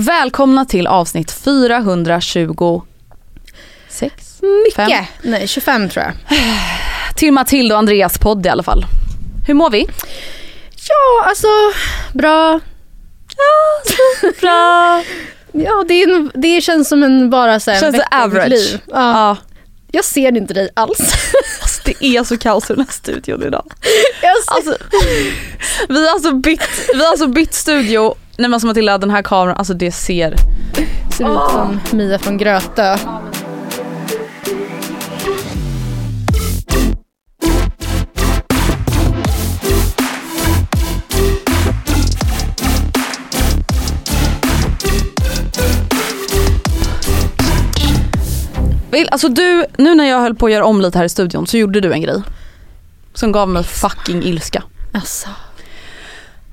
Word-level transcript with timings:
Välkomna 0.00 0.64
till 0.64 0.86
avsnitt 0.86 1.32
426. 1.32 2.82
Mycket. 4.64 4.76
Fem. 4.76 4.90
Nej, 5.22 5.48
25 5.48 5.88
tror 5.88 6.04
jag. 6.04 6.14
Till 7.16 7.32
Matilda 7.32 7.74
och 7.74 7.78
Andreas 7.78 8.18
podd 8.18 8.46
i 8.46 8.48
alla 8.48 8.62
fall. 8.62 8.84
Hur 9.46 9.54
mår 9.54 9.70
vi? 9.70 9.86
Ja, 10.88 11.24
alltså 11.28 11.46
bra. 12.12 12.60
Bra. 14.40 15.04
Ja, 15.52 15.84
det, 15.88 16.02
en, 16.02 16.30
det 16.34 16.60
känns 16.60 16.88
som 16.88 17.02
en 17.02 17.30
bara 17.30 17.60
så 17.60 17.70
här 17.70 17.80
Känns 17.80 17.92
mitt 17.92 18.02
average? 18.10 18.48
Liv. 18.48 18.80
Ja. 18.86 18.94
Ja. 18.94 19.36
Jag 19.92 20.04
ser 20.04 20.36
inte 20.36 20.54
dig 20.54 20.68
alls. 20.74 20.98
Alltså, 21.62 21.82
det 21.84 22.04
är 22.04 22.24
så 22.24 22.38
kaos 22.38 22.70
i 22.70 22.74
den 22.74 22.84
här 22.84 22.92
studion 22.92 23.42
idag. 23.42 23.72
Alltså, 24.46 24.76
vi, 25.88 26.06
har 26.06 26.12
alltså 26.12 26.32
bytt, 26.32 26.88
vi 26.94 27.00
har 27.04 27.10
alltså 27.10 27.26
bytt 27.26 27.54
studio. 27.54 28.14
Nej 28.40 28.48
men 28.48 28.54
alltså 28.54 28.66
Matilda 28.66 28.98
den 28.98 29.10
här 29.10 29.22
kameran, 29.22 29.56
alltså 29.56 29.74
det 29.74 29.92
ser... 29.92 30.36
ser 31.16 31.24
ut 31.24 31.50
som 31.50 31.80
Mia 31.92 32.18
från 32.18 32.38
Grötö. 32.38 32.96
Alltså 49.10 49.28
du, 49.28 49.66
nu 49.78 49.94
när 49.94 50.04
jag 50.04 50.20
höll 50.20 50.34
på 50.34 50.46
att 50.46 50.52
göra 50.52 50.64
om 50.64 50.80
lite 50.80 50.98
här 50.98 51.04
i 51.04 51.08
studion 51.08 51.46
så 51.46 51.56
gjorde 51.56 51.80
du 51.80 51.92
en 51.92 52.02
grej. 52.02 52.22
Som 53.14 53.32
gav 53.32 53.48
mig 53.48 53.64
fucking 53.64 54.22
ilska. 54.22 54.62
Alltså. 54.92 55.28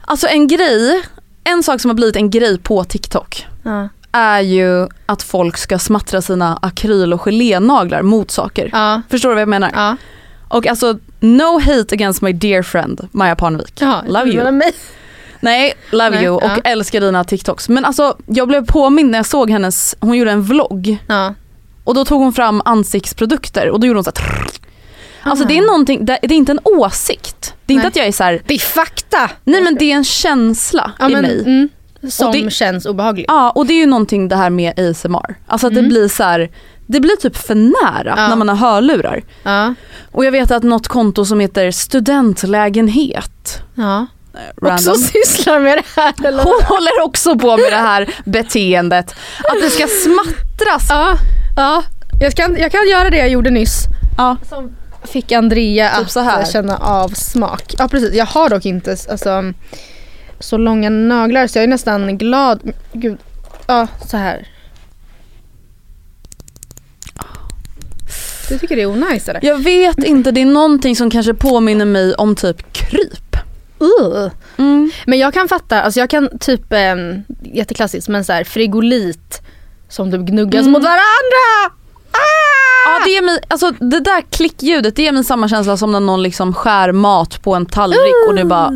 Alltså 0.05 0.27
en 0.27 0.47
grej, 0.47 1.01
en 1.49 1.63
sak 1.63 1.81
som 1.81 1.89
har 1.89 1.95
blivit 1.95 2.15
en 2.15 2.29
grej 2.29 2.57
på 2.59 2.83
TikTok 2.83 3.45
Ja. 3.63 3.89
är 4.11 4.41
ju 4.41 4.87
att 5.05 5.23
folk 5.23 5.57
ska 5.57 5.79
smattra 5.79 6.21
sina 6.21 6.59
akryl 6.61 7.13
och 7.13 7.21
gelénaglar 7.21 8.01
mot 8.01 8.31
saker. 8.31 8.69
Ja. 8.73 9.01
Förstår 9.09 9.29
du 9.29 9.35
vad 9.35 9.41
jag 9.41 9.49
menar? 9.49 9.71
Ja. 9.75 9.97
Och 10.47 10.67
alltså, 10.67 10.97
no 11.19 11.59
hate 11.59 11.95
against 11.95 12.21
my 12.21 12.33
dear 12.33 12.61
friend 12.63 13.07
Maja 13.11 13.35
Parnevik. 13.35 13.81
Love 14.07 14.29
you. 14.29 14.51
Mig. 14.51 14.73
Nej, 15.39 15.73
love 15.91 16.09
Nej, 16.09 16.23
you 16.23 16.35
och 16.35 16.59
älskar 16.63 17.01
dina 17.01 17.23
TikToks. 17.23 17.69
Men 17.69 17.85
alltså 17.85 18.17
jag 18.25 18.47
blev 18.47 18.65
påmind 18.65 19.11
när 19.11 19.19
jag 19.19 19.25
såg 19.25 19.49
hennes, 19.49 19.95
hon 19.99 20.17
gjorde 20.17 20.31
en 20.31 20.41
vlogg 20.43 20.97
och 21.83 21.95
då 21.95 22.05
tog 22.05 22.21
hon 22.21 22.33
fram 22.33 22.61
ansiktsprodukter 22.65 23.69
och 23.69 23.79
då 23.79 23.87
gjorde 23.87 23.97
hon 23.97 24.03
så 24.03 24.11
här. 24.15 24.45
Alltså 25.25 25.45
det 25.45 25.57
är 25.57 25.61
någonting, 25.61 26.05
det 26.05 26.19
det 26.21 26.33
är 26.33 26.37
inte 26.37 26.51
en 26.51 26.59
åsikt. 26.63 27.53
Det 27.65 27.73
är 27.73 27.75
inte 27.75 27.83
Nej. 27.83 27.87
att 27.89 27.95
jag 27.95 28.05
är 28.07 28.11
så 28.11 28.23
här. 28.23 28.41
Det 28.47 28.53
är 28.53 28.59
fakta. 28.59 29.29
nej 29.43 29.61
men 29.61 29.75
det 29.75 29.91
är 29.91 29.95
en 29.95 30.03
känsla 30.03 30.91
ja, 30.99 31.09
i 31.09 31.13
men, 31.13 31.21
mig. 31.21 31.39
mm, 31.45 31.69
som 32.11 32.31
det- 32.31 32.53
känns 32.53 32.85
obehagligt. 32.85 33.25
Ja 33.27 33.51
och 33.51 33.65
det 33.65 33.73
är 33.73 33.77
ju 33.79 33.85
någonting 33.85 34.27
det 34.27 34.35
här 34.35 34.49
med 34.49 34.79
ASMR. 34.79 35.35
Alltså 35.47 35.67
att 35.67 35.73
det 35.73 35.79
Mm. 35.79 35.89
blir 35.89 36.07
så 36.07 36.23
här, 36.23 36.49
det 36.87 36.99
blir 36.99 37.15
typ 37.15 37.37
för 37.37 37.55
nära 37.55 38.13
Ja. 38.17 38.27
när 38.27 38.35
man 38.35 38.49
har 38.49 38.55
hörlurar. 38.55 39.23
Ja. 39.43 39.73
Och 40.11 40.25
jag 40.25 40.31
vet 40.31 40.51
att 40.51 40.63
något 40.63 40.87
konto 40.87 41.25
som 41.25 41.39
heter 41.39 41.71
studentlägenhet, 41.71 43.61
ja. 43.75 44.07
random. 44.61 44.73
Också 44.93 44.93
sysslar 44.95 45.59
med 45.59 45.77
det 45.77 46.01
här. 46.01 46.13
Eller? 46.27 46.43
Hon 46.43 46.61
håller 46.63 47.01
också 47.05 47.35
på 47.39 47.57
med 47.57 47.71
det 47.71 47.75
här 47.75 48.09
beteendet. 48.25 49.15
Att 49.43 49.61
det 49.61 49.69
ska 49.69 49.87
smattras. 49.87 50.85
Ja. 50.89 51.15
ja. 51.57 51.83
Jag, 52.21 52.33
kan, 52.33 52.55
jag 52.59 52.71
kan 52.71 52.87
göra 52.89 53.09
det 53.09 53.17
jag 53.17 53.29
gjorde 53.29 53.49
nyss. 53.49 53.79
Ja. 54.17 54.37
Som 54.49 54.75
fick 55.09 55.31
Andrea 55.31 55.89
Typ 55.89 56.05
att 56.05 56.11
så 56.11 56.19
här. 56.19 56.41
eh, 56.41 56.47
känna 56.49 56.77
av 56.77 57.09
smak. 57.09 57.73
Ja 57.77 57.87
precis, 57.87 58.13
jag 58.15 58.25
har 58.25 58.49
dock 58.49 58.65
inte 58.65 58.97
alltså, 59.09 59.53
så 60.39 60.57
långa 60.57 60.89
naglar 60.89 61.47
så 61.47 61.57
jag 61.57 61.63
är 61.63 61.67
nästan 61.67 62.17
glad. 62.17 62.71
Gud, 62.93 63.17
ja 63.67 63.87
så 64.07 64.17
här. 64.17 64.47
Du 68.49 68.57
tycker 68.59 68.75
det 68.75 68.81
är 68.81 68.85
onajs 68.91 69.29
eller? 69.29 69.45
Jag 69.45 69.57
vet 69.63 70.03
inte, 70.03 70.31
det 70.31 70.41
är 70.41 70.45
någonting 70.45 70.95
som 70.95 71.09
kanske 71.09 71.33
påminner 71.33 71.85
mig 71.85 72.13
om 72.13 72.35
typ 72.35 72.73
kryp. 72.73 73.35
Uh. 73.81 74.29
Mm. 74.57 74.91
Men 75.05 75.19
jag 75.19 75.33
kan 75.33 75.47
fatta, 75.47 75.81
alltså 75.81 75.99
jag 75.99 76.09
kan 76.09 76.29
typ, 76.39 76.73
eh, 76.73 76.95
jätteklassiskt 77.41 78.07
men 78.09 78.23
så 78.25 78.33
här 78.33 78.43
frigolit 78.43 79.41
som 79.89 80.11
typ 80.11 80.21
gnuggas 80.21 80.61
Mm. 80.61 80.71
mot 80.71 80.83
varandra. 80.83 81.75
Ja 82.85 83.05
det 83.05 83.11
ger 83.11 83.21
mig, 83.21 83.39
alltså 83.47 83.71
det 83.71 83.99
där 83.99 84.21
klickljudet 84.31 84.95
det 84.95 85.01
ger 85.03 85.11
mig 85.11 85.23
samma 85.23 85.49
känsla 85.49 85.77
som 85.77 85.91
när 85.91 85.99
någon 85.99 86.23
liksom 86.23 86.53
skär 86.53 86.91
mat 86.91 87.41
på 87.43 87.55
en 87.55 87.65
tallrik 87.65 88.27
och 88.29 88.35
det 88.35 88.45
bara 88.45 88.71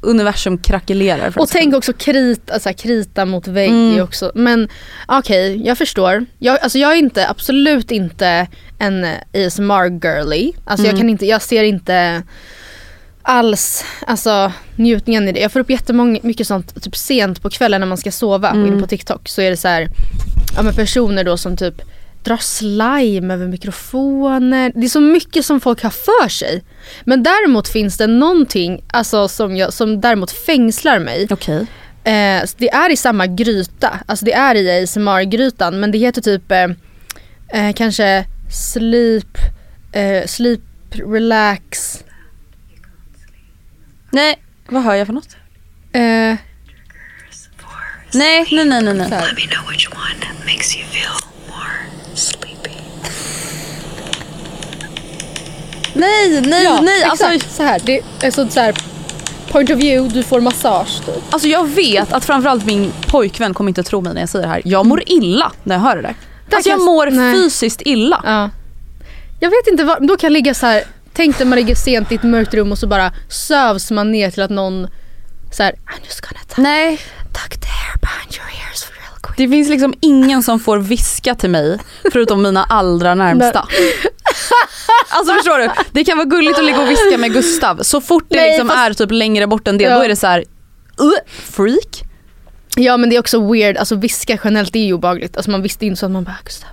universum 0.00 0.58
krackelerar. 0.58 1.32
Och 1.38 1.48
tänk 1.48 1.74
också 1.74 1.92
krita, 1.92 2.52
alltså 2.54 2.72
krita 2.72 3.24
mot 3.24 3.46
vägg 3.48 3.70
Mm. 3.70 4.02
också. 4.04 4.32
Men 4.34 4.68
okej, 5.06 5.66
jag 5.66 5.78
förstår. 5.78 6.24
Jag, 6.38 6.58
alltså 6.60 6.78
jag 6.78 6.92
är 6.92 6.96
inte, 6.96 7.28
absolut 7.28 7.90
inte 7.90 8.46
en 8.78 9.06
ASMR-girly. 9.32 10.52
Alltså 10.64 10.86
jag, 10.86 10.90
Mm. 10.90 11.00
kan 11.00 11.10
inte, 11.10 11.26
jag 11.26 11.42
ser 11.42 11.62
inte 11.62 12.22
alls 13.22 13.84
alltså, 14.06 14.52
njutningen 14.76 15.28
i 15.28 15.32
det. 15.32 15.40
Jag 15.40 15.52
får 15.52 15.60
upp 15.60 15.70
jättemycket 15.70 16.46
sånt 16.46 16.82
typ 16.82 16.96
sent 16.96 17.42
på 17.42 17.50
kvällen 17.50 17.80
när 17.80 17.88
man 17.88 17.98
ska 17.98 18.12
sova 18.12 18.50
Mm. 18.50 18.66
in 18.66 18.80
på 18.80 18.86
TikTok. 18.86 19.28
Så 19.28 19.40
är 19.40 19.50
det 19.50 19.56
så 19.56 19.68
här, 19.68 19.88
ja, 20.56 20.62
men 20.62 20.74
personer 20.74 21.24
då 21.24 21.36
som 21.36 21.56
typ 21.56 21.74
drar 22.24 22.36
slime 22.36 23.34
över 23.34 23.46
mikrofoner. 23.46 24.72
Det 24.74 24.84
är 24.86 24.88
så 24.88 25.00
mycket 25.00 25.44
som 25.46 25.60
folk 25.60 25.82
har 25.82 25.90
för 25.90 26.28
sig. 26.28 26.64
Men 27.04 27.22
däremot 27.22 27.68
finns 27.68 27.96
det 27.96 28.06
någonting 28.06 28.84
alltså, 28.88 29.28
som, 29.28 29.56
jag, 29.56 29.72
som 29.72 30.00
däremot 30.00 30.30
fängslar 30.30 30.98
mig. 30.98 31.26
Okej. 31.30 31.66
Eh, 32.04 32.42
det 32.56 32.70
är 32.70 32.90
i 32.92 32.96
samma 32.96 33.26
gryta, 33.26 34.00
alltså 34.06 34.24
det 34.24 34.32
är 34.32 34.54
i 34.54 34.82
ASMR-grytan 34.82 35.80
men 35.80 35.90
det 35.90 35.98
heter 35.98 36.22
typ 36.22 36.52
eh, 36.52 36.66
eh, 37.48 37.72
kanske 37.74 38.26
sleep, 38.72 39.38
eh, 39.92 40.26
sleep 40.26 40.60
relax. 40.92 41.98
Nej, 44.10 44.38
vad 44.68 44.82
hör 44.82 44.94
jag 44.94 45.06
för 45.06 45.14
något? 45.14 45.36
Eh, 45.92 46.36
Nej, 48.14 48.46
nej, 48.50 48.64
nej, 48.64 48.82
nej. 48.82 48.94
nej. 48.94 49.08
så 49.08 49.14
här. 49.14 49.26
Let 49.26 49.36
me 49.36 49.46
know 49.54 49.70
which 49.70 49.88
one 49.90 50.44
makes 50.46 50.76
you 50.76 50.84
feel 50.86 51.14
more 51.48 51.76
sleepy. 52.14 52.70
Nej, 55.94 56.40
nej, 56.40 56.64
Ja, 56.64 56.80
nej. 56.82 57.02
Alltså, 57.04 57.26
exakt 57.26 57.54
så 57.56 57.62
här. 57.62 57.80
Det 57.84 58.00
är 58.22 58.30
så, 58.30 58.48
så 58.48 58.60
här 58.60 58.74
point 59.50 59.70
of 59.70 59.76
view, 59.78 60.14
du 60.14 60.22
får 60.22 60.40
massage 60.40 61.06
typ. 61.06 61.14
alltså 61.30 61.48
jag 61.48 61.68
vet 61.68 62.12
att 62.12 62.24
framförallt 62.24 62.64
min 62.66 62.92
pojkvän 63.06 63.54
kommer 63.54 63.70
inte 63.70 63.82
tro 63.82 64.00
mig 64.00 64.14
när 64.14 64.20
jag 64.20 64.28
säger 64.28 64.46
det 64.46 64.52
här. 64.52 64.62
Jag 64.64 64.86
mår 64.86 65.02
illa 65.06 65.52
när 65.62 65.74
jag 65.74 65.82
hör 65.82 65.96
det 65.96 66.02
där. 66.02 66.14
Alltså 66.52 66.70
jag 66.70 66.80
mår 66.82 67.06
nej. 67.06 67.34
fysiskt 67.34 67.82
illa. 67.84 68.20
Ja. 68.24 68.50
Jag 69.40 69.50
vet 69.50 69.66
inte 69.70 69.84
vad, 69.84 70.06
då 70.08 70.16
kan 70.16 70.26
jag 70.28 70.32
ligga 70.32 70.54
så 70.54 70.66
här. 70.66 70.84
tänk 71.12 71.38
dig 71.38 71.46
man 71.46 71.56
ligger 71.58 71.74
sent 71.74 72.12
i 72.12 72.14
ett 72.14 72.22
mörkt 72.22 72.54
rum 72.54 72.72
och 72.72 72.78
så 72.78 72.86
bara 72.86 73.12
sövs 73.28 73.90
man 73.90 74.12
ner 74.12 74.30
till 74.30 74.42
att 74.42 74.50
någon 74.50 74.88
så 75.52 75.62
här, 75.62 75.72
I'm 75.72 76.04
just 76.04 76.20
gonna 76.20 76.40
tuck, 76.48 76.56
Nej, 76.58 76.96
tuck 77.32 77.60
the 77.60 77.66
hair 77.68 77.96
behind 78.00 78.34
your 78.34 78.66
ears 78.68 78.86
real 78.90 79.20
quick. 79.22 79.36
det 79.36 79.48
finns 79.48 79.68
liksom 79.68 79.94
ingen 80.00 80.42
som 80.42 80.60
får 80.60 80.78
viska 80.78 81.34
till 81.34 81.50
mig 81.50 81.78
förutom 82.12 82.42
mina 82.42 82.64
allra 82.64 83.14
närmsta. 83.24 83.68
Alltså 85.08 85.34
förstår 85.34 85.58
du? 85.58 85.70
Det 85.92 86.04
kan 86.04 86.16
vara 86.18 86.26
gulligt 86.26 86.58
att 86.58 86.64
ligga 86.64 86.80
och 86.82 86.90
viska 86.90 87.18
med 87.18 87.32
Gustav. 87.32 87.82
Så 87.82 88.00
fort 88.00 88.24
det 88.28 88.36
Nej, 88.36 88.50
liksom 88.50 88.68
fast- 88.68 88.78
är 88.78 88.94
typ 88.94 89.10
längre 89.10 89.46
bort 89.46 89.68
än 89.68 89.78
det, 89.78 89.84
Ja. 89.84 89.96
då 89.96 90.02
är 90.02 90.08
det 90.08 90.16
så 90.16 90.26
här. 90.26 90.38
"Uh, 91.00 91.12
freak. 91.44 92.02
Ja 92.76 92.96
men 92.96 93.10
det 93.10 93.16
är 93.16 93.20
också 93.20 93.52
weird, 93.52 93.76
alltså 93.76 93.94
viska 93.96 94.38
generellt 94.44 94.72
det 94.72 94.78
är 94.78 94.86
ju 94.86 94.92
obehagligt. 94.92 95.36
Alltså 95.36 95.50
man 95.50 95.62
visste 95.62 95.86
inte 95.86 95.98
så 96.00 96.06
att 96.06 96.12
man 96.12 96.24
bara 96.24 96.36
Gustav, 96.44 96.68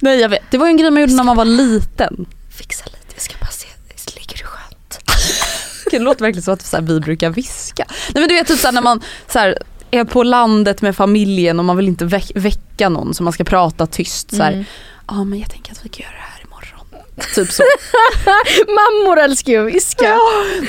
Nej 0.00 0.20
jag 0.20 0.28
vet. 0.28 0.42
Det 0.50 0.58
var 0.58 0.66
ju 0.66 0.70
en 0.70 0.76
grej 0.76 0.90
man 0.90 1.00
gjorde 1.00 1.12
när 1.14 1.24
man 1.24 1.36
var 1.36 1.44
liten. 1.44 2.26
fixa 2.58 2.84
lite, 2.84 2.98
jag 3.14 3.22
ska 3.22 3.34
bara 3.40 3.50
se, 3.50 3.66
ligger 4.20 4.38
du 4.38 4.44
skönt? 4.44 4.98
Det 5.90 5.98
låter 5.98 6.20
verkligen 6.24 6.42
som 6.42 6.54
att 6.54 6.62
så 6.66 6.76
här, 6.76 6.82
vi 6.84 7.00
brukar 7.00 7.30
viska. 7.30 7.84
Nej 7.88 8.20
men 8.20 8.28
du 8.28 8.34
vet 8.34 8.46
typ 8.46 8.58
såhär 8.58 8.72
när 8.72 8.82
man 8.82 9.00
så 9.32 9.38
här, 9.38 9.58
är 9.90 10.04
på 10.04 10.22
landet 10.22 10.82
med 10.82 10.96
familjen 10.96 11.58
och 11.58 11.64
man 11.64 11.76
vill 11.76 11.88
inte 11.88 12.04
väck- 12.04 12.32
väcka 12.34 12.88
någon 12.88 13.14
så 13.14 13.22
man 13.22 13.32
ska 13.32 13.44
prata 13.44 13.86
tyst 13.86 14.30
så 14.36 14.42
här. 14.42 14.52
Mm. 14.52 14.64
Ja 15.08 15.24
men 15.24 15.38
jag 15.38 15.50
tänker 15.50 15.72
att 15.72 15.84
vi 15.84 15.88
kan 15.88 16.02
göra 16.02 16.12
det 16.16 16.20
här. 16.22 16.29
Typ 17.34 17.50
så. 17.52 17.62
Mammor 18.66 19.18
älskar 19.20 19.52
ju 19.52 19.66
att 19.68 19.74
viska. 19.74 20.16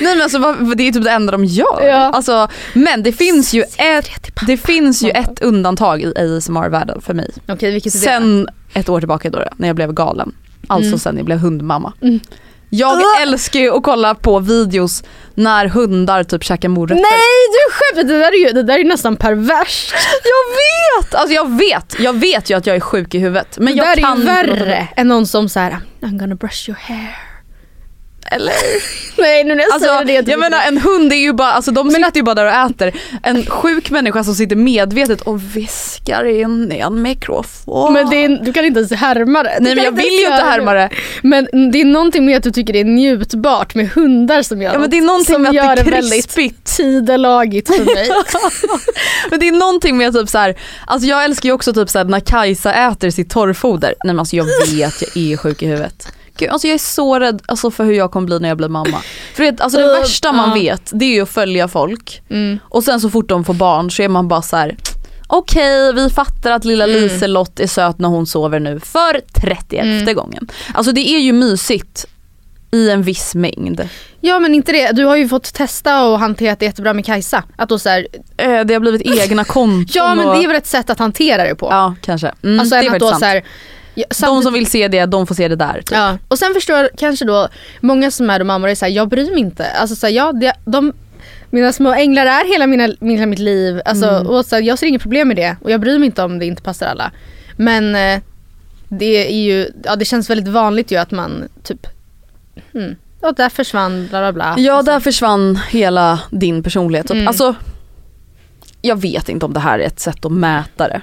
Nej 0.00 0.14
men 0.16 0.22
alltså 0.22 0.38
det 0.76 0.88
är 0.88 0.92
typ 0.92 1.04
det 1.04 1.10
enda 1.10 1.32
de 1.32 1.44
gör. 1.44 1.86
Ja. 1.86 1.96
Alltså, 1.96 2.48
men 2.72 3.02
det 3.02 3.12
finns 3.12 3.52
ju 3.54 3.62
ett, 3.78 4.08
det 4.46 4.56
finns 4.56 5.02
ju 5.02 5.10
ett 5.10 5.42
undantag 5.42 6.02
i 6.02 6.14
ASMR-världen 6.16 7.00
för 7.00 7.14
mig. 7.14 7.30
Okej 7.48 7.72
vilket 7.72 7.94
är 7.94 7.98
det? 7.98 8.04
Sen 8.04 8.48
ett 8.74 8.88
år 8.88 8.98
tillbaka 9.00 9.30
då 9.30 9.44
när 9.56 9.68
jag 9.68 9.76
blev 9.76 9.92
galen. 9.92 10.34
Alltså 10.66 10.86
Mm. 10.88 10.98
sen 10.98 11.16
jag 11.16 11.26
blev 11.26 11.38
hundmamma. 11.38 11.92
Mm. 12.02 12.20
Jag 12.74 13.22
älskar 13.22 13.60
ju 13.60 13.76
att 13.76 13.82
kolla 13.82 14.14
på 14.14 14.38
videos 14.38 15.02
när 15.34 15.66
hundar 15.66 16.24
typ 16.24 16.44
käkar 16.44 16.68
morötter. 16.68 16.94
Nej 16.94 17.48
du 17.52 17.72
skämtar, 17.72 18.14
det 18.14 18.18
där 18.18 18.32
är 18.32 18.46
ju 18.46 18.52
det 18.52 18.62
där 18.62 18.78
är 18.78 18.84
nästan 18.84 19.16
perverst. 19.16 19.94
Jag 20.24 20.56
vet! 20.56 21.14
Alltså 21.14 21.34
jag 21.34 21.58
vet, 21.58 22.00
jag 22.00 22.12
vet 22.12 22.50
ju 22.50 22.56
att 22.56 22.66
jag 22.66 22.76
är 22.76 22.80
sjuk 22.80 23.14
i 23.14 23.18
huvudet. 23.18 23.58
Men 23.58 23.76
det 23.76 23.78
jag 23.78 23.86
där 23.86 24.02
kan 24.02 24.12
är 24.28 24.44
ju 24.44 24.54
värre 24.54 24.88
än 24.96 25.08
någon 25.08 25.26
som 25.26 25.48
såhär 25.48 25.78
I'm 26.00 26.18
gonna 26.18 26.34
brush 26.34 26.68
your 26.68 26.78
hair. 26.78 27.31
Eller? 28.26 28.52
Nej 29.22 29.44
nu 29.44 29.54
när 29.54 29.62
jag 29.62 29.72
Alltså, 29.72 29.88
säger 29.88 30.22
det. 30.22 30.30
jag 30.30 30.40
menar 30.40 30.58
en 30.68 30.78
hund 30.78 31.12
är 31.12 31.16
ju 31.16 31.32
bara, 31.32 31.52
alltså 31.52 31.70
de 31.70 31.90
sitter 31.90 32.16
ju 32.16 32.22
bara 32.22 32.34
där 32.34 32.46
och 32.46 32.70
äter. 32.70 32.92
En 33.22 33.46
sjuk 33.46 33.90
människa 33.90 34.24
som 34.24 34.34
sitter 34.34 34.56
medvetet 34.56 35.20
och 35.20 35.56
viskar 35.56 36.24
in 36.24 36.72
i 36.72 36.78
en 36.78 37.02
mikrofon. 37.02 37.92
men 37.92 38.12
är, 38.12 38.44
du 38.44 38.52
kan 38.52 38.64
inte 38.64 38.78
ens 38.80 38.92
härma 38.92 39.42
det. 39.42 39.54
Du 39.58 39.64
Nej 39.64 39.74
men 39.74 39.84
jag 39.84 39.92
vill 39.92 40.04
ju 40.12 40.20
inte 40.20 40.32
härma 40.44 40.72
det. 40.74 40.90
Men 41.22 41.48
det 41.72 41.80
är 41.80 41.84
någonting 41.84 42.26
med 42.26 42.36
att 42.36 42.42
du 42.42 42.50
tycker 42.50 42.72
det 42.72 42.80
är 42.80 42.84
njutbart 42.84 43.74
med 43.74 43.88
hundar 43.90 44.42
som 44.42 44.62
gör 44.62 44.72
Ja 44.72 44.78
men 44.78 44.90
det 44.90 44.98
är 44.98 45.02
någonting 45.02 45.32
som 45.34 45.42
med 45.42 45.54
gör 45.54 45.64
att 45.72 45.84
det 45.84 45.96
är 45.96 46.10
krispigt. 46.10 46.76
tidelagigt 46.76 47.68
för 47.76 47.84
mig. 47.84 48.08
Men 49.30 49.40
det 49.40 49.48
är 49.48 49.52
någonting 49.52 49.96
med 49.96 50.12
typ 50.14 50.28
så 50.28 50.38
här, 50.38 50.54
alltså 50.86 51.08
jag 51.08 51.24
älskar 51.24 51.48
ju 51.48 51.52
också 51.52 51.72
typ 51.72 51.90
så 51.90 51.98
här 51.98 52.04
när 52.04 52.20
Kajsa 52.20 52.74
äter 52.74 53.10
sitt 53.10 53.30
torrfoder. 53.30 53.94
Nej 54.04 54.14
men 54.14 54.18
alltså 54.18 54.36
jag 54.36 54.44
vet, 54.44 55.02
jag 55.02 55.16
är 55.16 55.36
sjuk 55.36 55.62
i 55.62 55.66
huvudet. 55.66 56.08
Gud, 56.36 56.48
alltså 56.50 56.68
jag 56.68 56.74
är 56.74 56.78
så 56.78 57.18
rädd 57.18 57.42
alltså, 57.46 57.70
för 57.70 57.84
hur 57.84 57.92
jag 57.92 58.10
kommer 58.10 58.26
bli 58.26 58.38
när 58.38 58.48
jag 58.48 58.56
blir 58.56 58.68
mamma. 58.68 59.02
För 59.34 59.42
det, 59.44 59.60
alltså 59.60 59.78
det 59.78 59.84
Uh, 59.84 60.00
värsta 60.00 60.32
man 60.32 60.48
ja. 60.48 60.54
vet 60.54 60.90
det 60.94 61.04
är 61.04 61.14
ju 61.14 61.20
att 61.22 61.28
följa 61.28 61.68
folk 61.68 62.22
Mm. 62.30 62.58
och 62.68 62.84
sen 62.84 63.00
så 63.00 63.10
fort 63.10 63.28
de 63.28 63.44
får 63.44 63.54
barn 63.54 63.90
så 63.90 64.02
är 64.02 64.08
man 64.08 64.28
bara 64.28 64.42
så 64.42 64.56
här. 64.56 64.76
okej 65.26 65.92
vi 65.94 66.10
fattar 66.10 66.50
att 66.50 66.64
lilla 66.64 66.84
Mm. 66.84 67.02
Liselott 67.02 67.60
är 67.60 67.66
söt 67.66 67.98
när 67.98 68.08
hon 68.08 68.26
sover 68.26 68.60
nu 68.60 68.80
för 68.80 69.20
31 69.40 69.84
Mm. 69.84 70.14
gången. 70.14 70.48
Alltså 70.74 70.92
det 70.92 71.00
är 71.08 71.18
ju 71.18 71.32
mysigt 71.32 72.06
i 72.72 72.90
en 72.90 73.02
viss 73.02 73.34
mängd. 73.34 73.88
Ja 74.20 74.38
men 74.38 74.54
inte 74.54 74.72
det, 74.72 74.92
du 74.92 75.04
har 75.04 75.16
ju 75.16 75.28
fått 75.28 75.54
testa 75.54 76.04
och 76.04 76.18
hanterat 76.18 76.58
det 76.60 76.64
jättebra 76.66 76.92
med 76.94 77.06
Kajsa. 77.06 77.44
Att 77.56 77.68
då 77.68 77.78
så 77.78 77.88
här, 77.88 78.06
Eh, 78.36 78.60
Det 78.64 78.74
har 78.74 78.80
blivit 78.80 79.02
egna 79.22 79.44
konton. 79.44 79.86
ja 79.94 80.14
men 80.14 80.26
det 80.26 80.44
är 80.44 80.48
väl 80.48 80.56
ett 80.56 80.66
sätt 80.66 80.90
att 80.90 80.98
hantera 80.98 81.44
det 81.44 81.54
på. 81.54 81.66
Ja 81.70 81.94
kanske. 82.02 82.32
Mm, 82.44 82.60
alltså 82.60 82.76
än 82.76 82.92
att 82.94 83.00
då 83.00 83.08
sant. 83.08 83.20
så 83.20 83.26
här, 83.26 83.44
ja, 83.94 84.04
De 84.20 84.42
som 84.42 84.52
vill 84.52 84.66
se 84.66 84.88
det, 84.88 85.06
de 85.06 85.26
får 85.26 85.34
se 85.34 85.48
det 85.48 85.56
där. 85.56 85.74
Typ. 85.74 85.90
Ja, 85.90 86.18
och 86.28 86.38
sen 86.38 86.54
förstår 86.54 86.76
jag 86.76 86.88
kanske 86.98 87.24
då 87.24 87.48
många 87.80 88.10
som 88.10 88.30
är 88.30 88.38
då 88.38 88.44
mammor 88.44 88.68
är 88.68 88.74
såhär, 88.74 88.92
jag 88.92 89.08
bryr 89.08 89.30
mig 89.30 89.40
inte. 89.40 89.66
Alltså 89.70 89.96
så 89.96 90.06
här, 90.06 90.14
ja, 90.14 90.32
det, 90.32 90.52
de, 90.64 90.92
mina 91.50 91.72
små 91.72 91.92
änglar 91.92 92.26
är 92.26 92.52
hela, 92.52 92.66
mina, 92.66 92.88
hela 93.00 93.26
mitt 93.26 93.38
liv. 93.38 93.80
Alltså, 93.84 94.08
Mm. 94.08 94.26
och 94.26 94.44
så 94.46 94.54
här, 94.56 94.62
jag 94.62 94.78
ser 94.78 94.86
inget 94.86 95.02
problem 95.02 95.28
med 95.28 95.36
det 95.36 95.56
och 95.62 95.70
jag 95.70 95.80
bryr 95.80 95.98
mig 95.98 96.06
inte 96.06 96.22
om 96.22 96.38
det 96.38 96.46
inte 96.46 96.62
passar 96.62 96.86
alla. 96.86 97.10
Men 97.56 97.94
eh, 97.94 98.20
det 98.88 99.28
är 99.32 99.42
ju, 99.44 99.70
ja 99.84 99.96
det 99.96 100.04
känns 100.04 100.30
väldigt 100.30 100.48
vanligt 100.48 100.90
ju 100.90 100.96
att 100.96 101.10
man 101.10 101.48
typ, 101.62 101.86
hmm, 102.72 102.96
och 103.20 103.34
där 103.34 103.48
försvann 103.48 104.06
bla 104.10 104.20
bla 104.20 104.32
bla. 104.32 104.54
Ja, 104.58 104.72
Alltså, 104.74 104.92
där 104.92 105.00
försvann 105.00 105.58
hela 105.70 106.20
din 106.30 106.62
personlighet. 106.62 107.06
Typ. 107.06 107.14
Mm. 107.14 107.28
Alltså, 107.28 107.54
jag 108.82 109.00
vet 109.00 109.28
inte 109.28 109.46
om 109.46 109.52
det 109.52 109.60
här 109.60 109.78
är 109.78 109.82
ett 109.86 110.00
sätt 110.00 110.24
att 110.24 110.32
mäta 110.32 110.88
det. 110.88 111.00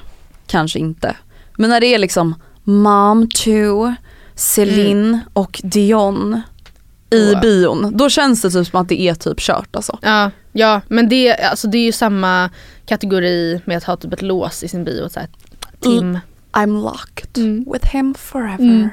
Kanske 0.47 0.79
inte. 0.79 1.15
Men 1.57 1.69
när 1.69 1.81
det 1.81 1.87
är 1.87 1.97
liksom 1.97 2.35
mom 2.63 3.29
to 3.29 3.93
Celine 4.35 5.19
och 5.33 5.61
Dion 5.63 6.41
i 7.09 7.33
Åh. 7.35 7.41
bion. 7.41 7.97
Då 7.97 8.09
känns 8.09 8.41
det 8.41 8.49
typ 8.51 8.67
som 8.67 8.81
att 8.81 8.89
det 8.89 9.01
är 9.01 9.13
typ 9.15 9.39
kört 9.39 9.75
alltså. 9.75 9.97
Ja, 10.01 10.31
ja 10.51 10.81
men 10.87 11.09
det, 11.09 11.33
alltså, 11.35 11.67
det 11.67 11.77
är 11.77 11.83
ju 11.85 11.91
samma 11.91 12.49
kategori 12.85 13.61
med 13.65 13.77
att 13.77 13.83
ha 13.83 13.95
typ 13.97 14.13
ett 14.13 14.21
lås 14.21 14.63
i 14.63 14.67
sin 14.67 14.83
bio. 14.83 15.09
Så 15.09 15.19
här, 15.19 15.29
Tim. 15.79 16.19
I'm 16.51 16.83
locked 16.83 17.37
Mm. 17.37 17.65
with 17.73 17.85
him 17.87 18.13
forever. 18.13 18.63
Mm. 18.63 18.89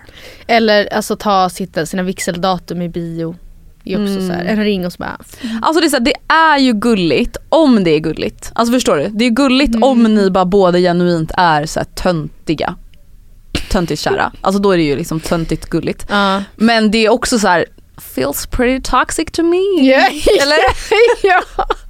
Eller 0.46 0.92
alltså 0.94 1.16
ta 1.16 1.48
sitt, 1.50 1.88
sina 1.88 2.02
vigseldatum 2.02 2.82
i 2.82 2.88
bio. 2.88 3.36
Det 3.84 3.92
är 3.94 4.02
också 4.02 4.14
Mm. 4.14 4.26
så 4.28 4.32
här, 4.32 4.44
en 4.44 4.64
ring 4.64 4.86
och 4.86 4.92
så 4.92 4.96
bara 4.98 5.18
Alltså 5.62 5.80
det 5.80 5.86
är, 5.86 5.88
så 5.90 5.96
här, 5.96 6.04
det 6.04 6.14
är 6.34 6.58
ju 6.58 6.72
gulligt 6.72 7.36
om 7.48 7.84
det 7.84 7.90
är 7.90 7.98
gulligt. 7.98 8.52
Alltså 8.54 8.72
förstår 8.72 8.96
du? 8.96 9.08
Det 9.08 9.24
är 9.24 9.30
gulligt 9.30 9.74
Mm. 9.74 9.82
om 9.82 10.02
ni 10.14 10.30
bara 10.30 10.44
båda 10.44 10.78
genuint 10.78 11.30
är 11.36 11.66
så 11.66 11.80
här 11.80 11.84
töntiga. 11.84 12.74
Töntigt 13.68 14.00
kära. 14.00 14.32
Alltså 14.40 14.62
då 14.62 14.70
är 14.70 14.76
det 14.76 14.82
ju 14.82 14.96
liksom 14.96 15.20
töntigt 15.20 15.66
gulligt. 15.66 16.06
Ja. 16.08 16.42
Men 16.56 16.90
det 16.90 17.06
är 17.06 17.08
också 17.08 17.38
så 17.38 17.48
här 17.48 17.66
feels 18.14 18.46
pretty 18.46 18.90
toxic 18.90 19.26
to 19.32 19.42
me. 19.42 19.90
Ja. 19.90 20.08
Eller? 20.42 20.58
ja. 21.22 21.42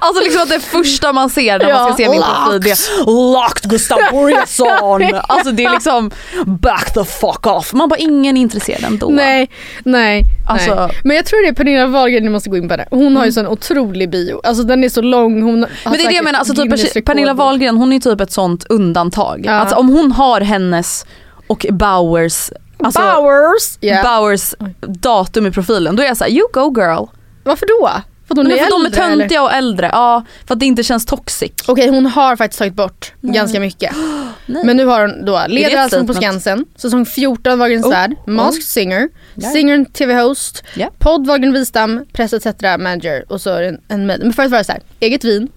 Alltså 0.00 0.22
liksom 0.24 0.42
att 0.42 0.48
det 0.48 0.60
första 0.60 1.12
man 1.12 1.30
ser 1.30 1.58
när 1.58 1.72
man 1.72 1.92
ska 1.92 2.02
Ja, 2.02 2.08
se 2.08 2.10
min 2.10 2.22
profil 2.22 2.60
det 2.60 2.70
är 2.70 3.32
locked 3.32 3.70
Gustav 3.70 3.98
Börjesson. 4.12 5.20
Alltså 5.28 5.50
det 5.52 5.64
är 5.64 5.70
liksom 5.70 6.10
back 6.46 6.94
the 6.94 7.04
fuck 7.04 7.46
off. 7.46 7.72
Man 7.72 7.88
bara 7.88 7.96
ingen 7.98 8.36
är 8.36 8.40
intresserad 8.40 8.84
ändå. 8.84 9.08
Nej, 9.08 9.50
nej, 9.84 10.24
Alltså- 10.48 10.72
Mm. 10.72 10.86
nej. 10.86 10.96
Men 11.04 11.16
jag 11.16 11.26
tror 11.26 11.42
det 11.42 11.48
är 11.48 11.52
Pernilla 11.52 11.86
Wahlgren 11.86 12.22
ni 12.24 12.30
måste 12.30 12.50
gå 12.50 12.56
in 12.56 12.68
på 12.68 12.76
det. 12.76 12.88
Hon 12.90 13.16
har 13.16 13.24
ju 13.24 13.32
sån 13.32 13.46
otrolig 13.46 14.10
bio. 14.10 14.40
Alltså 14.44 14.62
den 14.62 14.84
är 14.84 14.88
så 14.88 15.02
lång. 15.02 15.42
Hon 15.42 15.62
har 15.62 15.70
Men 15.84 15.92
det 15.92 16.04
är 16.04 16.08
det 16.08 16.14
jag 16.14 16.24
menar, 16.24 16.38
alltså 16.38 16.54
typ. 16.54 17.04
Pernilla 17.06 17.34
Wahlgren 17.34 17.76
hon 17.76 17.92
är 17.92 18.00
typ 18.00 18.20
ett 18.20 18.32
sånt 18.32 18.64
undantag. 18.68 19.42
Ja. 19.44 19.52
Alltså 19.52 19.76
om 19.76 19.88
hon 19.88 20.12
har 20.12 20.40
hennes 20.40 21.06
och 21.46 21.66
Bowers, 21.70 22.50
alltså 22.78 23.00
Bowers! 23.00 23.76
Ja. 23.80 24.02
Bowers 24.02 24.54
datum 24.86 25.46
i 25.46 25.50
profilen 25.50 25.96
då 25.96 26.02
är 26.02 26.06
jag 26.06 26.16
såhär 26.16 26.30
you 26.30 26.46
go 26.52 26.80
girl. 26.80 27.04
Varför 27.44 27.66
då? 27.66 27.90
För 28.28 28.34
att 28.34 28.38
hon 28.38 28.46
Men 28.46 28.58
är 28.58 28.62
för 28.64 28.70
de 28.70 28.82
är 28.82 28.86
äldre, 28.86 29.02
eller? 29.04 29.16
töntiga 29.18 29.42
och 29.42 29.52
äldre, 29.52 29.88
ja 29.92 30.24
för 30.46 30.54
att 30.54 30.60
det 30.60 30.66
inte 30.66 30.82
känns 30.82 31.06
toxic. 31.06 31.52
Okej 31.66 31.88
hon 31.88 32.06
har 32.06 32.36
faktiskt 32.36 32.58
tagit 32.58 32.74
bort 32.74 33.12
ganska 33.20 33.60
mycket. 33.60 33.92
Nej. 34.46 34.64
Men 34.64 34.76
nu 34.76 34.84
har 34.84 35.00
hon 35.00 35.24
då 35.24 35.44
Leder 35.48 35.76
Allsång 35.78 36.06
på? 36.06 36.14
Skansen, 36.14 36.64
säsong 36.76 37.06
14 37.06 37.58
Wahlgrens 37.58 37.86
Oh, 37.86 37.90
värld, 37.90 38.14
Masked 38.26 38.62
Singer, 38.62 39.08
Singer 39.52 39.84
TV-host, 39.84 40.64
Ja. 40.74 40.90
podd 40.98 41.26
Wahlgren 41.26 41.52
Wistam, 41.52 42.04
press 42.12 42.32
etc. 42.32 42.46
manager 42.62 43.24
och 43.32 43.40
så 43.40 43.50
är 43.50 43.62
det 43.62 43.68
en, 43.68 43.80
en. 43.88 44.06
Men 44.06 44.32
förut 44.32 44.50
var 44.50 44.58
det 44.58 44.64
så 44.64 44.72
här, 44.72 44.82
eget 45.00 45.24
vin, 45.24 45.48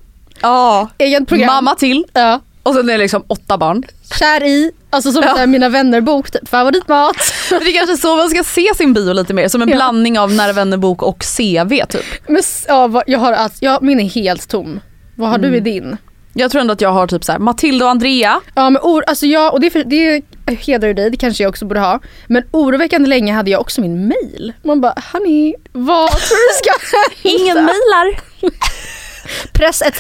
Ja, 0.42 0.90
eget 0.98 1.28
program, 1.28 1.48
mamma 1.48 1.76
till 1.76 2.06
ja, 2.14 2.40
och 2.64 2.74
sen 2.76 2.90
är 2.90 2.94
det 2.94 2.98
liksom 2.98 3.24
åtta 3.28 3.58
barn. 3.58 3.84
kär 4.20 4.44
i, 4.44 4.72
alltså 4.90 5.12
som 5.12 5.24
Ja. 5.38 5.46
mina 5.46 5.70
vänner 5.70 6.02
bok, 6.02 6.32
typ, 6.32 6.50
favoritmat. 6.50 7.16
Men 7.52 7.60
det 7.60 7.70
är 7.70 7.74
kanske 7.78 7.98
så 7.98 8.16
man 8.16 8.30
ska 8.30 8.44
se 8.44 8.68
sin 8.78 8.94
bio 8.94 9.14
lite 9.14 9.34
mer, 9.34 9.48
som 9.48 9.62
en 9.62 9.70
Ja. 9.70 9.76
blandning 9.76 10.20
av 10.20 10.32
Nära 10.34 10.54
vänner 10.54 10.78
bok 10.78 11.04
och 11.04 11.24
CV 11.38 11.86
typ. 11.90 12.06
Men 12.28 12.42
ja, 12.68 13.04
jag 13.08 13.20
har 13.20 13.34
alltså, 13.34 13.66
ja, 13.66 13.80
min 13.82 14.00
är 14.00 14.10
helt 14.10 14.50
tom. 14.50 14.80
Vad 15.16 15.30
har 15.30 15.38
Mm. 15.38 15.52
du 15.52 15.58
i 15.58 15.60
din? 15.60 15.98
Jag 16.34 16.52
tror 16.52 16.62
ändå 16.62 16.72
att 16.74 16.82
jag 16.82 16.90
har 16.92 17.08
typ 17.08 17.24
så 17.24 17.32
här 17.32 17.40
Matilda 17.40 17.86
och 17.86 17.92
Andrea. 17.92 18.40
Ja 18.56 18.70
men 18.70 18.82
or, 18.82 19.04
alltså 19.08 19.26
jag, 19.26 19.54
och 19.54 19.60
det, 19.60 19.66
är 19.68 19.72
för, 19.72 19.84
det 19.84 20.22
hedrar 20.56 20.88
ju 20.88 20.94
dig, 20.94 21.10
det 21.10 21.18
kanske 21.18 21.44
jag 21.44 21.50
också 21.50 21.66
borde 21.66 21.80
ha. 21.80 22.00
Men 22.28 22.44
oroväckande 22.52 23.10
länge 23.10 23.34
hade 23.34 23.52
jag 23.52 23.62
också 23.62 23.82
min 23.82 24.08
mail. 24.08 24.54
Man 24.64 24.82
bara, 24.82 24.96
honey, 25.14 25.54
vad 25.72 26.10
tror 26.12 26.50
du 26.50 26.58
ska 26.58 27.00
Ingen 27.30 27.56
mejlar. 27.56 28.20
Press 29.54 29.82
etc. 29.82 30.00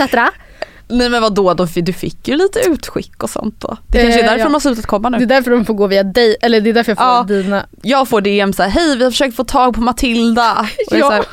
Nej 0.91 1.09
men 1.09 1.21
vadå, 1.21 1.53
då, 1.53 1.67
du 1.75 1.93
fick 1.93 2.27
ju 2.27 2.35
lite 2.37 2.59
utskick 2.59 3.23
och 3.23 3.29
sånt 3.29 3.55
då. 3.59 3.77
Det 3.87 4.01
kanske 4.01 4.19
är 4.19 4.23
Eh, 4.23 4.29
därför 4.29 4.39
ja. 4.39 4.43
de 4.45 4.53
har 4.53 4.59
slutat 4.59 4.85
komma 4.85 5.09
Det 5.09 5.15
är 5.15 5.19
nu. 5.19 5.25
därför 5.25 5.51
de 5.51 5.65
får 5.65 5.73
gå 5.73 5.87
via 5.87 6.03
dig, 6.03 6.35
eller 6.41 6.61
det 6.61 6.69
är 6.69 6.73
därför 6.73 6.91
jag 6.91 6.97
får 6.97 7.05
Ja. 7.07 7.23
dina. 7.43 7.65
Jag 7.81 8.07
får 8.07 8.21
DM 8.21 8.53
såhär, 8.53 8.69
hej 8.69 8.97
vi 8.97 9.03
har 9.03 9.11
försökt 9.11 9.35
få 9.35 9.43
tag 9.43 9.73
på 9.75 9.81
Matilda. 9.81 10.67
Och 10.91 10.97
Ja. 10.97 11.09
här, 11.09 11.25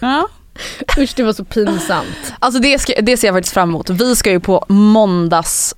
ja. 0.00 0.28
Usch 0.98 1.12
det 1.16 1.22
var 1.22 1.32
så 1.32 1.44
pinsamt. 1.44 2.32
Alltså 2.38 2.60
det, 2.60 2.78
ska, 2.78 2.92
det 3.02 3.16
ser 3.16 3.28
jag 3.28 3.34
faktiskt 3.36 3.54
fram 3.54 3.68
emot. 3.68 3.90
Vi 3.90 4.16
ska 4.16 4.30
ju 4.30 4.40
på 4.40 4.64
måndags 4.68 5.74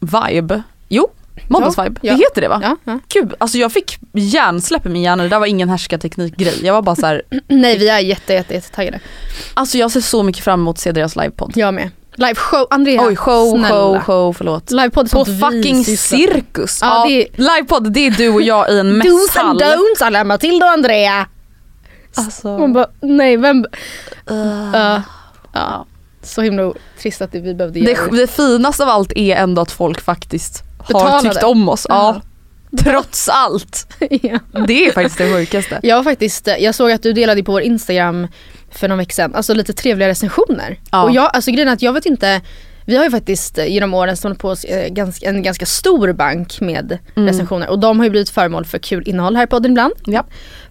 vibe. 0.00 0.62
Jo, 0.88 1.08
måndagsvibe. 1.48 2.00
Ja, 2.02 2.12
ja. 2.12 2.16
Det 2.16 2.18
heter 2.22 2.40
det 2.40 2.48
va? 2.48 2.60
Ja, 2.62 2.76
ja. 2.84 2.98
Gud, 3.08 3.34
alltså 3.38 3.58
jag 3.58 3.72
fick 3.72 3.98
hjärnsläpp 4.12 4.86
i 4.86 4.88
min 4.88 5.02
hjärna. 5.02 5.22
Det 5.22 5.28
där 5.28 5.38
var 5.38 5.46
ingen 5.46 5.68
härskarteknikgrej. 5.68 6.58
Jag 6.66 6.74
var 6.74 6.82
bara 6.82 6.96
så 6.96 7.06
här, 7.06 7.22
Nej 7.48 7.78
vi 7.78 7.88
är 7.88 7.98
jätte 7.98 8.32
jätte 8.32 8.54
jätte 8.54 8.70
taggade. 8.70 9.00
alltså 9.54 9.78
jag 9.78 9.90
ser 9.90 10.00
så 10.00 10.22
mycket 10.22 10.44
fram 10.44 10.60
emot 10.60 10.76
att 10.76 10.80
se 10.80 10.92
deras 10.92 11.16
livepodd. 11.16 11.52
Jag 11.54 11.74
med. 11.74 11.90
Live 12.18 12.34
show, 12.34 12.66
Andrea 12.70 13.02
Oj 13.06 13.16
show, 13.16 13.50
snälla. 13.50 13.68
show, 13.68 14.00
show, 14.00 14.32
förlåt. 14.32 14.70
Livepodd 14.70 15.10
På 15.10 15.24
fucking 15.24 15.84
cirkus. 15.84 16.78
Ja, 16.82 16.88
Ja, 16.88 17.04
det 17.08 17.22
är- 17.22 17.28
Livepodd 17.56 17.92
det 17.92 18.06
är 18.06 18.10
du 18.10 18.28
och 18.28 18.42
jag 18.42 18.70
i 18.72 18.78
en 18.78 18.86
Do's 19.02 19.38
and 19.40 19.54
mässhall. 19.54 19.58
don'ts 19.78 20.02
alla 20.04 20.24
Matilda 20.24 20.66
och 20.66 20.72
Andrea. 20.72 21.26
Alltså, 22.14 22.58
Man 22.58 22.72
bara, 22.72 22.86
nej 23.00 23.36
vem... 23.36 23.64
uh, 24.30 24.74
Uh, 24.74 25.00
ja. 25.52 25.86
Så 26.22 26.42
himla 26.42 26.72
trist 27.00 27.22
att 27.22 27.34
vi 27.34 27.54
behövde 27.54 27.78
göra 27.80 28.08
det, 28.10 28.16
det 28.16 28.26
finaste 28.26 28.82
av 28.82 28.88
allt 28.88 29.12
är 29.16 29.36
ändå 29.36 29.62
att 29.62 29.70
folk 29.72 30.00
faktiskt 30.00 30.62
har 30.78 30.86
Betalade. 31.04 31.28
tyckt 31.30 31.42
om 31.44 31.68
oss. 31.68 31.86
Ja. 31.88 32.20
Trots 32.84 33.28
allt. 33.28 33.94
ja. 34.10 34.38
Det 34.66 34.86
är 34.86 34.92
faktiskt 34.92 35.18
det 35.18 35.32
sjukaste. 35.34 35.80
Jag 35.82 35.96
har 35.96 36.04
faktiskt, 36.04 36.48
jag 36.58 36.74
såg 36.74 36.90
att 36.90 37.02
du 37.02 37.12
delade 37.12 37.42
på 37.42 37.52
vår 37.52 37.60
Instagram 37.62 38.26
för 38.78 38.88
någon 38.88 38.98
vecka 38.98 39.12
sedan, 39.12 39.34
alltså 39.34 39.54
lite 39.54 39.72
trevliga 39.72 40.08
recensioner. 40.08 40.78
Ja. 40.90 41.02
Och 41.02 41.10
jag, 41.10 41.30
alltså 41.32 41.50
grejen 41.50 41.68
är 41.68 41.72
att 41.72 41.82
jag 41.82 41.92
vet 41.92 42.06
inte, 42.06 42.40
vi 42.84 42.96
har 42.96 43.04
ju 43.04 43.10
faktiskt 43.10 43.58
eh, 43.58 43.66
genom 43.66 43.94
åren 43.94 44.16
stått 44.16 44.38
på 44.38 44.48
oss 44.48 44.64
eh, 44.64 44.92
en 45.22 45.42
ganska 45.42 45.66
stor 45.66 46.12
bank 46.12 46.60
med 46.60 46.98
recensioner 47.14 47.68
och 47.68 47.78
de 47.78 47.98
har 47.98 48.04
ju 48.04 48.10
blivit 48.10 48.30
föremål 48.30 48.64
för 48.64 48.78
kul 48.78 49.08
innehåll 49.08 49.36
här 49.36 49.44
i 49.44 49.46
podden 49.46 49.70
ibland. 49.70 49.92
Ja. 50.06 50.24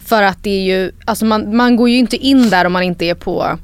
För 0.05 0.23
att 0.23 0.43
det 0.43 0.49
är 0.49 0.61
ju, 0.61 0.91
alltså 1.05 1.25
man, 1.25 1.55
man 1.55 1.75
går 1.75 1.89
ju 1.89 1.97
inte 1.97 2.17
in 2.17 2.49
där 2.49 2.65
om 2.65 2.73
man 2.73 2.83
inte 2.83 3.05
är 3.05 3.15
på 3.15 3.57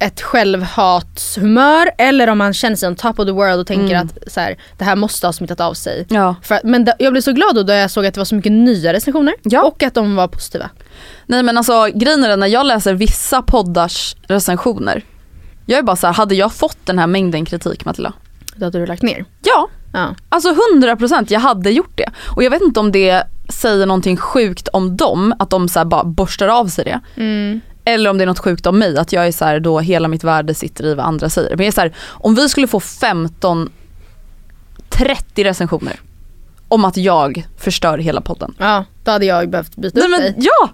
ett 0.00 0.20
självhatshumör 0.20 1.90
eller 1.98 2.28
om 2.30 2.38
man 2.38 2.54
känner 2.54 2.76
sig 2.76 2.88
on 2.88 2.96
top 2.96 3.18
of 3.18 3.26
the 3.26 3.32
world 3.32 3.60
och 3.60 3.66
tänker 3.66 3.96
att 3.96 4.18
så 4.32 4.40
här, 4.40 4.56
det 4.78 4.84
här 4.84 4.96
måste 4.96 5.26
ha 5.26 5.32
smittat 5.32 5.60
av 5.60 5.74
sig. 5.74 6.06
Ja. 6.08 6.34
För, 6.42 6.60
men 6.64 6.84
da, 6.84 6.92
jag 6.98 7.12
blev 7.12 7.22
så 7.22 7.32
glad 7.32 7.54
då, 7.54 7.62
då 7.62 7.72
jag 7.72 7.90
såg 7.90 8.06
att 8.06 8.14
det 8.14 8.20
var 8.20 8.24
så 8.24 8.34
mycket 8.34 8.52
nya 8.52 8.92
recensioner 8.92 9.34
Ja. 9.42 9.62
och 9.62 9.82
att 9.82 9.94
de 9.94 10.16
var 10.16 10.28
positiva. 10.28 10.70
Nej 11.26 11.42
men 11.42 11.58
alltså 11.58 11.86
grejen 11.94 12.24
är 12.24 12.28
den, 12.28 12.40
när 12.40 12.46
jag 12.46 12.66
läser 12.66 12.94
vissa 12.94 13.42
poddars 13.42 14.16
recensioner. 14.22 15.02
Jag 15.66 15.78
är 15.78 15.82
bara 15.82 15.96
så 15.96 16.06
här, 16.06 16.14
hade 16.14 16.34
jag 16.34 16.52
fått 16.52 16.78
den 16.86 16.98
här 16.98 17.06
mängden 17.06 17.44
kritik 17.44 17.84
Matilda? 17.84 18.12
Då 18.56 18.64
hade 18.64 18.78
du 18.78 18.86
lagt 18.86 19.02
ner. 19.02 19.24
Ja, 19.44 19.68
Ja. 19.92 20.14
alltså 20.28 20.54
100% 20.74 21.24
jag 21.28 21.40
hade 21.40 21.70
gjort 21.70 21.96
det. 21.98 22.10
Och 22.36 22.42
jag 22.44 22.50
vet 22.50 22.62
inte 22.62 22.80
om 22.80 22.92
det 22.92 23.22
säger 23.48 23.86
någonting 23.86 24.16
sjukt 24.16 24.68
om 24.68 24.96
dem, 24.96 25.34
att 25.38 25.50
de 25.50 25.68
så 25.68 25.84
bara 25.84 26.04
borstar 26.04 26.48
av 26.48 26.66
sig 26.66 26.84
det. 26.84 27.00
Mm. 27.22 27.60
Eller 27.88 28.10
om 28.10 28.18
det 28.18 28.24
är 28.24 28.26
något 28.26 28.38
sjukt 28.38 28.66
om 28.66 28.78
mig, 28.78 28.98
att 28.98 29.12
jag 29.12 29.26
är 29.26 29.32
så 29.32 29.44
här, 29.44 29.60
då 29.60 29.80
hela 29.80 30.08
mitt 30.08 30.24
värde 30.24 30.54
sitter 30.54 30.86
i 30.86 30.94
vad 30.94 31.06
andra 31.06 31.30
säger. 31.30 31.50
Men 31.50 31.58
jag 31.58 31.66
är 31.66 31.72
så 31.72 31.80
här, 31.80 31.94
om 32.08 32.34
vi 32.34 32.48
skulle 32.48 32.66
få 32.66 32.80
15, 32.80 33.72
30 34.88 35.44
recensioner 35.44 36.00
om 36.68 36.84
att 36.84 36.96
jag 36.96 37.46
förstör 37.58 37.98
hela 37.98 38.20
podden. 38.20 38.54
ja, 38.58 38.84
då 39.04 39.10
hade 39.10 39.26
jag 39.26 39.50
behövt 39.50 39.76
byta 39.76 40.00
Nej 40.00 40.08
men 40.08 40.20
dig. 40.20 40.34
ja! 40.36 40.70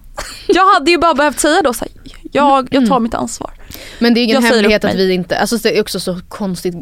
Jag 0.47 0.75
hade 0.75 0.91
ju 0.91 0.99
bara 0.99 1.15
behövt 1.15 1.41
säga 1.41 1.63
då 1.63 1.73
så 1.73 1.85
här, 1.85 2.13
jag, 2.33 2.69
jag 2.71 2.89
tar 2.89 3.01
mitt 3.01 3.15
ansvar. 3.15 3.51
Men 3.99 4.15
det 4.15 4.21
är 4.21 4.23
ingen 4.23 4.43
jag 4.43 4.51
hemlighet 4.51 4.85
att 4.85 4.95
vi 4.95 5.13
inte, 5.13 5.39
alltså 5.39 5.57
det 5.57 5.79
är 5.79 5.81
också 5.81 6.01
så 6.01 6.21
konstigt 6.29 6.75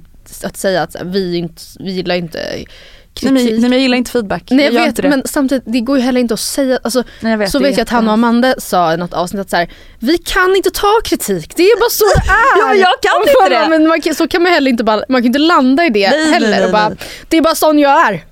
att 0.44 0.56
säga 0.56 0.82
att 0.82 0.96
vi, 1.04 1.36
inte, 1.36 1.62
vi 1.78 1.92
gillar 1.92 2.14
inte 2.14 2.64
kritik. 3.14 3.32
Nej 3.32 3.44
men, 3.44 3.52
nej 3.52 3.60
men 3.60 3.72
jag 3.72 3.80
gillar 3.80 3.96
inte 3.96 4.10
feedback. 4.10 4.42
Nej, 4.50 4.64
jag 4.64 4.74
gör 4.74 4.86
vet 4.86 5.02
men 5.02 5.22
samtidigt 5.24 5.64
det 5.66 5.80
går 5.80 5.96
ju 5.96 6.02
heller 6.02 6.20
inte 6.20 6.34
att 6.34 6.40
säga, 6.40 6.78
alltså, 6.82 7.04
Nej, 7.20 7.30
jag 7.30 7.38
vet, 7.38 7.50
så 7.50 7.58
vet 7.58 7.76
jag 7.76 7.82
att 7.82 7.90
han 7.90 8.08
och. 8.08 8.14
Amanda 8.14 8.54
sa 8.58 8.94
i 8.94 8.96
något 8.96 9.12
avsnitt 9.12 9.40
att 9.40 9.50
så 9.50 9.56
här, 9.56 9.70
vi 9.98 10.18
kan 10.18 10.56
inte 10.56 10.70
ta 10.70 11.00
kritik, 11.04 11.56
det 11.56 11.62
är 11.62 11.78
bara 11.80 11.90
så 11.90 12.04
det 12.04 12.30
är. 12.32 12.68
Ja, 12.68 12.74
jag 12.74 13.00
kan 13.02 13.22
inte 13.22 13.60
det. 13.60 13.78
Men 13.78 13.88
man, 13.88 14.14
så 14.14 14.28
kan 14.28 14.42
man 14.42 14.52
heller 14.52 14.70
inte 14.70 14.84
bara, 14.84 15.02
man 15.08 15.22
kan 15.22 15.26
inte 15.26 15.38
landa 15.38 15.84
i 15.84 15.90
det 15.90 16.10
Nej, 16.10 16.18
nej, 16.18 16.32
heller 16.32 16.50
nej, 16.50 16.64
och 16.64 16.72
bara, 16.72 16.88
nej. 16.88 16.98
det 17.28 17.36
är 17.36 17.42
bara 17.42 17.54
sån 17.54 17.78
jag 17.78 18.08
är. 18.08 18.24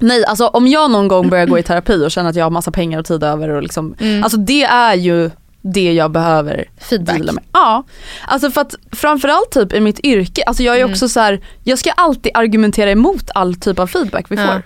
Nej 0.00 0.24
alltså 0.24 0.46
om 0.46 0.68
jag 0.68 0.90
någon 0.90 1.08
gång 1.08 1.28
börjar 1.28 1.46
gå 1.46 1.58
i 1.58 1.62
terapi 1.62 2.06
och 2.06 2.10
känner 2.10 2.30
att 2.30 2.36
jag 2.36 2.44
har 2.44 2.50
massa 2.50 2.70
pengar 2.70 2.98
och 2.98 3.04
tid 3.04 3.22
över 3.24 3.48
och 3.48 3.62
liksom, 3.62 3.96
alltså 4.22 4.38
det 4.38 4.62
är 4.62 4.94
ju 4.94 5.30
det 5.62 5.92
jag 5.92 6.10
behöver 6.10 6.64
Feedback. 6.78 7.16
deala 7.16 7.32
med. 7.32 7.44
Ja, 7.52 7.84
alltså 8.26 8.50
för 8.50 8.60
att 8.60 8.74
framförallt 8.92 9.50
typ 9.50 9.72
i 9.72 9.80
mitt 9.80 10.00
yrke, 10.00 10.42
alltså 10.46 10.62
jag 10.62 10.74
är 10.76 10.80
Mm. 10.80 10.90
också 10.92 11.08
så 11.08 11.20
här, 11.20 11.40
jag 11.64 11.78
ska 11.78 11.90
alltid 11.90 12.32
argumentera 12.34 12.90
emot 12.90 13.30
all 13.34 13.54
typ 13.54 13.78
av 13.78 13.86
feedback 13.86 14.26
vi 14.28 14.36
Ja. 14.36 14.46
får. 14.46 14.62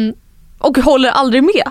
Mm. 0.00 0.14
Och 0.58 0.78
håller 0.78 1.08
aldrig 1.10 1.42
med. 1.42 1.70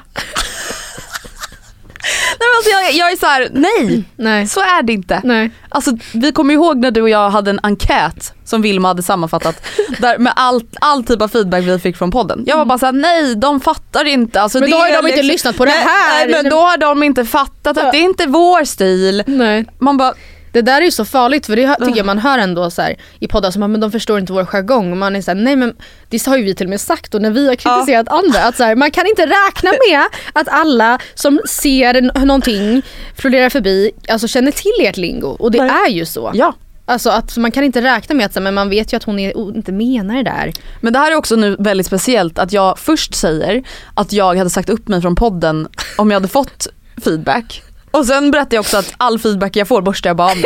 Nej 2.39 2.50
alltså 2.58 2.70
jag, 2.72 2.94
jag 2.94 3.12
är 3.12 3.15
så 3.18 3.25
här, 3.25 3.50
nej 3.51 4.04
Nej. 4.15 4.48
så 4.48 4.60
är 4.60 4.84
det 4.84 4.94
inte. 4.94 5.22
Nej. 5.24 5.51
Alltså 5.70 5.92
vi 6.13 6.32
kommer 6.32 6.54
ihåg 6.54 6.77
när 6.77 6.92
du 6.92 7.01
och 7.01 7.10
jag 7.10 7.30
hade 7.30 7.50
en 7.50 7.60
enkät 7.63 8.34
som 8.46 8.62
Vilma 8.62 8.88
hade 8.88 9.04
sammanfattat 9.04 9.68
där 10.00 10.18
med 10.18 10.34
all, 10.36 10.62
all 10.82 11.04
typ 11.04 11.22
av 11.22 11.27
feedback 11.27 11.63
vi 11.63 11.80
fick 11.80 11.98
från 11.98 12.12
podden. 12.12 12.44
Jag 12.48 12.58
var 12.58 12.65
bara 12.65 12.77
såhär, 12.77 12.94
nej 12.94 13.36
de 13.36 13.60
fattar 13.62 14.06
inte. 14.06 14.42
Alltså, 14.42 14.60
Men 14.60 14.72
då 14.72 14.77
har 14.77 15.01
de 15.01 15.08
inte 15.08 15.24
lyssnat 15.24 15.58
på 15.58 15.65
det 15.65 15.72
här. 15.72 16.27
Nej 16.27 16.44
men 16.44 16.50
då 16.50 16.60
har 16.60 16.77
de 16.77 17.04
inte 17.04 17.25
fattat 17.25 17.77
att 17.77 17.92
det 17.92 17.98
är 17.98 18.01
inte 18.04 18.27
vår 18.27 18.65
stil. 18.65 19.24
Nej. 19.27 19.65
Man 19.80 19.98
bara, 19.98 20.13
Det 20.55 20.62
där 20.62 20.81
är 20.81 20.85
ju 20.85 20.91
så 20.91 21.05
farligt 21.05 21.45
för 21.45 21.55
det 21.55 21.75
tycker 21.85 21.97
jag 21.97 22.05
man 22.05 22.19
hör 22.19 22.38
ändå 22.38 22.69
så 22.71 22.81
här, 22.81 22.95
i 23.19 23.27
poddar 23.27 23.51
som 23.51 23.71
men 23.71 23.79
de 23.79 23.91
förstår 23.91 24.19
inte 24.19 24.33
vår 24.33 24.45
jargong. 24.45 24.91
Och 24.91 24.97
Man 24.97 25.15
är 25.15 25.21
såhär, 25.21 25.35
nej 25.35 25.55
men 25.55 25.75
det 26.09 26.25
har 26.25 26.38
ju 26.38 26.43
vi 26.43 26.55
till 26.55 26.65
och 26.65 26.69
med 26.69 26.81
sagt 26.81 27.15
och 27.15 27.21
när 27.21 27.31
vi 27.31 27.47
har 27.47 27.55
kritiserat 27.55 28.07
andra 28.09 28.43
att 28.43 28.57
så 28.57 28.63
här, 28.63 28.75
man 28.75 28.91
kan 28.91 29.07
inte 29.07 29.25
räkna 29.25 29.71
med 29.89 30.01
att 30.33 30.47
alla 30.47 31.00
som 31.13 31.39
ser 31.47 32.01
någonting 32.25 32.81
florera 33.15 33.50
förbi 33.50 33.91
alltså 34.09 34.27
känner 34.27 34.51
till 34.51 34.88
ert 34.88 34.97
lingo 34.97 35.27
och 35.27 35.51
det 35.51 35.63
Nej. 35.63 35.69
är 35.69 35.89
ju 35.89 36.05
så. 36.05 36.31
ja. 36.33 36.53
Alltså 36.85 37.09
att 37.09 37.38
man 37.38 37.51
kan 37.51 37.63
inte 37.63 37.81
räkna 37.81 38.15
med 38.15 38.25
att 38.25 38.33
så 38.33 38.39
här, 38.39 38.43
men 38.43 38.53
man 38.53 38.69
vet 38.69 38.93
ju 38.93 38.97
att 38.97 39.03
hon 39.03 39.19
är, 39.19 39.55
inte 39.55 39.71
menar 39.71 40.15
det 40.15 40.24
där. 40.24 40.53
Men 40.81 40.93
det 40.93 41.00
här 41.00 41.12
är 41.12 41.15
också 41.15 41.35
nu 41.35 41.55
väldigt 41.59 41.88
speciellt 41.88 42.39
att 42.39 42.53
jag 42.53 42.79
först 42.79 43.15
säger 43.15 43.63
att 43.93 44.13
jag 44.13 44.35
hade 44.38 44.50
sagt 44.50 44.69
upp 44.69 44.88
mig 44.88 45.01
från 45.01 45.15
podden 45.15 45.67
om 45.97 46.12
jag 46.12 46.15
hade 46.15 46.27
fått 46.27 46.67
feedback. 47.03 47.62
Och 47.97 48.05
sen 48.05 48.31
berättar 48.31 48.55
jag 48.57 48.61
också 48.61 48.77
att 48.77 48.93
all 48.97 49.19
feedback 49.19 49.55
jag 49.55 49.67
får 49.67 49.81
borstar 49.81 50.09
jag 50.09 50.17
bara 50.17 50.31
av 50.31 50.37
mig. 50.41 50.45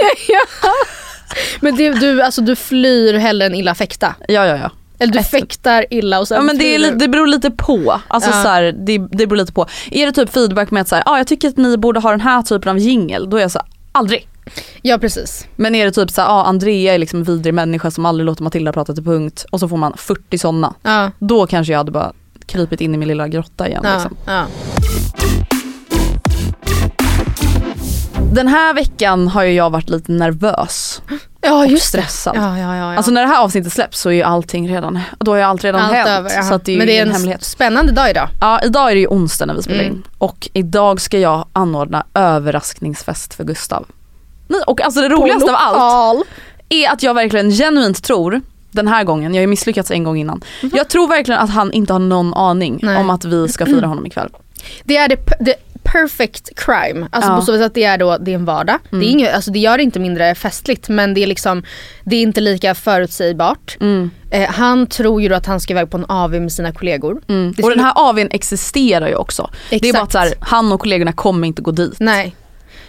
Men 1.60 1.76
det, 1.76 1.92
du, 1.92 2.22
alltså, 2.22 2.42
du 2.42 2.56
flyr 2.56 3.14
hellre 3.14 3.46
än 3.46 3.56
illa 3.56 3.76
fäkta. 3.76 4.16
Ja 4.28 4.46
ja 4.46 4.58
ja. 4.58 4.72
Eller 5.00 5.14
du 5.14 5.24
fäktar 5.24 5.86
illa 5.90 6.20
och 6.20 6.28
sen 6.28 6.36
Ja 6.36 6.42
men 6.42 6.58
det, 6.58 6.76
är, 6.76 6.80
li- 6.80 6.92
det 6.96 7.08
beror 7.08 7.28
lite 7.28 7.52
på. 7.52 8.02
Alltså 8.08 8.30
Ja. 8.30 8.44
så 8.44 8.50
här, 8.50 8.64
det, 8.64 8.98
det 8.98 9.28
beror 9.28 9.36
lite 9.38 9.54
på. 9.54 9.66
Är 9.92 10.06
det 10.06 10.12
typ 10.12 10.30
feedback 10.34 10.72
med 10.72 10.82
att 10.82 10.88
säga, 10.88 11.04
ah, 11.06 11.18
jag 11.18 11.28
tycker 11.28 11.48
att 11.50 11.58
ni 11.58 11.78
borde 11.78 12.00
ha 12.00 12.12
den 12.12 12.22
här 12.22 12.42
typen 12.42 12.70
av 12.70 12.78
jingel, 12.80 13.30
då 13.30 13.38
är 13.38 13.42
jag 13.42 13.52
så 13.52 13.60
här, 13.60 13.68
aldrig. 13.92 14.28
Ja 14.82 14.98
precis. 14.98 15.46
Men 15.56 15.76
är 15.76 15.86
det 15.86 15.92
typ 15.92 16.12
så 16.12 16.22
här, 16.22 16.28
ah, 16.28 16.44
Andrea 16.44 16.94
är 16.94 16.98
liksom 16.98 17.20
en 17.20 17.24
vidrig 17.26 17.54
människa 17.54 17.92
som 17.92 18.06
aldrig 18.06 18.26
låter 18.26 18.44
Matilda 18.44 18.74
prata 18.74 18.94
till 18.94 19.04
punkt 19.04 19.46
och 19.52 19.60
så 19.60 19.68
får 19.70 19.78
man 19.78 19.94
40 19.98 20.38
sådana. 20.38 20.74
Ja. 20.84 21.12
Då 21.20 21.48
kanske 21.48 21.74
jag 21.74 21.78
hade 21.78 21.92
bara 21.92 22.14
krypit 22.46 22.82
in 22.82 22.96
i 22.96 22.98
min 22.98 23.08
lilla 23.08 23.28
grotta 23.28 23.68
igen. 23.68 23.82
Ja, 23.84 23.94
Liksom. 23.94 24.18
ja. 24.26 24.46
Den 28.34 28.48
här 28.48 28.74
veckan 28.74 29.28
har 29.28 29.44
ju 29.44 29.52
jag 29.54 29.70
varit 29.70 29.90
lite 29.90 30.12
nervös. 30.12 31.02
ja 31.42 31.66
just 31.66 31.86
stressad. 31.86 32.36
det. 32.36 32.40
Ja, 32.40 32.58
ja, 32.60 32.76
ja. 32.76 32.96
Alltså 32.98 33.12
när 33.12 33.22
det 33.22 33.28
här 33.28 33.44
avsnittet 33.44 33.74
släpps 33.74 34.00
så 34.00 34.10
är 34.10 34.14
ju 34.14 34.24
allting 34.24 34.70
redan, 34.76 35.00
då 35.20 35.32
har 35.32 35.38
ju 35.38 35.44
allt 35.44 35.64
redan 35.64 35.82
Allt 35.82 35.94
hänt. 35.94 36.08
över, 36.10 36.42
så 36.42 36.58
det 36.58 36.72
är 36.74 36.78
Men 36.78 36.88
det 36.88 36.98
är 36.98 37.02
en 37.02 37.12
hemlighet. 37.12 37.44
spännande 37.44 37.92
dag 37.92 38.10
idag. 38.10 38.28
Ja 38.42 38.60
idag 38.64 38.92
är 38.92 38.96
det 38.96 39.02
ju 39.02 39.08
onsdag 39.08 39.46
när 39.46 39.54
vi 39.54 39.64
spelar 39.64 39.80
Mm. 39.84 39.94
in 39.96 40.04
och 40.18 40.50
idag 40.54 41.02
ska 41.02 41.20
jag 41.20 41.46
anordna 41.54 42.04
överraskningsfest 42.14 43.34
för 43.34 43.44
Gustav. 43.44 43.86
Och 44.68 44.82
alltså 44.82 45.02
det 45.02 45.10
roligaste 45.10 45.50
av 45.52 45.56
allt 45.60 46.26
är 46.70 46.90
att 46.92 47.04
jag 47.04 47.14
verkligen 47.14 47.52
genuint 47.52 48.04
tror 48.04 48.42
den 48.72 48.88
här 48.88 49.04
gången, 49.04 49.34
jag 49.34 49.40
har 49.40 49.44
ju 49.44 49.48
misslyckats 49.48 49.92
en 49.92 50.04
gång 50.04 50.18
innan. 50.18 50.42
Jag 50.74 50.90
tror 50.90 51.08
verkligen 51.08 51.40
att 51.40 51.50
han 51.50 51.72
inte 51.72 51.94
har 51.94 52.00
någon 52.00 52.34
aning 52.34 52.74
Mhm. 52.74 52.94
Nej. 52.94 52.98
om 52.98 53.10
att 53.10 53.26
vi 53.26 53.48
ska 53.48 53.66
fira 53.66 53.88
honom 53.88 54.06
ikväll. 54.06 54.30
Det 54.84 54.98
är 54.98 55.08
det, 55.10 55.18
det 55.40 55.56
perfect 55.84 56.50
crime. 56.56 57.08
Alltså 57.12 57.30
Ja. 57.30 57.34
Mm. 57.34 57.40
på 57.40 57.46
så 57.46 57.52
vis 57.52 57.62
att 57.62 57.74
det 57.74 57.84
är 57.84 57.98
då, 57.98 58.18
det 58.18 58.32
är 58.32 58.36
en 58.36 58.46
vardag. 58.46 58.80
Det, 58.90 58.98
är 58.98 59.10
inget, 59.10 59.34
alltså 59.36 59.52
det 59.52 59.60
gör 59.60 59.78
det 59.78 59.84
inte 59.84 60.00
mindre 60.00 60.36
festligt 60.36 60.90
men 60.90 61.14
det 61.14 61.24
är 61.24 61.28
liksom, 61.28 61.64
det 62.04 62.16
är 62.16 62.22
inte 62.22 62.42
lika 62.42 62.76
förutsägbart. 62.76 63.78
Mm. 63.82 64.10
Eh, 64.32 64.50
han 64.50 64.88
tror 64.88 65.22
ju 65.22 65.30
då 65.30 65.36
att 65.36 65.46
han 65.46 65.60
ska 65.60 65.74
iväg 65.74 65.90
på 65.90 65.98
en 65.98 66.06
AV 66.10 66.32
med 66.32 66.52
sina 66.52 66.72
kollegor. 66.72 67.22
Det 67.56 67.64
Och 67.64 67.70
den 67.70 67.80
här 67.80 67.94
AWn 67.96 68.28
existerar 68.32 69.08
ju 69.08 69.16
också. 69.16 69.50
Det 69.70 69.90
är 69.90 69.94
bara 69.94 70.04
att 70.04 70.12
så 70.12 70.18
här, 70.18 70.34
han 70.40 70.72
och 70.72 70.80
kollegorna 70.80 71.12
kommer 71.14 71.48
inte 71.48 71.62
gå 71.62 71.72
dit. 71.72 71.96
Nej. 72.00 72.36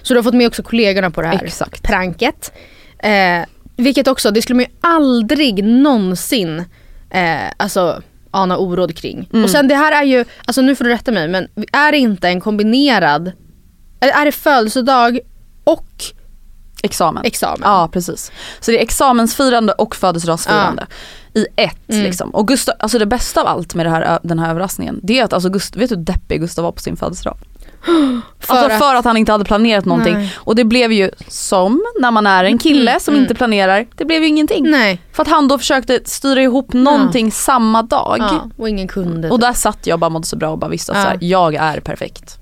Så 0.02 0.14
du 0.14 0.18
har 0.18 0.22
fått 0.24 0.34
med 0.34 0.46
också 0.46 0.62
kollegorna 0.62 1.10
på 1.10 1.22
det 1.22 1.28
här 1.28 1.44
Exakt. 1.44 1.82
pranket. 1.82 2.52
Eh, 2.98 3.44
vilket 3.76 4.08
också, 4.08 4.30
det 4.30 4.42
skulle 4.42 4.56
man 4.56 4.64
ju 4.64 4.70
aldrig 4.80 5.64
någonsin 5.64 6.64
eh, 7.10 7.36
alltså, 7.56 8.02
ana 8.30 8.56
oråd 8.58 8.96
kring. 8.96 9.28
Mm. 9.32 9.44
Och 9.44 9.50
sen 9.50 9.68
det 9.68 9.74
här 9.74 9.92
är 10.02 10.04
ju, 10.04 10.24
alltså 10.44 10.62
nu 10.62 10.76
får 10.76 10.84
du 10.84 10.90
rätta 10.90 11.12
mig 11.12 11.28
men 11.28 11.48
är 11.72 11.92
det 11.92 11.98
inte 11.98 12.28
en 12.28 12.40
kombinerad, 12.40 13.32
är 14.00 14.24
det 14.24 14.32
födelsedag 14.32 15.18
och 15.64 15.86
Examen. 16.82 17.24
examen? 17.24 17.60
Ja 17.62 17.88
precis. 17.92 18.32
Så 18.60 18.70
det 18.70 18.78
är 18.78 18.82
examensfirande 18.82 19.72
och 19.72 19.96
födelsedagsfirande 19.96 20.86
i 21.34 21.46
ett 21.56 21.76
Mm. 21.88 22.02
liksom. 22.04 22.30
Och 22.30 22.48
Gustav, 22.48 22.74
alltså 22.78 22.98
det 22.98 23.06
bästa 23.06 23.40
av 23.40 23.46
allt 23.46 23.74
med 23.74 23.90
här, 23.90 24.18
den 24.22 24.38
här 24.38 24.50
överraskningen 24.50 25.00
det 25.02 25.18
är 25.18 25.24
att 25.24 25.32
alltså 25.32 25.48
Gust, 25.48 25.76
vet 25.76 25.88
du 25.88 25.96
hur 25.96 26.02
deppig 26.02 26.40
Gustav 26.40 26.64
var 26.64 26.72
på 26.72 26.80
sin 26.80 26.96
födelsedag? 26.96 27.36
För 28.40 28.54
alltså 28.54 28.78
för 28.78 28.94
att 28.94 29.04
han 29.04 29.16
inte 29.16 29.32
hade 29.32 29.44
planerat 29.44 29.84
någonting. 29.84 30.14
Nej. 30.14 30.34
Och 30.36 30.54
det 30.54 30.64
blev 30.64 30.92
ju 30.92 31.10
som 31.28 31.84
när 32.00 32.10
man 32.10 32.26
är 32.26 32.44
en 32.44 32.58
kille 32.58 33.00
som 33.00 33.14
mm. 33.14 33.22
inte 33.24 33.34
planerar, 33.34 33.86
det 33.96 34.04
blev 34.04 34.22
ju 34.22 34.28
ingenting. 34.28 34.70
Nej. 34.70 35.02
För 35.12 35.22
att 35.22 35.28
han 35.28 35.48
då 35.48 35.58
försökte 35.58 36.00
styra 36.04 36.42
ihop 36.42 36.72
någonting 36.72 37.32
samma 37.32 37.82
dag. 37.82 38.16
Ja, 38.18 38.50
och 38.56 38.68
ingen 38.68 38.88
kunde. 38.88 39.30
Och 39.30 39.40
där 39.40 39.52
satt 39.52 39.86
jag 39.86 39.94
och 39.94 40.00
bara 40.00 40.10
mådde 40.10 40.26
så 40.26 40.36
bra 40.36 40.50
och 40.50 40.58
bara 40.58 40.70
visste 40.70 40.92
att 40.92 40.98
Ja. 40.98 41.04
så 41.04 41.08
här, 41.08 41.18
jag 41.20 41.54
är 41.54 41.80
perfekt. 41.80 42.36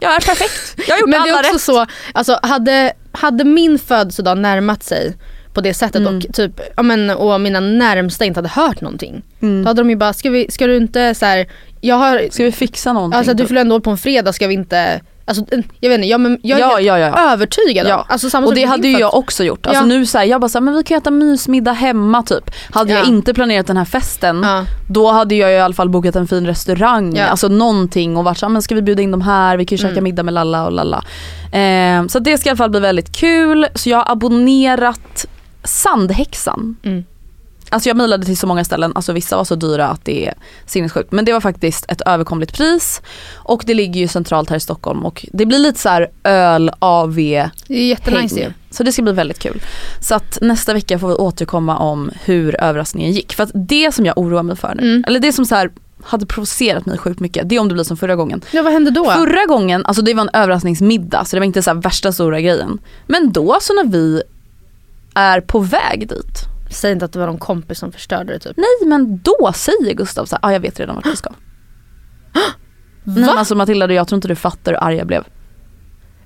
Jag 0.00 0.14
är 0.14 0.20
perfekt, 0.20 0.88
jag 0.88 0.94
har 0.94 1.00
gjort 1.00 1.08
Men 1.08 1.22
det 1.22 1.30
alla 1.32 1.48
är 1.48 1.54
också 1.54 1.72
rätt. 1.72 1.88
så, 1.88 1.94
alltså 2.14 2.38
hade, 2.42 2.92
hade 3.12 3.44
min 3.44 3.78
födelsedag 3.78 4.38
närmat 4.38 4.82
sig 4.82 5.16
på 5.54 5.60
det 5.60 5.74
sättet 5.74 6.00
Mm. 6.02 6.16
och 6.16 6.34
typ, 6.34 6.60
ja 6.76 6.82
men 6.82 7.10
och 7.10 7.40
mina 7.40 7.60
närmsta 7.60 8.24
inte 8.24 8.38
hade 8.38 8.48
hört 8.48 8.80
någonting. 8.80 9.22
Mm. 9.42 9.62
Då 9.64 9.70
hade 9.70 9.80
de 9.80 9.90
ju 9.90 9.96
bara, 9.96 10.12
ska, 10.12 10.30
vi, 10.30 10.50
ska 10.50 10.66
du 10.66 10.76
inte 10.76 11.14
så 11.14 11.26
här, 11.26 11.46
jag 11.80 11.96
har, 11.96 12.28
Ska 12.30 12.44
vi 12.44 12.52
fixa 12.52 12.92
någonting? 12.92 13.18
alltså 13.18 13.34
du 13.34 13.38
typ? 13.42 13.48
fyller 13.48 13.60
ändå 13.60 13.80
på 13.80 13.90
en 13.90 13.98
fredag, 13.98 14.32
ska 14.32 14.46
vi 14.46 14.54
inte, 14.54 15.00
alltså 15.24 15.44
jag 15.80 15.88
vet 15.90 15.98
inte, 15.98 16.08
jag, 16.08 16.20
men, 16.20 16.38
jag 16.42 16.58
är 16.58 16.62
Ja, 16.62 16.80
ja, 16.80 16.98
ja. 16.98 17.32
övertygad 17.32 17.86
Ja. 17.86 18.06
Alltså, 18.08 18.38
och 18.38 18.54
det 18.54 18.64
hade 18.64 18.88
ju 18.88 18.98
jag 18.98 19.14
också 19.14 19.44
gjort. 19.44 19.66
Alltså 19.66 19.84
nu 19.84 20.06
så 20.06 20.18
här, 20.18 20.24
jag 20.24 20.40
bara 20.40 20.48
såhär, 20.48 20.60
men 20.64 20.74
vi 20.74 20.82
kan 20.82 20.98
äta 20.98 21.10
mysmiddag 21.10 21.72
hemma 21.72 22.22
typ. 22.22 22.50
Hade 22.70 22.92
jag 22.92 23.04
Ja. 23.04 23.08
inte 23.08 23.34
planerat 23.34 23.66
den 23.66 23.76
här 23.76 23.84
festen, 23.84 24.46
då 24.90 25.10
hade 25.12 25.34
jag 25.34 25.52
i 25.52 25.58
alla 25.58 25.74
fall 25.74 25.88
bokat 25.88 26.16
en 26.16 26.26
fin 26.26 26.46
restaurang, 26.46 27.18
alltså 27.18 27.48
någonting 27.48 28.16
och 28.16 28.24
varit 28.24 28.38
såhär, 28.38 28.52
men 28.52 28.62
ska 28.62 28.74
vi 28.74 28.82
bjuda 28.82 29.02
in 29.02 29.10
de 29.10 29.20
här, 29.20 29.56
vi 29.56 29.64
kan 29.66 29.76
ju 29.76 29.82
käka 29.82 29.92
Mm. 29.92 30.04
middag 30.04 30.22
med 30.22 30.34
Lalla 30.34 30.64
och 30.66 30.72
Lalla. 30.72 31.04
Eh, 31.52 32.06
så 32.08 32.18
det 32.18 32.38
ska 32.38 32.48
i 32.48 32.50
alla 32.50 32.56
fall 32.56 32.70
bli 32.70 32.80
väldigt 32.80 33.16
kul. 33.16 33.66
Så 33.74 33.88
jag 33.90 33.98
har 33.98 34.12
abonnerat 34.12 35.26
Sandhäxan. 35.64 36.76
Mm. 36.82 37.04
Alltså 37.70 37.88
jag 37.88 37.96
mejlade 37.96 38.24
till 38.26 38.36
så 38.36 38.46
många 38.46 38.64
ställen, 38.64 38.92
alltså 38.94 39.12
vissa 39.12 39.36
var 39.36 39.44
så 39.44 39.54
dyra 39.54 39.88
att 39.88 40.04
det 40.04 40.26
är 40.28 40.34
sinnessjukt. 40.66 41.12
Men 41.12 41.24
det 41.24 41.32
var 41.32 41.40
faktiskt 41.40 41.84
ett 41.90 42.00
överkomligt 42.06 42.52
pris 42.56 43.02
och 43.34 43.62
det 43.66 43.74
ligger 43.74 44.00
ju 44.00 44.08
centralt 44.08 44.50
här 44.50 44.56
i 44.56 44.60
Stockholm 44.60 45.04
och 45.04 45.26
det 45.32 45.46
blir 45.46 45.58
lite 45.58 45.80
så 45.80 45.88
här 45.88 46.10
öl, 46.24 46.70
AV, 46.78 47.14
Det 47.16 47.48
är 47.68 47.88
jättenice 47.88 48.36
ju. 48.40 48.52
Så 48.70 48.82
det 48.82 48.92
ska 48.92 49.02
bli 49.02 49.12
väldigt 49.12 49.38
kul. 49.38 49.62
Så 50.00 50.14
att 50.14 50.38
nästa 50.40 50.74
vecka 50.74 50.98
får 50.98 51.08
vi 51.08 51.14
återkomma 51.14 51.78
om 51.78 52.10
hur 52.24 52.60
överraskningen 52.60 53.12
gick. 53.12 53.34
För 53.34 53.42
att 53.42 53.50
det 53.54 53.94
som 53.94 54.06
jag 54.06 54.18
oroar 54.18 54.42
mig 54.42 54.56
för 54.56 54.74
nu, 54.74 54.82
Mm. 54.82 55.04
eller 55.06 55.20
det 55.20 55.32
som 55.32 55.44
så 55.46 55.54
här 55.54 55.70
hade 56.04 56.26
provocerat 56.26 56.86
mig 56.86 56.98
sjukt 56.98 57.20
mycket, 57.20 57.48
det 57.48 57.56
är 57.56 57.60
om 57.60 57.68
det 57.68 57.74
blir 57.74 57.84
som 57.84 57.96
förra 57.96 58.16
gången. 58.16 58.42
Ja 58.50 58.62
vad 58.62 58.72
hände 58.72 58.90
då? 58.90 59.04
Förra 59.10 59.46
gången, 59.46 59.86
alltså 59.86 60.02
det 60.02 60.14
var 60.14 60.22
en 60.22 60.30
överraskningsmiddag 60.32 61.24
så 61.24 61.36
det 61.36 61.40
var 61.40 61.46
inte 61.46 61.62
så 61.62 61.74
värsta 61.74 62.12
stora 62.12 62.40
grejen. 62.40 62.78
Men 63.06 63.32
då 63.32 63.58
så 63.60 63.72
när 63.74 63.84
vi 63.84 64.22
är 65.14 65.40
på 65.40 65.58
väg 65.58 66.08
dit, 66.08 66.48
Säg 66.70 66.92
inte 66.92 67.04
att 67.04 67.12
det 67.12 67.18
var 67.18 67.26
någon 67.26 67.38
kompis 67.38 67.78
som 67.78 67.92
förstörde 67.92 68.32
det 68.32 68.38
typ. 68.38 68.56
nej 68.56 68.88
men 68.88 69.20
då 69.22 69.52
säger 69.54 69.94
Gustav 69.94 70.24
så 70.24 70.36
här, 70.36 70.48
ah, 70.48 70.52
jag 70.52 70.60
vet 70.60 70.80
redan 70.80 70.94
vart 70.96 71.06
vi 71.06 71.16
ska. 71.16 71.30
Nej, 73.04 73.24
men 73.24 73.38
alltså 73.38 73.54
Matilda 73.54 73.92
jag 73.92 74.08
tror 74.08 74.16
inte 74.16 74.28
du 74.28 74.36
fattar 74.36 74.72
hur 74.72 74.84
arg 74.84 74.96
jag 74.96 75.06
blev. 75.06 75.24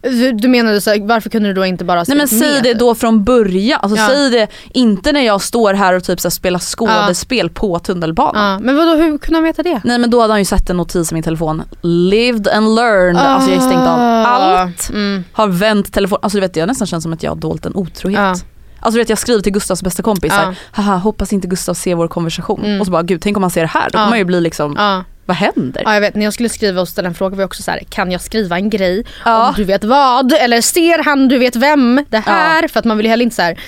Du, 0.02 0.32
du 0.32 0.48
menade 0.48 0.80
så 0.80 0.90
här, 0.90 1.00
varför 1.00 1.30
kunde 1.30 1.48
du 1.48 1.54
då 1.54 1.64
inte 1.64 1.84
bara 1.84 2.04
Nej 2.08 2.16
men 2.16 2.28
säg 2.28 2.52
med 2.54 2.62
det 2.62 2.74
då 2.74 2.94
från 2.94 3.24
början, 3.24 3.80
alltså 3.82 3.98
Ja. 3.98 4.06
säg 4.08 4.30
det 4.30 4.48
inte 4.74 5.12
när 5.12 5.20
jag 5.20 5.42
står 5.42 5.74
här 5.74 5.94
och 5.94 6.04
typ 6.04 6.20
så 6.20 6.28
här 6.28 6.30
spelar 6.30 6.58
skådespel 6.58 7.50
på 7.50 7.78
tunnelbanan. 7.78 8.52
Ja, 8.52 8.58
men 8.58 8.76
vadå 8.76 8.94
hur 8.94 9.18
kunde 9.18 9.36
han 9.36 9.44
veta 9.44 9.62
det? 9.62 9.80
Nej 9.84 9.98
men 9.98 10.10
då 10.10 10.20
hade 10.20 10.32
han 10.32 10.40
ju 10.40 10.44
sett 10.44 10.70
en 10.70 10.76
notis 10.76 11.12
i 11.12 11.14
min 11.14 11.22
telefon, 11.22 11.62
lived 11.82 12.48
and 12.48 12.74
learned, 12.74 13.22
alltså 13.22 13.50
jag 13.50 13.60
har 13.60 13.68
stängt 13.68 13.82
av 13.88 14.00
allt. 14.26 14.90
Mm. 14.90 15.24
Har 15.32 15.48
vänt 15.48 15.92
telefon, 15.92 16.18
alltså 16.22 16.36
du 16.36 16.40
vet 16.40 16.56
jag 16.56 16.66
nästan 16.66 16.86
känns 16.86 17.02
som 17.02 17.12
att 17.12 17.22
jag 17.22 17.30
har 17.30 17.36
dolt 17.36 17.66
en 17.66 17.74
otrohet. 17.74 18.44
Alltså 18.80 18.98
vet 18.98 19.08
jag 19.08 19.18
skriver 19.18 19.40
till 19.42 19.52
Gustavs 19.52 19.82
bästa 19.82 20.02
kompis 20.02 20.32
Ja. 20.36 20.54
haha 20.70 20.96
hoppas 20.96 21.32
inte 21.32 21.48
Gustav 21.48 21.74
ser 21.74 21.94
vår 21.94 22.08
konversation. 22.08 22.64
Mm. 22.64 22.80
Och 22.80 22.86
så 22.86 22.92
bara 22.92 23.02
gud 23.02 23.22
tänk 23.22 23.36
om 23.36 23.42
han 23.42 23.50
ser 23.50 23.60
det 23.60 23.66
här, 23.66 23.80
då 23.82 23.86
Ja. 23.86 23.90
kommer 23.98 24.08
man 24.08 24.18
ju 24.18 24.24
bli 24.24 24.40
liksom, 24.40 24.74
Ja. 24.78 25.04
vad 25.26 25.36
händer? 25.36 25.82
ja 25.84 25.94
jag 25.94 26.00
vet 26.00 26.14
när 26.14 26.24
jag 26.24 26.34
skulle 26.34 26.48
skriva 26.48 26.80
och 26.80 26.88
ställa 26.88 27.08
en 27.08 27.14
fråga 27.14 27.36
var 27.36 27.42
jag 27.42 27.46
också 27.48 27.62
så 27.62 27.70
här: 27.70 27.80
kan 27.90 28.10
jag 28.10 28.20
skriva 28.20 28.56
en 28.56 28.70
grej 28.70 29.04
om 29.24 29.52
du 29.56 29.64
vet 29.64 29.84
vad? 29.84 30.32
Eller 30.32 30.60
ser 30.60 31.04
han 31.04 31.28
du 31.28 31.38
vet 31.38 31.56
vem 31.56 32.04
det 32.08 32.18
här? 32.18 32.68
För 32.68 32.78
att 32.78 32.84
man 32.84 32.96
vill 32.96 33.06
ju 33.06 33.10
heller 33.10 33.24
inte 33.24 33.36
så 33.36 33.42
här, 33.42 33.58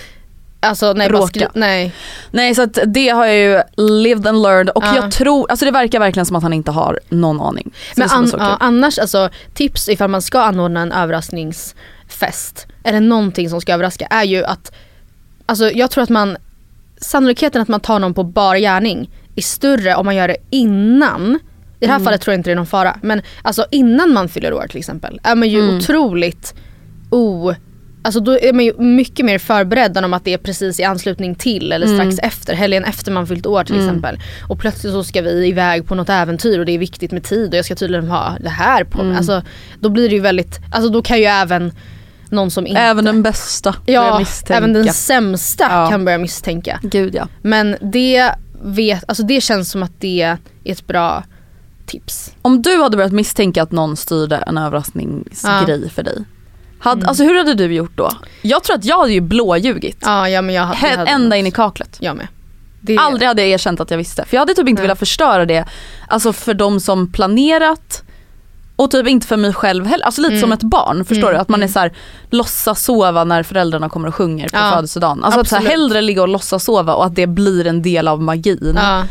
alltså 0.61 0.93
nej 0.93 1.09
Råka. 1.09 1.50
nej. 1.55 1.93
Nej 2.31 2.55
så 2.55 2.62
att 2.62 2.79
det 2.87 3.09
har 3.09 3.26
jag 3.26 3.37
ju 3.37 3.62
lived 3.76 4.26
and 4.26 4.43
learned 4.43 4.71
och 4.71 4.85
Ja. 4.85 4.97
jag 4.97 5.12
tror, 5.12 5.50
alltså 5.50 5.64
det 5.64 5.71
verkar 5.71 5.99
verkligen 5.99 6.26
som 6.26 6.37
att 6.37 6.43
han 6.43 6.52
inte 6.52 6.71
har 6.71 7.00
någon 7.09 7.40
aning. 7.40 7.73
Men 7.97 8.11
an, 8.11 8.31
kul. 8.31 8.40
annars 8.40 8.99
alltså 8.99 9.31
tips 9.55 9.88
ifall 9.88 10.11
man 10.11 10.23
ska 10.23 10.40
anordna 10.40 10.81
en 10.81 10.93
överraskningsfest 10.93 12.67
eller 12.85 13.00
någonting 13.00 13.50
som 13.50 13.61
ska 13.61 13.73
överraska 13.75 14.07
är 14.11 14.25
ju 14.25 14.45
att 14.45 14.73
Alltså 15.50 15.71
jag 15.71 15.90
tror 15.90 16.04
att 16.04 16.11
man 16.11 16.37
Sannolikheten 17.00 17.62
att 17.62 17.69
man 17.69 17.80
tar 17.80 17.99
någon 17.99 18.14
på 18.14 18.25
bar 18.25 18.57
gärning 18.57 19.11
är 19.37 19.42
större 19.42 19.95
om 19.95 20.04
man 20.07 20.16
gör 20.16 20.28
det 20.28 20.37
innan 20.50 21.38
I 21.80 21.87
det 21.87 21.87
här 21.87 21.95
Mm. 21.97 22.04
fallet 22.04 22.21
tror 22.21 22.33
jag 22.33 22.38
inte 22.38 22.50
det 22.50 22.54
är 22.54 22.57
någon 22.57 22.66
fara 22.66 22.99
men 23.02 23.23
alltså 23.42 23.64
innan 23.71 24.12
man 24.12 24.28
fyller 24.28 24.52
år 24.52 24.66
till 24.71 24.78
exempel 24.78 25.21
är 25.23 25.35
man 25.35 25.49
ju 25.49 25.61
Mm. 25.61 25.76
otroligt 25.76 26.54
o 27.11 27.54
Alltså 28.02 28.21
då 28.21 28.38
är 28.38 28.52
man 28.52 28.64
ju 28.64 28.78
mycket 28.78 29.26
mer 29.26 29.38
förberedd 29.38 29.97
än 29.97 30.04
om 30.04 30.14
att 30.14 30.25
det 30.25 30.33
är 30.33 30.38
precis 30.38 30.80
i 30.80 30.85
anslutning 30.85 31.35
till 31.35 31.73
eller 31.73 31.87
strax 31.87 32.19
Mm. 32.19 32.28
efter, 32.28 32.54
helgen 32.54 32.85
efter 32.85 33.12
man 33.12 33.26
fyllt 33.26 33.47
år 33.47 33.64
till 33.64 33.76
exempel. 33.76 34.19
Och 34.48 34.59
plötsligt 34.59 34.92
så 34.92 35.05
ska 35.05 35.22
vi 35.22 35.46
iväg 35.48 35.87
på 35.87 35.94
något 35.94 36.09
äventyr 36.09 36.59
och 36.59 36.66
det 36.66 36.72
är 36.72 36.79
viktigt 36.79 37.12
med 37.12 37.24
tid 37.24 37.48
och 37.48 37.55
jag 37.55 37.64
ska 37.64 37.74
tydligen 37.74 38.09
ha 38.09 38.37
det 38.40 38.48
här 38.48 38.85
på 38.85 38.98
Mm. 38.98 39.09
mig. 39.09 39.16
Alltså 39.18 39.42
då 39.81 39.88
blir 39.88 40.09
det 40.09 40.14
ju 40.14 40.20
väldigt, 40.20 40.59
alltså 40.72 40.90
då 40.90 41.03
kan 41.03 41.18
ju 41.18 41.24
även 41.24 41.72
någon 42.31 42.51
som 42.51 42.66
inte 42.66 42.81
Även 42.81 43.05
den 43.05 43.23
bästa 43.23 43.75
Ja, 43.87 44.19
misstänka. 44.19 44.57
även 44.57 44.73
den 44.73 44.93
sämsta 44.93 45.64
Ja. 45.71 45.90
kan 45.90 46.05
börja 46.05 46.19
misstänka. 46.19 46.81
Gud 46.83 47.14
ja. 47.14 47.29
Men 47.43 47.77
det, 47.81 48.31
vet, 48.62 49.05
alltså 49.09 49.23
det 49.23 49.40
känns 49.40 49.71
som 49.71 49.83
att 49.83 49.93
det 50.01 50.23
är 50.23 50.38
ett 50.64 50.87
bra 50.87 51.25
tips. 51.87 52.33
Om 52.43 52.62
du 52.62 52.83
hade 52.83 52.97
börjat 52.97 53.12
misstänka 53.12 53.62
att 53.62 53.73
någon 53.73 53.97
styrde 53.97 54.37
en 54.37 54.59
överraskningsgrej 54.59 55.90
för 55.90 56.03
dig. 56.03 56.25
Hade, 56.79 57.07
Alltså 57.07 57.25
hur 57.25 57.38
hade 57.38 57.55
du 57.55 57.75
gjort 57.75 57.97
då? 57.97 58.11
Jag 58.43 58.64
tror 58.64 58.77
att 58.77 58.85
jag 58.85 58.99
hade 58.99 59.12
ju 59.12 59.21
blåljugit. 59.21 59.99
Ja, 60.01 60.29
ja 60.29 60.43
men 60.43 60.55
jag 60.55 60.62
hade, 60.62 60.88
jag 60.90 60.97
hade 60.99 61.11
ända 61.11 61.37
in 61.37 61.47
i 61.47 61.51
kaklet. 61.51 61.97
Jag 62.01 62.16
med. 62.16 62.29
Det, 62.81 62.97
Aldrig 62.99 63.29
hade 63.29 63.43
jag 63.43 63.51
erkänt 63.51 63.81
att 63.81 63.90
jag 63.90 63.99
visste. 63.99 64.25
För 64.25 64.37
jag 64.37 64.40
hade 64.40 64.55
typ 64.55 64.69
inte 64.69 64.81
Nej. 64.81 64.87
velat 64.88 64.99
förstöra 64.99 65.47
det, 65.47 65.64
alltså 66.09 66.33
för 66.33 66.55
de 66.55 66.81
som 66.81 67.12
planerat 67.12 68.03
och 68.81 68.90
typ 68.90 69.07
inte 69.09 69.27
för 69.27 69.37
mig 69.37 69.53
själv 69.53 69.87
heller. 69.87 70.05
Alltså 70.05 70.21
lite 70.21 70.33
Mm. 70.33 70.40
som 70.40 70.53
ett 70.53 70.62
barn, 70.62 71.05
förstår 71.05 71.23
Mm, 71.29 71.35
du? 71.35 71.40
Att 71.40 71.49
man 71.49 71.61
är 71.61 71.64
mm. 71.64 71.73
så 71.73 71.79
här, 71.79 71.93
låtsas 72.31 72.85
sova 72.85 73.25
när 73.25 73.43
föräldrarna 73.43 73.88
kommer 73.88 74.09
och 74.09 74.14
sjunger 74.14 74.49
på 74.49 74.57
Ja, 74.57 74.71
födelsedagen. 74.75 75.25
Alltså 75.25 75.40
att 75.40 75.49
så 75.49 75.57
här, 75.57 75.66
hellre 75.66 76.01
ligga 76.01 76.23
och 76.23 76.29
låtsas 76.29 76.64
sova 76.64 76.95
och 76.95 77.05
att 77.05 77.14
det 77.14 77.27
blir 77.27 77.66
en 77.66 77.83
del 77.83 78.09
av 78.09 78.23
magin. 78.23 78.73
Ja. 78.77 79.05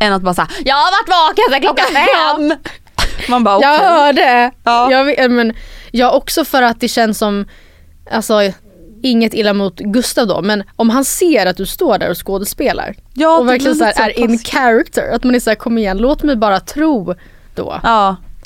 Än 0.00 0.12
att 0.12 0.22
bara 0.22 0.34
säga 0.34 0.48
jag 0.64 0.74
har 0.76 0.90
varit 0.92 1.08
vaken 1.08 1.44
sedan 1.50 1.60
klockan 1.60 1.86
fem. 2.58 2.72
Man 3.30 3.44
bara 3.44 3.56
okej. 3.56 3.68
Jag 3.70 3.78
hörde! 3.78 4.50
Ja. 4.64 4.90
Jag, 4.90 5.30
men, 5.30 5.52
ja 5.90 6.10
också 6.10 6.44
för 6.44 6.62
att 6.62 6.80
det 6.80 6.88
känns 6.88 7.18
som, 7.18 7.44
alltså 8.12 8.34
inget 9.02 9.34
illa 9.34 9.52
mot 9.52 9.78
Gustav 9.78 10.26
då, 10.26 10.42
men 10.42 10.62
om 10.76 10.90
han 10.90 11.04
ser 11.04 11.46
att 11.46 11.56
du 11.56 11.66
står 11.66 11.98
där 11.98 12.10
och 12.10 12.26
skådespelar 12.26 12.94
Ja, 13.14 13.36
och 13.38 13.44
det 13.46 13.52
verkligen 13.52 13.76
så 13.76 13.84
här, 13.84 14.00
är 14.10 14.18
in 14.18 14.38
character, 14.38 15.12
att 15.14 15.24
man 15.24 15.34
är 15.34 15.40
såhär 15.40 15.54
kom 15.54 15.78
igen 15.78 15.98
låt 15.98 16.22
mig 16.22 16.36
bara 16.36 16.60
tro 16.60 17.14
då 17.54 17.80
Ja, 17.82 18.16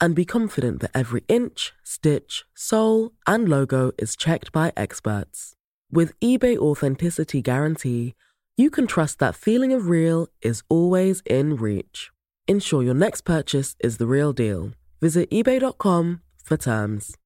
and 0.00 0.14
be 0.14 0.24
confident 0.24 0.80
that 0.80 0.90
every 0.94 1.22
inch, 1.28 1.72
stitch, 1.84 2.44
sole, 2.54 3.12
and 3.26 3.48
logo 3.48 3.92
is 3.98 4.16
checked 4.16 4.52
by 4.52 4.72
experts. 4.76 5.54
With 5.92 6.18
eBay 6.20 6.56
Authenticity 6.56 7.42
Guarantee, 7.42 8.14
you 8.56 8.70
can 8.70 8.86
trust 8.86 9.18
that 9.18 9.34
feeling 9.34 9.72
of 9.72 9.88
real 9.88 10.28
is 10.42 10.62
always 10.68 11.22
in 11.26 11.56
reach. 11.56 12.10
Ensure 12.46 12.82
your 12.82 12.94
next 12.94 13.22
purchase 13.22 13.76
is 13.80 13.98
the 13.98 14.06
real 14.06 14.32
deal. 14.32 14.72
Visit 15.00 15.30
eBay.com 15.30 16.20
for 16.44 16.56
terms. 16.56 17.16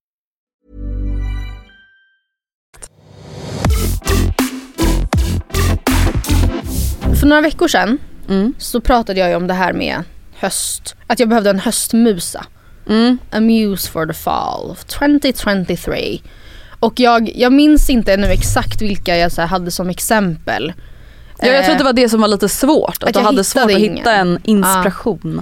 För 7.19 7.25
några 7.27 7.41
veckor 7.41 7.67
sedan 7.67 7.97
Mm. 8.29 8.53
så 8.57 8.81
pratade 8.81 9.19
jag 9.19 9.37
om 9.37 9.47
det 9.47 9.53
här 9.53 9.73
med 9.73 10.03
höst. 10.35 10.95
Att 11.07 11.19
jag 11.19 11.29
behövde 11.29 11.49
en 11.49 11.59
höstmusa. 11.59 12.45
Mm. 12.87 13.17
A 13.31 13.39
muse 13.39 13.91
for 13.91 14.05
the 14.05 14.13
fall 14.13 14.71
of 14.71 14.83
2023. 14.83 16.19
Och 16.79 16.99
jag, 16.99 17.31
jag 17.35 17.53
minns 17.53 17.89
inte 17.89 18.17
nu 18.17 18.27
exakt 18.27 18.81
vilka 18.81 19.17
jag 19.17 19.31
så 19.31 19.41
hade 19.41 19.71
som 19.71 19.89
exempel. 19.89 20.73
Ja, 21.39 21.47
jag 21.47 21.65
tror 21.65 21.69
Eh, 21.69 21.71
att 21.71 21.77
det 21.77 21.83
var 21.83 21.93
det 21.93 22.09
som 22.09 22.21
var 22.21 22.27
lite 22.27 22.49
svårt, 22.49 22.97
att, 23.03 23.03
att 23.03 23.13
du 23.13 23.19
jag 23.19 23.25
hade 23.25 23.43
svårt 23.43 23.71
att 23.71 23.77
hitta 23.77 24.13
en 24.13 24.39
inspiration. 24.43 25.41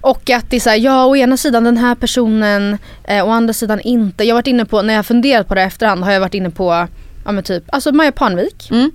Och 0.00 0.30
att 0.30 0.50
det 0.50 0.56
är 0.56 0.60
såhär, 0.60 0.76
ja 0.76 1.06
å 1.06 1.16
ena 1.16 1.36
sidan 1.36 1.64
den 1.64 1.76
här 1.76 1.94
personen, 1.94 2.78
eh, 3.04 3.26
å 3.26 3.30
andra 3.30 3.52
sidan 3.52 3.80
inte. 3.80 4.24
Jag 4.24 4.34
har 4.34 4.38
varit 4.38 4.46
inne 4.46 4.64
på, 4.64 4.82
när 4.82 4.94
jag 4.94 5.06
funderat 5.06 5.48
på 5.48 5.54
det 5.54 5.62
efterhand 5.62 6.04
har 6.04 6.12
jag 6.12 6.20
varit 6.20 6.34
inne 6.34 6.50
på, 6.50 6.86
ja 7.24 7.32
men 7.32 7.44
typ, 7.44 7.64
alltså 7.68 7.92
Maja 7.92 8.12
Parnevik. 8.12 8.70
Mm. 8.70 8.90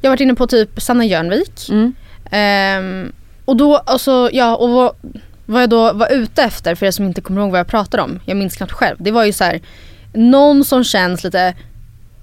Jag 0.00 0.10
har 0.10 0.12
varit 0.12 0.20
inne 0.20 0.34
på 0.34 0.46
typ 0.46 0.82
Sanna 0.82 1.04
Jörnvik. 1.04 1.68
Mm. 1.68 1.94
Ehm, 2.30 3.12
och 3.44 3.56
då, 3.56 3.76
alltså, 3.76 4.30
ja 4.32 4.56
och 4.56 4.96
vad, 5.48 5.62
jag 5.62 5.70
då 5.70 5.92
var 5.92 6.12
ute 6.12 6.42
efter 6.42 6.74
för 6.74 6.86
er 6.86 6.90
som 6.90 7.04
inte 7.04 7.20
kommer 7.20 7.40
ihåg 7.40 7.50
vad 7.50 7.60
jag 7.60 7.66
pratade 7.66 8.02
om, 8.02 8.20
jag 8.24 8.36
minns 8.36 8.56
knappt 8.56 8.72
själv. 8.72 8.96
Det 9.00 9.10
var 9.10 9.24
ju 9.24 9.32
så 9.32 9.44
här, 9.44 9.60
någon 10.14 10.64
som 10.64 10.84
känns 10.84 11.24
lite, 11.24 11.54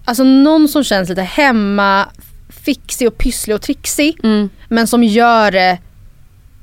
alltså 0.06 0.24
någon 0.24 0.68
som 0.68 0.84
känns 0.84 1.10
lite 1.10 1.22
hemma, 1.22 2.10
fixig 2.50 3.08
och 3.08 3.18
pysslig 3.18 3.56
och 3.56 3.62
trixig. 3.62 4.20
Mm. 4.24 4.50
Men 4.70 4.88
som 4.88 5.04
gör 5.04 5.52
det 5.52 5.78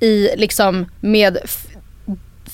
i 0.01 0.29
liksom 0.37 0.87
med 1.01 1.39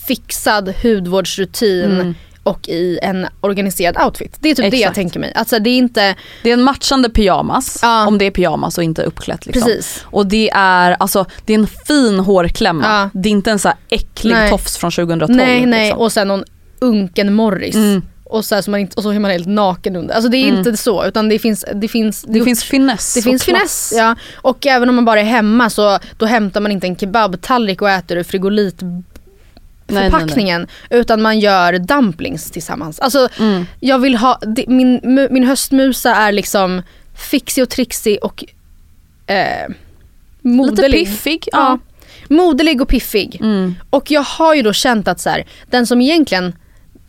fixad 0.07 0.75
hudvårdsrutin 0.83 1.93
Mm. 1.93 2.15
Och 2.49 2.69
i 2.69 2.99
en 3.03 3.27
organiserad 3.41 4.05
outfit. 4.05 4.37
Det 4.41 4.51
är 4.51 4.55
typ 4.55 4.71
det 4.71 4.77
jag 4.77 4.81
Exakt. 4.81 4.95
tänker 4.95 5.21
mig. 5.21 5.33
Alltså 5.35 5.59
det 5.59 5.71
är 5.71 5.79
inte, 5.79 6.15
Det 6.43 6.51
är 6.51 6.55
en 6.55 6.63
matchande 6.63 7.11
pyjamas, 7.11 7.79
Ja. 7.83 8.07
om 8.07 8.19
det 8.19 8.25
är 8.25 8.31
pyjamas 8.31 8.79
och 8.79 8.85
inte 8.85 9.03
uppklätt. 9.03 9.47
Liksom. 9.47 9.63
precis. 9.63 10.05
Och 10.05 10.27
det 10.27 10.51
är, 10.55 10.97
alltså, 11.01 11.25
det 11.45 11.53
är 11.55 11.59
en 11.59 11.67
fin 11.67 12.19
hårklämma. 12.21 12.85
Ja. 12.85 13.21
Det 13.21 13.29
är 13.29 13.31
inte 13.31 13.51
en 13.51 13.59
så 13.59 13.69
här 13.69 13.77
äcklig 13.91 14.33
Nej. 14.35 14.51
tofs 14.51 14.77
från 14.77 14.91
2012. 14.91 15.37
Nej 15.37 15.67
nej 15.67 15.85
liksom. 15.87 16.01
och 16.03 16.13
sen 16.13 16.29
någon 16.29 16.45
unken 16.79 17.35
Morris. 17.35 17.75
Mm. 17.75 18.03
Och, 18.25 18.45
så 18.45 18.55
här, 18.55 18.63
så 18.63 18.71
man 18.71 18.81
inte, 18.81 18.97
och 18.97 19.03
så 19.03 19.11
är 19.11 19.19
man 19.19 19.31
helt 19.31 19.47
naken 19.49 19.97
under. 19.97 20.15
Alltså 20.15 20.31
det 20.31 20.37
är 20.37 20.45
Mm. 20.49 20.59
inte 20.59 20.77
så 20.77 21.05
utan 21.07 21.29
det 21.29 21.39
finns, 21.39 21.65
det 21.75 21.89
finns, 21.89 22.23
Det 22.29 22.45
finns 22.45 22.65
finess 22.65 23.15
det 23.15 23.23
finns 23.23 23.45
finess. 23.45 23.93
Ja. 23.97 24.15
Och 24.37 24.67
även 24.67 24.89
om 24.89 24.95
man 24.95 25.05
bara 25.05 25.21
är 25.21 25.25
hemma 25.25 25.71
så 25.71 25.99
då 26.17 26.27
hämtar 26.27 26.61
man 26.61 26.73
inte 26.73 26.87
en 26.87 26.97
kebabtallrik 26.97 27.83
och 27.83 27.91
äter 27.91 28.17
ur 28.17 28.23
frigolit 28.23 28.81
nej, 29.89 30.03
nej. 30.03 30.11
förpackningen 30.11 30.67
utan 30.91 31.23
man 31.23 31.39
gör 31.41 31.73
dumplings 31.79 32.51
tillsammans. 32.51 33.01
Alltså 33.01 33.29
Mm. 33.39 33.67
jag 33.81 33.99
vill 33.99 34.15
ha, 34.17 34.41
min, 34.67 35.01
min 35.31 35.45
höstmusa 35.45 36.15
är 36.15 36.33
liksom 36.33 36.83
fixig 37.31 37.63
och 37.65 37.71
trixig 37.71 38.19
och 38.23 38.45
eh, 39.27 39.69
Lite 39.69 39.79
moderlig. 40.43 41.07
piffig. 41.07 41.49
Ja. 41.53 41.59
Ja. 41.59 41.79
Modelig 42.37 42.83
och 42.83 42.89
piffig. 42.89 43.39
Mm. 43.41 43.75
Och 43.91 44.11
jag 44.11 44.23
har 44.23 44.55
ju 44.55 44.63
då 44.63 44.73
känt 44.73 45.09
att 45.09 45.21
så 45.21 45.31
här, 45.31 45.45
den 45.71 45.87
som 45.87 46.01
egentligen, 46.01 46.55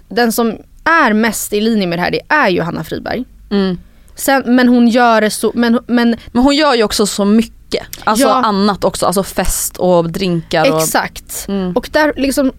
den 0.10 0.32
som 0.32 0.58
är 0.84 1.13
mest 1.13 1.54
i 1.54 1.62
linje 1.62 1.88
med 1.88 1.98
det 2.00 2.04
här 2.04 2.12
det 2.12 2.22
är 2.30 2.50
ju 2.50 2.62
Hanna 2.62 2.84
Friberg. 2.84 3.24
Mm. 3.52 3.78
Sen, 4.15 4.44
men 4.46 4.68
hon 4.68 4.88
gör 4.88 5.22
det 5.22 5.30
så, 5.30 5.52
men, 5.56 5.80
men 5.88 6.15
Men 6.32 6.44
hon 6.44 6.56
gör 6.56 6.76
ju 6.76 6.84
också 6.84 7.06
så 7.06 7.26
mycket. 7.26 7.88
Alltså 8.04 8.28
Ja. 8.28 8.34
annat 8.34 8.84
också, 8.84 9.06
alltså 9.06 9.24
fest 9.24 9.78
och 9.78 10.10
drinkar. 10.10 10.72
Och, 10.72 10.82
exakt. 10.82 11.46
Mm. 11.48 11.72
Och 11.76 11.89
där 11.92 12.13
liksom, 12.18 12.52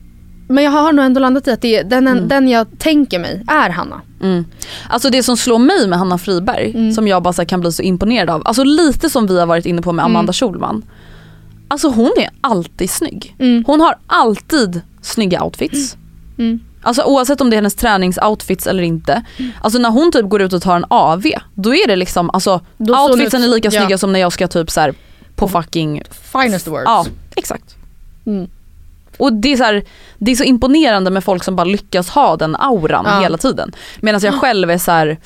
men 0.51 0.65
jag 0.65 0.71
har 0.71 0.93
nog 0.93 1.05
ändå 1.05 1.21
landat 1.21 1.49
i 1.49 1.51
att 1.53 1.61
det 1.61 1.83
den, 1.83 2.07
Mm. 2.09 2.29
den 2.29 2.49
jag 2.49 2.67
tänker 2.79 3.19
mig 3.19 3.45
är 3.49 3.71
Hanna. 3.71 4.01
Mm. 4.23 4.45
Alltså 4.89 5.11
det 5.11 5.23
som 5.23 5.37
slår 5.37 5.59
mig 5.59 5.89
med 5.89 5.99
Hanna 5.99 6.19
Friberg, 6.19 6.71
Mm. 6.71 6.93
som 6.93 7.09
jag 7.09 7.23
bara 7.23 7.45
kan 7.45 7.61
bli 7.61 7.73
så 7.73 7.83
imponerad 7.83 8.31
av, 8.31 8.43
alltså 8.45 8.65
lite 8.65 9.11
som 9.11 9.27
vi 9.27 9.39
har 9.39 9.47
varit 9.47 9.67
inne 9.67 9.83
på 9.83 9.93
med 9.93 10.05
Amanda 10.05 10.33
Schulman. 10.33 10.83
Alltså 11.69 11.89
hon 11.89 12.11
är 12.17 12.31
alltid 12.41 12.91
snygg. 12.91 13.37
Mm. 13.39 13.65
Hon 13.67 13.81
har 13.81 13.95
alltid 14.07 14.81
snygga 15.03 15.43
outfits. 15.45 15.97
Mm. 16.39 16.61
Alltså 16.83 17.03
oavsett 17.03 17.41
om 17.41 17.51
det 17.51 17.55
är 17.55 17.59
hennes 17.59 17.75
träningsoutfits 17.75 18.67
eller 18.67 18.83
inte. 18.83 19.23
Alltså 19.63 19.79
när 19.79 19.91
hon 19.91 20.13
typ 20.13 20.29
går 20.29 20.43
ut 20.43 20.53
och 20.53 20.63
tar 20.63 20.77
en 20.77 20.85
AV, 20.91 21.23
då 21.55 21.75
är 21.75 21.89
det 21.89 21.97
liksom, 21.97 22.31
alltså 22.31 22.61
Då 22.79 22.95
outfitsen 23.07 23.41
ut- 23.41 23.47
är 23.47 23.51
lika 23.55 23.69
ja. 23.73 23.81
snygga 23.81 23.99
som 23.99 24.13
när 24.13 24.21
jag 24.21 24.33
ska 24.33 24.49
typ 24.49 24.71
så 24.71 24.81
här 24.81 24.95
på 25.37 25.49
fucking, 25.49 26.03
Finest 26.33 26.67
words. 26.69 26.83
ja 26.87 27.07
exakt. 27.37 27.77
Mm. 29.21 29.35
Och 29.35 29.41
det 29.41 29.53
är, 29.53 29.57
så 29.57 29.65
här, 29.65 29.83
det 30.19 30.31
är 30.31 30.37
så 30.37 30.45
imponerande 30.45 31.11
med 31.11 31.25
folk 31.25 31.45
som 31.45 31.57
bara 31.57 31.65
lyckas 31.65 32.09
ha 32.11 32.37
den 32.37 32.57
auran 32.57 33.05
Ja. 33.09 33.21
hela 33.21 33.39
tiden. 33.39 33.73
Medan 34.01 34.21
jag 34.25 34.35
själv 34.35 34.71
är 34.71 34.79
så 34.79 34.91
här 34.93 35.19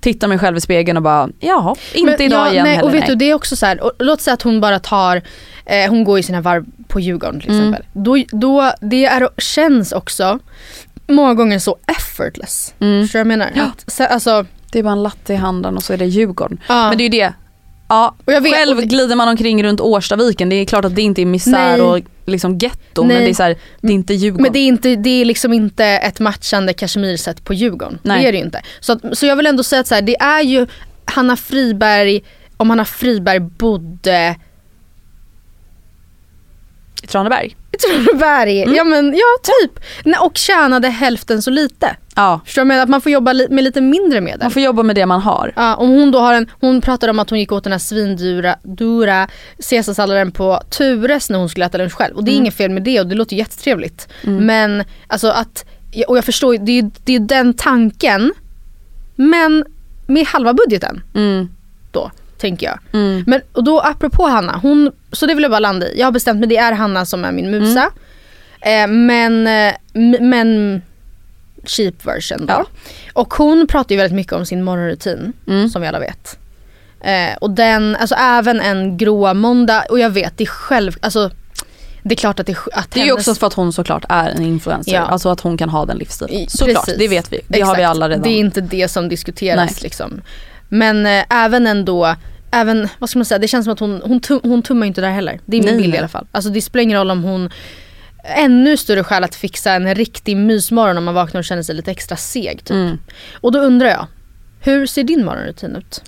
tittar 0.00 0.28
mig 0.28 0.38
själv 0.38 0.56
i 0.56 0.60
spegeln 0.60 0.96
och 0.96 1.02
bara 1.02 1.28
jaha, 1.40 1.74
inte 1.94 2.10
Men, 2.12 2.22
idag 2.22 2.46
ja, 2.46 2.52
igen 2.52 2.64
nej, 2.64 2.74
heller. 2.76 2.88
Och 2.88 2.94
vet 2.94 3.00
nej. 3.00 3.08
du 3.08 3.14
det 3.14 3.30
är 3.30 3.34
också 3.34 3.56
så 3.56 3.66
här, 3.66 3.80
och, 3.84 3.92
låt 3.98 4.20
säga 4.20 4.34
att 4.34 4.42
hon 4.42 4.60
bara 4.60 4.78
tar, 4.78 5.22
eh, 5.66 5.90
hon 5.90 6.04
går 6.04 6.18
i 6.18 6.22
sina 6.22 6.40
varv 6.40 6.64
på 6.88 7.00
Djurgården 7.00 7.40
till 7.40 7.50
Mm. 7.50 7.60
exempel. 7.74 7.86
Då, 7.92 8.16
då, 8.38 8.72
det 8.80 9.04
är, 9.04 9.28
känns 9.38 9.92
också 9.92 10.38
många 11.06 11.34
gånger 11.34 11.58
så 11.58 11.76
effortless. 11.98 12.74
Mm. 12.80 13.02
Förstår 13.04 13.18
du 13.18 13.24
vad 13.24 13.32
jag 13.32 13.38
menar? 13.38 13.50
Ja. 13.54 13.62
Att, 13.64 13.92
så, 13.92 14.04
alltså, 14.04 14.46
Det 14.72 14.78
är 14.78 14.82
bara 14.82 14.92
en 14.92 15.02
latte 15.02 15.32
i 15.32 15.36
handen 15.36 15.76
och 15.76 15.82
så 15.82 15.92
är 15.92 15.96
det 15.96 16.06
Djurgården. 16.06 16.60
ja. 16.68 16.88
Men 16.88 16.98
det 16.98 17.02
är 17.04 17.08
ju 17.12 17.18
det, 17.20 17.32
ja, 17.88 18.14
och 18.24 18.32
jag 18.32 18.40
vet, 18.40 18.52
själv 18.54 18.76
och 18.76 18.82
det- 18.82 18.88
glider 18.88 19.16
man 19.16 19.28
omkring 19.28 19.62
runt 19.64 19.80
Årstaviken, 19.80 20.48
det 20.48 20.56
är 20.56 20.64
klart 20.64 20.84
att 20.84 20.94
det 20.94 21.02
inte 21.02 21.22
är 21.22 21.26
misär 21.26 21.50
Nej. 21.78 21.80
och 21.80 22.00
liksom 22.26 22.58
getto 22.58 23.04
men 23.04 23.22
det 23.22 23.30
är, 23.30 23.34
så 23.34 23.42
här, 23.42 23.56
det 23.80 23.88
är 23.88 23.92
inte 23.92 24.14
Djurgården. 24.14 24.42
Men 24.42 24.52
det 24.52 24.58
är, 24.58 24.66
inte, 24.66 24.96
det 24.96 25.10
är 25.20 25.24
liksom 25.24 25.52
inte 25.52 25.84
ett 25.84 26.20
matchande 26.20 26.72
kashmirset 26.72 27.44
på 27.44 27.54
Djurgården. 27.54 27.98
Nej. 28.02 28.22
Det 28.22 28.28
är 28.28 28.32
det 28.32 28.38
ju 28.38 28.44
inte. 28.44 28.62
Så, 28.80 28.98
så 29.12 29.26
jag 29.26 29.36
vill 29.36 29.46
ändå 29.46 29.62
säga 29.62 29.80
att 29.80 29.86
så 29.86 29.94
här, 29.94 30.02
det 30.02 30.16
är 30.16 30.42
ju 30.42 30.66
Hanna 31.04 31.36
Friberg, 31.36 32.22
om 32.56 32.70
Hanna 32.70 32.84
Friberg 32.84 33.40
bodde 33.40 34.36
I 37.02 37.06
Traneberg. 37.06 37.56
Traneberg, 37.88 38.62
Mm. 38.62 38.74
ja 38.74 38.84
men 38.84 39.14
ja 39.14 39.50
typ. 39.62 39.84
Och 40.20 40.36
tjänade 40.36 40.88
hälften 40.88 41.42
så 41.42 41.50
lite. 41.50 41.96
Ja, 42.16 42.40
Förstår 42.44 42.62
du 42.62 42.68
vad 42.68 42.72
jag 42.72 42.76
menar? 42.76 42.82
Att 42.82 42.88
man 42.88 43.00
får 43.00 43.12
jobba 43.12 43.32
li- 43.32 43.46
med 43.50 43.64
lite 43.64 43.80
mindre 43.80 44.20
medel. 44.20 44.38
man 44.42 44.50
får 44.50 44.62
jobba 44.62 44.82
med 44.82 44.96
det 44.96 45.06
man 45.06 45.20
har. 45.20 45.52
Ja, 45.56 45.74
om 45.76 45.88
hon 45.90 46.10
då 46.10 46.18
har 46.18 46.34
en, 46.34 46.50
hon 46.60 46.80
pratade 46.80 47.10
om 47.10 47.18
att 47.18 47.30
hon 47.30 47.38
gick 47.38 47.52
åt 47.52 47.64
den 47.64 47.72
här 47.72 47.78
svindura 47.78 48.56
dura 48.62 49.28
caesarsalladen 49.70 50.32
på 50.32 50.60
Tures 50.70 51.30
när 51.30 51.38
hon 51.38 51.48
skulle 51.48 51.66
äta 51.66 51.78
lunch 51.78 51.92
själv. 51.92 52.16
Och 52.16 52.24
det 52.24 52.30
är 52.30 52.36
inget 52.36 52.54
fel 52.54 52.70
med 52.70 52.82
det 52.82 53.00
och 53.00 53.06
det 53.06 53.14
låter 53.14 53.36
jättetrevligt. 53.36 54.08
Men 54.22 54.84
alltså 55.06 55.28
att, 55.28 55.64
och 56.08 56.16
jag 56.16 56.24
förstår 56.24 56.56
det 56.58 56.78
är 56.78 56.90
det 57.04 57.14
är 57.14 57.20
den 57.20 57.54
tanken. 57.54 58.32
Men 59.16 59.64
med 60.06 60.26
halva 60.26 60.52
budgeten 60.54 61.02
Mm. 61.14 61.48
då, 61.92 62.10
tänker 62.38 62.66
jag. 62.66 62.78
Mm. 62.92 63.24
Men 63.26 63.40
och 63.52 63.64
då 63.64 63.80
apropå 63.80 64.26
Hanna, 64.26 64.56
hon, 64.62 64.92
så 65.14 65.26
det 65.26 65.34
vill 65.34 65.42
jag 65.42 65.50
bara 65.50 65.58
landa 65.60 65.88
i. 65.88 65.98
Jag 65.98 66.06
har 66.06 66.12
bestämt 66.12 66.40
mig, 66.40 66.48
det 66.48 66.56
är 66.56 66.72
Hanna 66.72 67.06
som 67.06 67.24
är 67.24 67.32
min 67.32 67.50
musa. 67.50 67.90
Eh, 68.60 68.86
men, 68.86 69.46
eh, 69.46 69.74
men 70.20 70.82
cheap 71.66 71.94
version 72.06 72.46
då. 72.46 72.52
Ja. 72.52 72.66
Och 73.12 73.34
hon 73.34 73.66
pratar 73.66 73.90
ju 73.94 73.96
väldigt 73.96 74.16
mycket 74.16 74.32
om 74.32 74.46
sin 74.46 74.62
morgonrutin, 74.62 75.32
Mm. 75.48 75.68
som 75.68 75.82
vi 75.82 75.88
alla 75.88 75.98
vet. 76.00 76.38
Eh, 77.00 77.36
och 77.40 77.50
den, 77.50 77.96
alltså 77.96 78.14
även 78.14 78.60
en 78.60 78.96
gråa 78.96 79.34
måndag, 79.34 79.84
och 79.90 79.98
jag 79.98 80.10
vet 80.10 80.38
det 80.38 80.44
är 80.44 80.48
själv, 80.48 80.92
alltså 81.00 81.30
det 82.02 82.14
är 82.14 82.16
klart 82.16 82.40
att 82.40 82.46
det, 82.46 82.56
att 82.72 82.90
Det 82.90 83.00
är 83.00 83.04
ju 83.04 83.10
hennes- 83.10 83.28
också 83.28 83.40
för 83.40 83.46
att 83.46 83.52
hon 83.54 83.72
såklart 83.72 84.04
är 84.08 84.28
en 84.30 84.42
influencer, 84.42 84.94
Ja. 84.94 85.00
alltså 85.00 85.28
att 85.28 85.40
hon 85.40 85.56
kan 85.58 85.68
ha 85.68 85.84
den 85.86 85.96
livsstilen. 85.98 86.46
Såklart, 86.48 86.84
precis. 86.86 86.98
det 86.98 87.08
vet 87.08 87.32
vi. 87.32 87.40
Det 87.48 87.60
har 87.60 87.74
vi 87.76 87.82
Exakt. 87.82 87.90
alla 87.90 88.08
redan. 88.08 88.22
Det 88.22 88.28
är 88.30 88.38
inte 88.38 88.60
det 88.60 88.88
som 88.88 89.08
diskuteras 89.08 89.70
Nej. 89.70 89.78
liksom. 89.82 90.20
Men 90.68 91.06
eh, 91.06 91.24
även 91.30 91.66
ändå, 91.66 92.14
även, 92.54 92.88
vad 92.98 93.10
ska 93.10 93.18
man 93.18 93.24
säga, 93.24 93.38
det 93.38 93.48
känns 93.48 93.64
som 93.64 93.72
att 93.72 93.80
hon, 93.80 94.02
hon, 94.04 94.20
tum, 94.20 94.40
hon 94.42 94.62
tummar 94.62 94.86
inte 94.86 95.00
där 95.00 95.10
heller. 95.10 95.40
Det 95.46 95.56
är 95.56 95.62
min 95.62 95.74
Nej, 95.74 95.82
bild 95.82 95.94
i 95.94 95.98
alla 95.98 96.08
fall. 96.08 96.26
Alltså 96.32 96.50
det 96.50 96.60
spelar 96.60 96.82
ingen 96.82 96.98
roll 96.98 97.10
om 97.10 97.24
hon, 97.24 97.50
ännu 98.24 98.76
större 98.76 99.04
skäl 99.04 99.24
att 99.24 99.34
fixa 99.34 99.72
en 99.72 99.94
riktig 99.94 100.36
mysmorgon 100.36 100.98
om 100.98 101.04
man 101.04 101.14
vaknar 101.14 101.38
och 101.38 101.44
känner 101.44 101.62
sig 101.62 101.74
lite 101.74 101.90
extra 101.90 102.16
seg 102.16 102.58
typ. 102.64 102.70
Mm. 102.70 102.98
Och 103.40 103.52
då 103.52 103.58
undrar 103.58 103.88
jag, 103.88 104.06
hur 104.60 104.86
ser 104.86 105.04
din 105.04 105.24
morgonrutin 105.24 105.76
ut? 105.76 106.02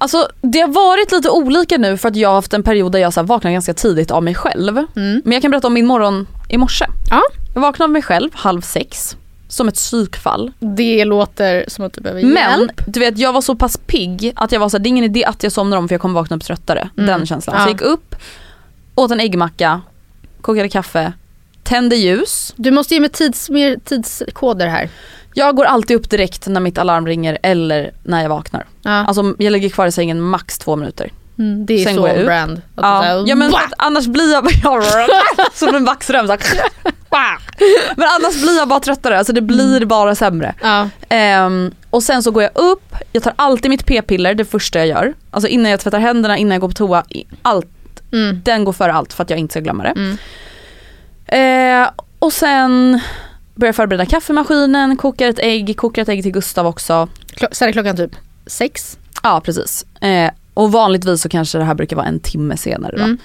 Alltså 0.00 0.28
det 0.40 0.60
har 0.60 0.68
varit 0.68 1.12
lite 1.12 1.30
olika 1.30 1.78
nu 1.78 1.96
för 1.96 2.08
att 2.08 2.16
jag 2.16 2.28
har 2.28 2.34
haft 2.34 2.54
en 2.54 2.62
period 2.62 2.92
där 2.92 2.98
jag 2.98 3.12
så 3.12 3.22
vaknar 3.22 3.50
ganska 3.50 3.74
tidigt 3.74 4.10
av 4.10 4.22
mig 4.22 4.34
själv. 4.34 4.76
Mm. 4.78 5.22
Men 5.24 5.32
jag 5.32 5.42
kan 5.42 5.50
berätta 5.50 5.66
om 5.66 5.74
min 5.74 5.86
morgon 5.86 6.26
i 6.48 6.58
morse. 6.58 6.84
Ja. 7.10 7.22
Jag 7.54 7.60
vaknade 7.60 7.84
av 7.84 7.90
mig 7.90 8.02
själv 8.02 8.30
halv 8.34 8.60
sex. 8.60 9.16
Som 9.48 9.68
ett 9.68 9.74
psykfall. 9.74 10.52
Det 10.58 11.04
låter 11.04 11.64
som 11.68 11.84
att 11.84 11.92
du 11.92 12.00
behöver 12.00 12.22
Men 12.22 12.60
hjälp. 12.60 12.82
du 12.86 13.00
vet 13.00 13.18
jag 13.18 13.32
var 13.32 13.40
så 13.40 13.54
pass 13.54 13.76
pigg 13.86 14.32
att 14.36 14.52
jag 14.52 14.60
var 14.60 14.68
såhär, 14.68 14.82
det 14.82 14.86
är 14.86 14.90
ingen 14.90 15.04
idé 15.04 15.24
att 15.24 15.42
jag 15.42 15.52
somnar 15.52 15.76
om 15.76 15.88
för 15.88 15.94
jag 15.94 16.00
kommer 16.00 16.14
vakna 16.14 16.36
upp 16.36 16.44
tröttare. 16.44 16.88
Mm. 16.96 17.06
Den 17.06 17.26
känslan. 17.26 17.56
Ja. 17.56 17.62
Så 17.62 17.68
jag 17.68 17.72
gick 17.74 17.82
upp, 17.82 18.14
åt 18.94 19.10
en 19.10 19.20
äggmacka, 19.20 19.80
kokade 20.40 20.68
kaffe, 20.68 21.12
tände 21.62 21.96
ljus. 21.96 22.54
Du 22.56 22.70
måste 22.70 22.94
ge 22.94 23.00
mig 23.00 23.10
tids, 23.10 23.50
mer 23.50 23.76
tidskoder 23.84 24.66
här. 24.66 24.90
Jag 25.34 25.56
går 25.56 25.64
alltid 25.64 25.96
upp 25.96 26.10
direkt 26.10 26.46
när 26.46 26.60
mitt 26.60 26.78
alarm 26.78 27.06
ringer 27.06 27.38
eller 27.42 27.92
när 28.02 28.22
jag 28.22 28.28
vaknar. 28.28 28.66
Ja. 28.82 28.90
Alltså 28.90 29.34
jag 29.38 29.52
ligger 29.52 29.68
kvar 29.68 29.86
i 29.86 29.92
sängen 29.92 30.20
max 30.20 30.58
två 30.58 30.76
minuter. 30.76 31.12
Mm, 31.38 31.66
det 31.66 31.74
är 31.74 31.84
sen 31.84 31.94
så 31.94 32.02
brand. 32.02 32.52
Att 32.74 32.84
Ja, 32.84 33.00
säger, 33.02 33.24
ja 33.28 33.34
men 33.34 33.52
annars 33.78 34.06
blir 34.06 34.32
jag 34.32 34.44
som 35.54 35.74
en 35.74 35.84
vaxröm. 35.84 36.26
Men 37.96 38.08
annars 38.18 38.42
blir 38.42 38.56
jag 38.56 38.68
bara 38.68 38.80
tröttare, 38.80 39.18
alltså 39.18 39.32
det 39.32 39.40
blir 39.40 39.84
bara 39.84 40.14
sämre. 40.14 40.54
ja. 40.62 40.88
Ehm, 41.08 41.74
och 41.90 42.02
sen 42.02 42.22
så 42.22 42.30
går 42.30 42.42
jag 42.42 42.52
upp, 42.54 42.94
jag 43.12 43.22
tar 43.22 43.32
alltid 43.36 43.70
mitt 43.70 43.86
p-piller 43.86 44.34
det 44.34 44.44
första 44.44 44.78
jag 44.78 44.88
gör. 44.88 45.14
Alltså 45.30 45.48
innan 45.48 45.70
jag 45.70 45.80
tvättar 45.80 45.98
händerna, 45.98 46.36
innan 46.36 46.52
jag 46.52 46.60
går 46.60 46.68
på 46.68 46.74
toa, 46.74 47.04
allt. 47.42 47.66
Mm. 48.12 48.40
Den 48.44 48.64
går 48.64 48.72
före 48.72 48.92
allt 48.92 49.12
för 49.12 49.22
att 49.22 49.30
jag 49.30 49.38
inte 49.38 49.52
ska 49.52 49.60
glömma 49.60 49.82
det. 49.82 49.88
Mm. 49.96 50.18
Eh, 51.26 51.90
och 52.18 52.32
sen 52.32 53.00
börjar 53.54 53.68
jag 53.68 53.76
förbereda 53.76 54.06
kaffemaskinen, 54.06 54.96
kokar 54.96 55.28
ett 55.28 55.38
ägg, 55.38 55.76
kokar 55.76 56.02
ett 56.02 56.08
ägg 56.08 56.22
till 56.22 56.32
Gustav 56.32 56.66
också. 56.66 57.08
Klo- 57.34 57.48
så 57.52 57.64
är 57.64 57.66
det 57.66 57.72
klockan 57.72 57.96
typ 57.96 58.16
sex. 58.46 58.98
Ja 59.22 59.40
precis. 59.44 59.86
Eh, 60.00 60.30
och 60.54 60.72
vanligtvis 60.72 61.22
så 61.22 61.28
kanske 61.28 61.58
det 61.58 61.64
här 61.64 61.74
brukar 61.74 61.96
vara 61.96 62.06
en 62.06 62.20
timme 62.20 62.56
senare 62.56 62.96
då. 62.96 63.02
Mm. 63.04 63.18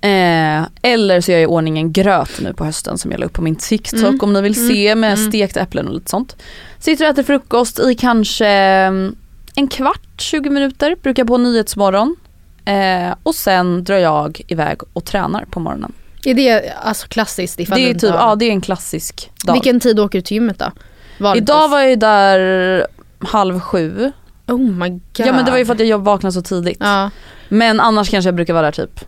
Eh, 0.00 0.62
eller 0.82 1.20
så 1.20 1.30
gör 1.30 1.38
jag 1.38 1.42
i 1.42 1.46
ordning 1.46 1.78
en 1.78 1.92
gröt 1.92 2.40
nu 2.40 2.52
på 2.54 2.64
hösten 2.64 2.98
som 2.98 3.10
jag 3.10 3.20
la 3.20 3.26
upp 3.26 3.32
på 3.32 3.42
min 3.42 3.56
TikTok 3.56 4.00
Mm. 4.02 4.18
om 4.22 4.32
ni 4.32 4.40
vill 4.40 4.56
Mm. 4.58 4.68
se 4.68 4.94
med 4.94 5.12
Mm. 5.18 5.30
stekta 5.30 5.60
äpplen 5.60 5.88
och 5.88 5.94
lite 5.94 6.10
sånt. 6.10 6.36
Sitter 6.78 7.04
och 7.04 7.10
äter 7.10 7.22
frukost 7.22 7.78
i 7.80 7.94
kanske 7.94 8.46
mm, 8.48 9.16
en 9.54 9.68
kvart, 9.68 10.00
20 10.20 10.50
minuter, 10.50 10.96
brukar 11.02 11.24
på 11.24 11.38
Nyhetsmorgon. 11.38 12.16
Eh, 12.64 13.14
och 13.22 13.34
sen 13.34 13.84
drar 13.84 13.96
jag 13.96 14.40
iväg 14.48 14.78
och 14.92 15.04
tränar 15.04 15.44
på 15.44 15.60
morgonen. 15.60 15.92
Är 16.24 16.34
det 16.34 16.72
alltså 16.82 17.08
klassiskt 17.08 17.60
ifall 17.60 17.78
Det 17.78 17.90
är, 17.90 17.94
typ, 17.94 18.02
ja, 18.14 18.34
det 18.34 18.44
är 18.44 18.50
en 18.50 18.60
klassisk 18.60 19.30
dag. 19.44 19.52
Vilken 19.52 19.80
tid 19.80 20.00
åker 20.00 20.18
du 20.18 20.22
till 20.22 20.34
gymmet 20.34 20.58
då? 20.58 20.72
Vanligtvis. 21.18 21.48
Idag 21.50 21.68
var 21.68 21.80
jag 21.80 21.90
ju 21.90 21.96
där 21.96 22.86
halv 23.20 23.60
sju. 23.60 24.12
Oh 24.46 24.58
my 24.60 24.88
god. 24.88 25.00
Ja 25.16 25.32
men 25.32 25.44
det 25.44 25.50
var 25.50 25.58
ju 25.58 25.66
för 25.66 25.72
att 25.74 25.86
jag 25.86 25.98
vaknade 25.98 26.32
så 26.32 26.42
tidigt. 26.42 26.76
Ja. 26.80 27.10
Men 27.48 27.80
annars 27.80 28.10
kanske 28.10 28.28
jag 28.28 28.34
brukar 28.34 28.54
vara 28.54 28.62
där 28.62 28.72
typ 28.72 29.00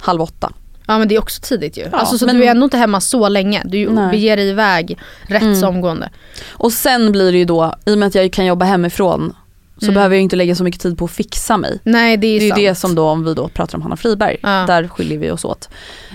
halv 0.00 0.20
åtta. 0.22 0.52
ja 0.86 0.98
men 0.98 1.08
det 1.08 1.14
är 1.14 1.18
också 1.20 1.40
tidigt 1.42 1.76
ju. 1.78 1.82
Ja, 1.92 1.98
alltså, 1.98 2.18
så 2.18 2.26
men- 2.26 2.36
du 2.36 2.44
är 2.44 2.50
ändå 2.50 2.64
inte 2.64 2.76
hemma 2.78 3.00
så 3.00 3.28
länge. 3.28 3.62
Du 3.64 3.90
Nej. 3.90 4.10
beger 4.10 4.36
dig 4.36 4.48
iväg 4.48 4.98
rätt 5.26 5.42
Mm. 5.42 5.56
så 5.60 5.68
omgående. 5.68 6.10
Och 6.50 6.72
sen 6.72 7.12
blir 7.12 7.32
det 7.32 7.38
ju 7.38 7.44
då, 7.44 7.74
i 7.86 7.94
och 7.94 7.98
med 7.98 8.06
att 8.06 8.14
jag 8.14 8.32
kan 8.32 8.46
jobba 8.46 8.64
hemifrån 8.64 9.34
så 9.78 9.84
Mm. 9.84 9.94
behöver 9.94 10.14
jag 10.16 10.22
inte 10.22 10.36
lägga 10.36 10.54
så 10.54 10.64
mycket 10.64 10.80
tid 10.80 10.98
på 10.98 11.04
att 11.04 11.10
fixa 11.10 11.56
mig. 11.56 11.80
Nej 11.84 12.16
det 12.16 12.26
är, 12.26 12.40
Det 12.40 12.46
är 12.50 12.56
ju 12.58 12.68
det 12.68 12.74
som 12.74 12.94
då, 12.94 13.04
om 13.08 13.24
vi 13.24 13.34
då 13.34 13.48
pratar 13.48 13.78
om 13.78 13.82
Hanna 13.82 13.96
Friberg, 13.96 14.36
Ja. 14.42 14.48
där 14.66 14.88
skiljer 14.88 15.18
vi 15.18 15.30
oss 15.30 15.44
åt. 15.44 15.68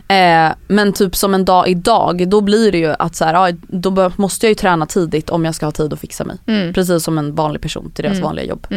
Eh, 0.08 0.50
men 0.68 0.94
typ 0.94 1.16
som 1.16 1.34
en 1.34 1.46
dag 1.46 1.68
idag, 1.70 2.28
då 2.30 2.42
blir 2.42 2.72
det 2.72 2.78
ju 2.78 2.94
att 3.00 3.16
så 3.16 3.26
här, 3.26 3.34
ja, 3.34 3.58
då 3.68 4.12
måste 4.16 4.46
jag 4.46 4.50
ju 4.52 4.56
träna 4.56 4.86
tidigt 4.86 5.30
om 5.30 5.46
jag 5.46 5.56
ska 5.56 5.66
ha 5.66 5.72
tid 5.72 5.94
att 5.94 6.00
fixa 6.00 6.24
mig. 6.24 6.38
Mm. 6.48 6.74
Precis 6.74 7.04
som 7.04 7.18
en 7.18 7.36
vanlig 7.36 7.62
person 7.62 7.92
till 7.92 8.04
deras 8.04 8.16
Mm. 8.18 8.26
vanliga 8.26 8.46
jobb. 8.46 8.68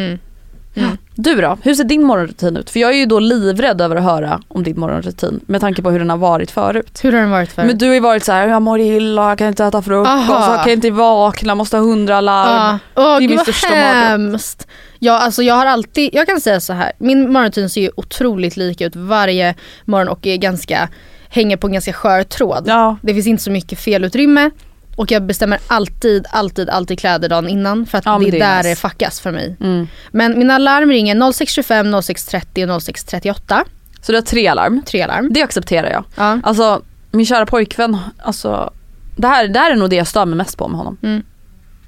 Mm. 0.75 0.97
Du 1.15 1.41
då, 1.41 1.59
hur 1.63 1.75
ser 1.75 1.85
din 1.85 2.05
morgonrutin 2.05 2.57
ut? 2.57 2.71
För 2.71 2.81
jag 2.81 2.91
är 2.91 2.97
ju 2.97 3.07
då 3.07 3.19
livrädd 3.19 3.81
över 3.81 3.97
att 3.97 4.05
höra 4.05 4.41
om 4.49 4.63
din 4.63 4.81
morgonrutin 4.81 5.41
med 5.47 5.61
tanke 5.61 5.83
på 5.83 5.91
hur 5.91 5.99
den 5.99 6.11
har 6.11 6.17
varit 6.17 6.51
förut. 6.51 7.01
Hur 7.03 7.13
har 7.13 7.21
den 7.21 7.31
varit 7.31 7.53
för? 7.53 7.65
Men 7.65 7.79
du 7.79 7.87
har 7.87 7.95
ju 7.95 8.01
varit 8.01 8.25
så 8.25 8.33
här, 8.33 8.49
jag 8.49 8.63
mår 8.63 8.81
illa, 8.81 9.29
jag 9.29 9.39
kan 9.39 9.49
inte 9.49 9.65
äta 9.65 9.83
frukost, 9.83 10.11
Aha. 10.11 10.55
jag 10.57 10.65
kan 10.65 10.73
inte 10.73 10.91
vakna, 10.91 11.55
måste 11.55 11.77
ha 11.77 11.85
hundra 11.85 12.21
larm. 12.21 12.79
Ja. 12.95 13.03
Åh 13.03 13.05
Det 13.05 13.17
är 13.17 13.21
gud 13.21 13.29
min 13.29 13.37
vad 13.37 13.47
största 13.47 13.75
hemskt. 13.75 14.69
Ja 14.99 15.19
alltså 15.19 15.43
jag 15.43 15.55
har 15.55 15.67
alltid, 15.67 16.11
jag 16.13 16.27
kan 16.27 16.41
säga 16.41 16.61
så 16.61 16.73
här. 16.73 16.93
min 16.99 17.33
morgonrutin 17.33 17.71
ser 17.71 17.81
ju 17.81 17.91
otroligt 17.97 18.57
lika 18.57 18.87
ut 18.87 18.97
varje 18.97 19.55
morgon 19.85 20.09
och 20.09 20.27
är 20.27 20.37
ganska, 20.37 20.89
hänger 21.29 21.57
på 21.57 21.67
en 21.67 21.73
ganska 21.73 21.93
skör 21.93 22.23
tråd. 22.23 22.65
Ja. 22.67 22.97
Det 23.03 23.15
finns 23.15 23.27
inte 23.27 23.43
så 23.43 23.51
mycket 23.51 23.79
felutrymme 23.79 24.51
och 24.97 25.11
jag 25.13 25.23
bestämmer 25.27 25.59
alltid, 25.67 26.27
alltid, 26.31 26.71
alltid 26.71 26.99
kläder 26.99 27.29
dagen 27.29 27.49
innan 27.49 27.87
för 27.87 27.99
att 27.99 28.07
Ja, 28.07 28.19
det 28.19 28.29
är 28.29 28.33
det 28.33 28.39
där 28.39 28.57
nice. 28.57 28.69
det 28.69 28.77
fuckas 28.77 29.21
för 29.21 29.33
mig. 29.33 29.57
Mm. 29.61 29.87
Men 30.11 30.39
mina 30.39 30.55
alarm 30.55 30.89
ringer 30.91 31.15
06.25, 31.17 32.01
06.30 32.01 32.75
och 32.75 32.81
06.38. 32.81 33.65
Så 34.03 34.13
du 34.13 34.19
har 34.19 34.23
tre 34.23 34.47
alarm, 34.49 34.83
Tre 34.87 35.03
alarm. 35.03 35.29
det 35.33 35.43
accepterar 35.43 35.91
jag. 35.91 36.05
Ja. 36.17 36.39
Alltså 36.43 36.83
min 37.11 37.27
kära 37.27 37.47
pojkvän, 37.47 37.99
alltså 38.23 38.73
det 39.17 39.27
här, 39.27 39.49
det 39.49 39.59
här 39.59 39.71
är 39.71 39.77
nog 39.77 39.91
det 39.91 39.97
jag 39.97 40.07
stör 40.07 40.25
mig 40.27 40.37
mest 40.37 40.59
på 40.59 40.69
med 40.69 40.79
honom. 40.79 40.97
Mm. 41.03 41.23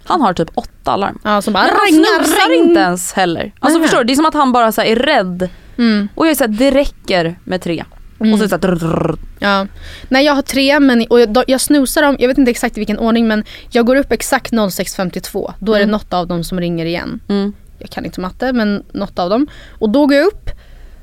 Han 0.05 0.21
har 0.21 0.33
typ 0.35 0.49
åtta 0.55 0.93
alarm. 0.93 1.19
Ja, 1.25 1.43
som 1.43 1.53
bara 1.53 1.63
Men 1.65 1.75
han 1.77 1.89
snusar 1.89 2.51
ring. 2.51 2.65
inte 2.69 2.81
ens 2.81 3.13
heller. 3.13 3.53
Alltså 3.61 3.81
förstår 3.81 3.99
du, 3.99 4.05
det 4.05 4.13
är 4.13 4.15
som 4.15 4.27
att 4.27 4.35
han 4.35 4.53
bara 4.53 4.73
så 4.73 4.83
är 4.83 4.97
rädd. 4.97 5.49
Mm. 5.79 6.09
Och 6.15 6.27
jag 6.27 6.31
är 6.31 6.35
såhär, 6.35 6.49
det 6.49 6.71
räcker 6.71 7.39
med 7.45 7.63
tre. 7.63 7.85
Och 8.19 8.27
så 8.39 8.57
det 8.57 8.79
så 8.81 8.87
här. 8.87 9.15
Ja. 9.39 9.67
Nej 10.09 10.25
jag 10.25 10.33
har 10.33 10.43
tre 10.43 10.81
men 10.81 11.07
och 11.11 11.21
jag, 11.21 11.45
jag 11.47 11.61
snusar 11.61 12.03
dem, 12.03 12.17
jag 12.19 12.29
vet 12.29 12.39
inte 12.39 12.51
exakt 12.51 12.77
i 12.77 12.81
vilken 12.81 12.99
ordning 12.99 13.29
men 13.29 13.45
jag 13.71 13.87
går 13.87 13.97
upp 13.97 14.13
exakt 14.13 14.53
06.52. 14.53 15.53
Då 15.59 15.73
är 15.73 15.79
det 15.79 15.83
Mm. 15.85 15.93
något 15.93 16.13
av 16.13 16.27
dem 16.27 16.45
som 16.45 16.61
ringer 16.61 16.87
igen. 16.87 17.21
Mm. 17.29 17.53
Jag 17.79 17.91
kan 17.91 18.05
inte 18.05 18.21
matte 18.21 18.53
men 18.53 18.85
något 18.93 19.19
av 19.19 19.31
dem. 19.31 19.47
Och 19.79 19.91
då 19.91 20.07
går 20.07 20.17
jag 20.17 20.27
upp 20.27 20.51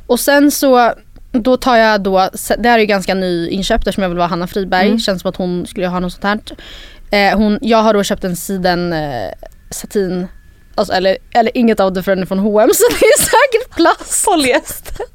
och 0.08 0.20
sen 0.20 0.52
så 0.52 0.94
då 1.32 1.58
tar 1.58 1.76
jag 1.78 2.02
då, 2.02 2.30
det 2.58 2.70
här 2.70 2.76
är 2.76 2.80
ju 2.80 2.86
ganska 2.86 3.14
ny 3.14 3.48
inköpt 3.50 3.88
eftersom 3.88 4.02
jag 4.02 4.10
vill 4.10 4.18
vara 4.18 4.28
Hanna 4.28 4.48
Friberg. 4.48 4.86
Mm. 4.88 5.00
Känns 5.00 5.22
som 5.22 5.30
att 5.30 5.36
hon 5.36 5.66
skulle 5.68 5.88
ha 5.88 6.00
något 6.00 6.14
sånt 6.14 6.24
här. 6.24 6.40
Eh, 7.12 7.38
hon, 7.38 7.60
jag 7.62 7.78
har 7.78 7.94
då 7.94 8.04
köpt 8.04 8.24
en 8.24 8.36
siden 8.36 8.94
eh, 8.94 9.30
satin, 9.70 10.28
alltså, 10.76 10.94
eller, 10.94 11.18
eller 11.34 11.58
inget 11.58 11.80
av 11.80 11.94
det 11.94 12.04
för 12.04 12.12
den 12.12 12.22
är 12.22 12.26
från 12.26 12.40
H&M 12.40 12.70
så 12.74 12.84
det 13.00 13.06
är 13.06 13.20
säkert 13.22 13.76
plast. 13.76 14.26
Polyester. 14.26 15.06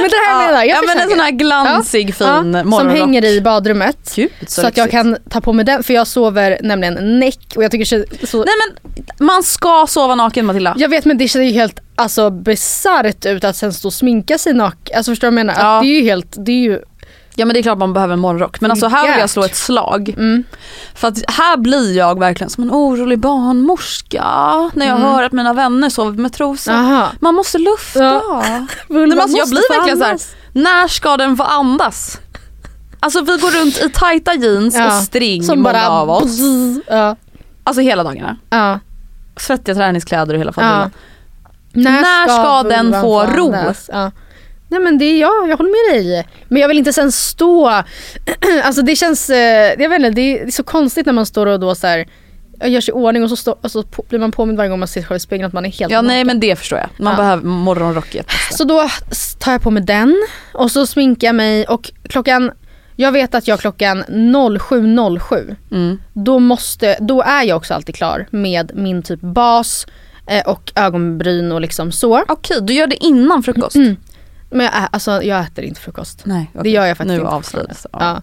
Men 0.00 0.10
det 0.10 0.16
här 0.26 0.46
menar 0.46 0.64
jag, 0.64 0.68
ja 0.68 0.82
men 0.86 0.98
en 0.98 1.08
sån 1.10 1.20
här 1.20 1.30
glansig 1.30 2.14
fin 2.14 2.26
Ja, 2.26 2.36
Som 2.42 2.50
morgonrock. 2.70 2.98
hänger 2.98 3.24
i 3.24 3.40
badrummet. 3.40 4.12
Gud, 4.16 4.30
Så, 4.46 4.66
att 4.66 4.76
jag 4.76 4.90
kan 4.90 5.16
ta 5.30 5.40
på 5.40 5.52
mig 5.52 5.64
den 5.64 5.82
för 5.82 5.94
jag 5.94 6.06
sover 6.06 6.58
nämligen 6.62 7.18
näck 7.18 7.52
och 7.56 7.64
jag 7.64 7.70
tycker 7.70 7.84
så 8.26 8.36
Nej 8.44 8.54
men 8.68 9.04
man 9.26 9.42
ska 9.42 9.86
sova 9.88 10.14
naken 10.14 10.46
Matilda. 10.46 10.74
Jag 10.78 10.88
vet 10.88 11.04
men 11.04 11.18
det 11.18 11.28
ser 11.28 11.40
ju 11.40 11.52
helt 11.52 11.80
alltså, 11.96 12.30
bisarrt 12.30 13.26
ut 13.26 13.44
att 13.44 13.56
sen 13.56 13.72
stå 13.72 13.88
och 13.88 13.94
sminka 13.94 14.38
sig 14.38 14.52
naken. 14.54 14.96
Alltså 14.96 15.12
förstår 15.12 15.26
du 15.30 15.34
vad 15.34 15.40
jag 15.40 15.46
menar? 15.46 15.60
Ja. 15.60 15.76
Att 15.76 15.82
det 15.82 15.88
är 15.88 16.00
ju 16.00 16.04
helt, 16.04 16.34
det 16.46 16.52
är 16.52 16.56
ju, 16.62 16.80
Ja 17.38 17.46
men 17.46 17.54
det 17.54 17.60
är 17.60 17.62
klart 17.62 17.78
man 17.78 17.92
behöver 17.92 18.12
en 18.14 18.20
morgonrock. 18.20 18.60
Men 18.60 18.70
alltså 18.70 18.86
här 18.88 19.10
vill 19.12 19.20
jag 19.20 19.30
slå 19.30 19.44
ett 19.44 19.56
slag. 19.56 20.08
mm. 20.08 20.44
För 20.94 21.08
att 21.08 21.18
här 21.28 21.56
blir 21.56 21.96
jag 21.96 22.18
verkligen 22.18 22.50
som 22.50 22.64
en 22.64 22.70
orolig 22.70 23.18
barnmorska 23.18 24.24
när 24.74 24.86
jag 24.86 24.96
Mm. 24.96 25.02
hör 25.12 25.22
att 25.22 25.32
mina 25.32 25.52
vänner 25.52 25.88
sover 25.88 26.22
med 26.22 26.32
trosor. 26.32 26.72
aha. 26.72 27.08
Man 27.20 27.34
måste 27.34 27.58
lufta. 27.58 28.04
Ja. 28.04 28.42
Nej, 28.88 29.06
men 29.06 29.20
alltså, 29.20 29.36
jag 29.38 29.48
blir 29.48 29.78
verkligen 29.78 29.98
såhär, 29.98 30.18
när 30.52 30.88
ska 30.88 31.16
den 31.16 31.36
få 31.36 31.42
andas? 31.42 32.18
Alltså 33.00 33.20
vi 33.20 33.36
går 33.38 33.60
runt 33.60 33.78
i 33.78 33.90
tajta 33.90 34.34
jeans 34.34 34.74
Ja, 34.74 34.86
och 34.86 34.92
string 34.92 35.42
Som 35.42 35.58
många 35.62 35.72
bara, 35.72 35.88
av 35.88 36.10
oss. 36.10 36.38
ja. 36.88 37.16
Alltså 37.64 37.80
hela 37.80 38.02
dagarna. 38.02 38.36
Ja. 38.50 38.78
Svettiga 39.36 39.74
träningskläder 39.74 40.34
och 40.34 40.40
hela 40.40 40.52
faderullan. 40.52 40.90
När 41.72 42.28
ska 42.28 42.62
den 42.62 42.84
vulvan 42.86 43.00
få 43.02 43.24
ro? 43.24 43.54
Nej 44.68 44.80
men 44.80 44.98
det 44.98 45.04
är 45.04 45.20
jag, 45.20 45.48
jag 45.48 45.56
håller 45.56 45.94
med 45.94 46.02
dig. 46.04 46.26
Men 46.48 46.60
jag 46.62 46.68
vill 46.68 46.78
inte 46.78 46.92
sen 46.92 47.12
stå, 47.12 47.68
alltså 48.64 48.82
det 48.82 48.96
känns, 48.96 49.30
eh, 49.30 49.74
jag 49.82 49.88
vet 49.88 49.96
inte, 49.96 50.10
det 50.10 50.40
är 50.40 50.50
så 50.50 50.62
konstigt 50.62 51.06
när 51.06 51.12
man 51.12 51.26
står 51.26 51.46
och 51.46 51.60
då 51.60 51.74
så 51.74 51.86
här, 51.86 52.06
gör 52.64 52.80
sig 52.80 52.92
i 52.92 52.94
ordning 52.94 53.22
och 53.22 53.30
så, 53.30 53.36
stå, 53.36 53.58
och 53.62 53.70
så 53.70 53.82
på, 53.82 54.04
blir 54.08 54.18
man 54.18 54.32
påmind 54.32 54.56
varje 54.58 54.70
gång 54.70 54.78
man 54.78 54.88
ser 54.88 55.00
sig 55.00 55.04
själv 55.08 55.16
i 55.16 55.20
spegeln 55.20 55.46
att 55.46 55.52
man 55.52 55.64
är 55.66 55.70
helt 55.70 55.92
Ja 55.92 56.02
nej 56.02 56.24
men 56.24 56.40
det 56.40 56.56
förstår 56.56 56.78
jag. 56.78 56.88
Man 56.98 57.12
Ja. 57.12 57.16
behöver 57.16 57.42
morgonrock 57.44 58.14
i 58.14 58.18
ett 58.18 58.26
bästa. 58.26 58.54
Så 58.56 58.64
då 58.64 58.88
tar 59.38 59.52
jag 59.52 59.62
på 59.62 59.70
mig 59.70 59.82
den 59.82 60.26
och 60.54 60.70
så 60.70 60.86
sminkar 60.86 61.28
jag 61.28 61.34
mig 61.34 61.64
och 61.66 61.90
klockan, 62.08 62.50
jag 62.96 63.12
vet 63.12 63.34
att 63.34 63.48
jag 63.48 63.60
klockan 63.60 64.04
07.07 64.08 65.56
Mm. 65.72 65.98
då, 66.12 66.38
måste, 66.38 66.96
då 67.00 67.22
är 67.22 67.42
jag 67.42 67.56
också 67.56 67.74
alltid 67.74 67.94
klar 67.94 68.26
med 68.30 68.72
min 68.74 69.02
typ 69.02 69.20
bas 69.20 69.86
eh, 70.26 70.46
och 70.48 70.72
ögonbryn 70.74 71.52
och 71.52 71.60
liksom 71.60 71.92
så. 71.92 72.24
Okej, 72.28 72.58
du 72.62 72.72
gör 72.74 72.86
det 72.86 73.04
innan 73.04 73.42
frukost? 73.42 73.76
Mm. 73.76 73.96
Men 74.56 74.64
jag, 74.66 74.74
ä- 74.74 74.88
alltså, 74.92 75.22
jag 75.22 75.40
äter 75.44 75.64
inte 75.64 75.80
frukost. 75.80 76.20
Nej, 76.24 76.50
Det 76.62 76.70
gör 76.70 76.86
jag 76.86 76.96
faktiskt 76.96 77.14
Nu 77.14 77.20
inte. 77.20 77.28
avslöjades 77.34 77.82
det. 77.82 77.88
Ja. 77.92 78.22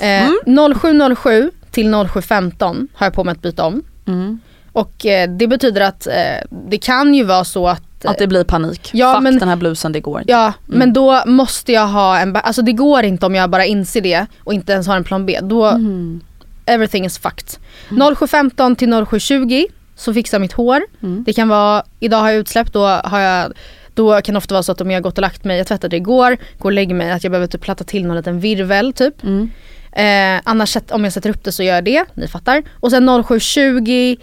Eh, 0.00 0.30
07.07 0.46 1.50
till 1.70 1.86
07.15 1.94 2.88
har 2.94 3.06
jag 3.06 3.14
på 3.14 3.24
mig 3.24 3.32
att 3.32 3.42
byta 3.42 3.64
om. 3.64 3.82
Mm. 4.06 4.40
Och 4.72 5.06
eh, 5.06 5.30
det 5.30 5.46
betyder 5.46 5.80
att 5.80 6.06
eh, 6.06 6.12
det 6.68 6.78
kan 6.78 7.14
ju 7.14 7.24
vara 7.24 7.44
så 7.44 7.68
att 7.68 8.04
Att 8.04 8.18
det 8.18 8.26
blir 8.26 8.44
panik. 8.44 8.90
Ja, 8.92 9.14
Fuck 9.14 9.22
men- 9.22 9.38
den 9.38 9.48
här 9.48 9.56
blusen, 9.56 9.92
det 9.92 10.00
går 10.00 10.20
inte. 10.20 10.32
Ja, 10.32 10.52
men 10.66 10.92
då 10.92 11.22
måste 11.26 11.72
jag 11.72 11.86
ha 11.86 12.18
en, 12.18 12.36
alltså 12.36 12.62
det 12.62 12.72
går 12.72 13.02
inte 13.04 13.26
om 13.26 13.34
jag 13.34 13.50
bara 13.50 13.64
inser 13.64 14.00
det 14.00 14.26
och 14.44 14.54
inte 14.54 14.72
ens 14.72 14.86
har 14.86 14.96
en 14.96 15.04
plan 15.04 15.26
B. 15.26 15.38
Då, 15.42 15.64
Mm. 15.64 16.20
everything 16.66 17.06
is 17.06 17.18
fucked. 17.18 17.48
07.15 17.88 18.76
till 18.76 18.88
07.20 18.94 19.66
så 19.96 20.14
fixar 20.14 20.36
jag 20.36 20.40
mitt 20.40 20.52
hår. 20.52 20.80
Mm. 21.02 21.24
Det 21.26 21.32
kan 21.32 21.48
vara, 21.48 21.82
idag 22.00 22.18
har 22.18 22.28
jag 22.30 22.36
utsläpp, 22.38 22.72
då, 22.72 22.86
har 22.86 23.20
jag, 23.20 23.52
då 23.96 24.20
kan 24.20 24.32
det 24.32 24.38
ofta 24.38 24.54
vara 24.54 24.62
så 24.62 24.72
att 24.72 24.80
om 24.80 24.90
jag 24.90 24.96
har 24.96 25.02
gått 25.02 25.18
och 25.18 25.22
lagt 25.22 25.44
mig, 25.44 25.58
jag 25.58 25.66
tvättade 25.66 25.96
igår, 25.96 26.36
går 26.58 26.68
och 26.70 26.72
lägger 26.72 26.94
mig, 26.94 27.10
att 27.10 27.24
jag 27.24 27.30
behöver 27.30 27.46
typ 27.46 27.60
platta 27.60 27.84
till 27.84 28.06
någon 28.06 28.16
liten 28.16 28.40
virvel 28.40 28.92
typ. 28.92 29.22
Mm. 29.22 29.50
Eh, 29.92 30.42
annars 30.44 30.76
om 30.90 31.04
jag 31.04 31.12
sätter 31.12 31.30
upp 31.30 31.44
det 31.44 31.52
så 31.52 31.62
gör 31.62 31.74
jag 31.74 31.84
det, 31.84 32.04
ni 32.14 32.28
fattar. 32.28 32.62
Och 32.80 32.90
sen 32.90 33.08
07.20 33.08 34.16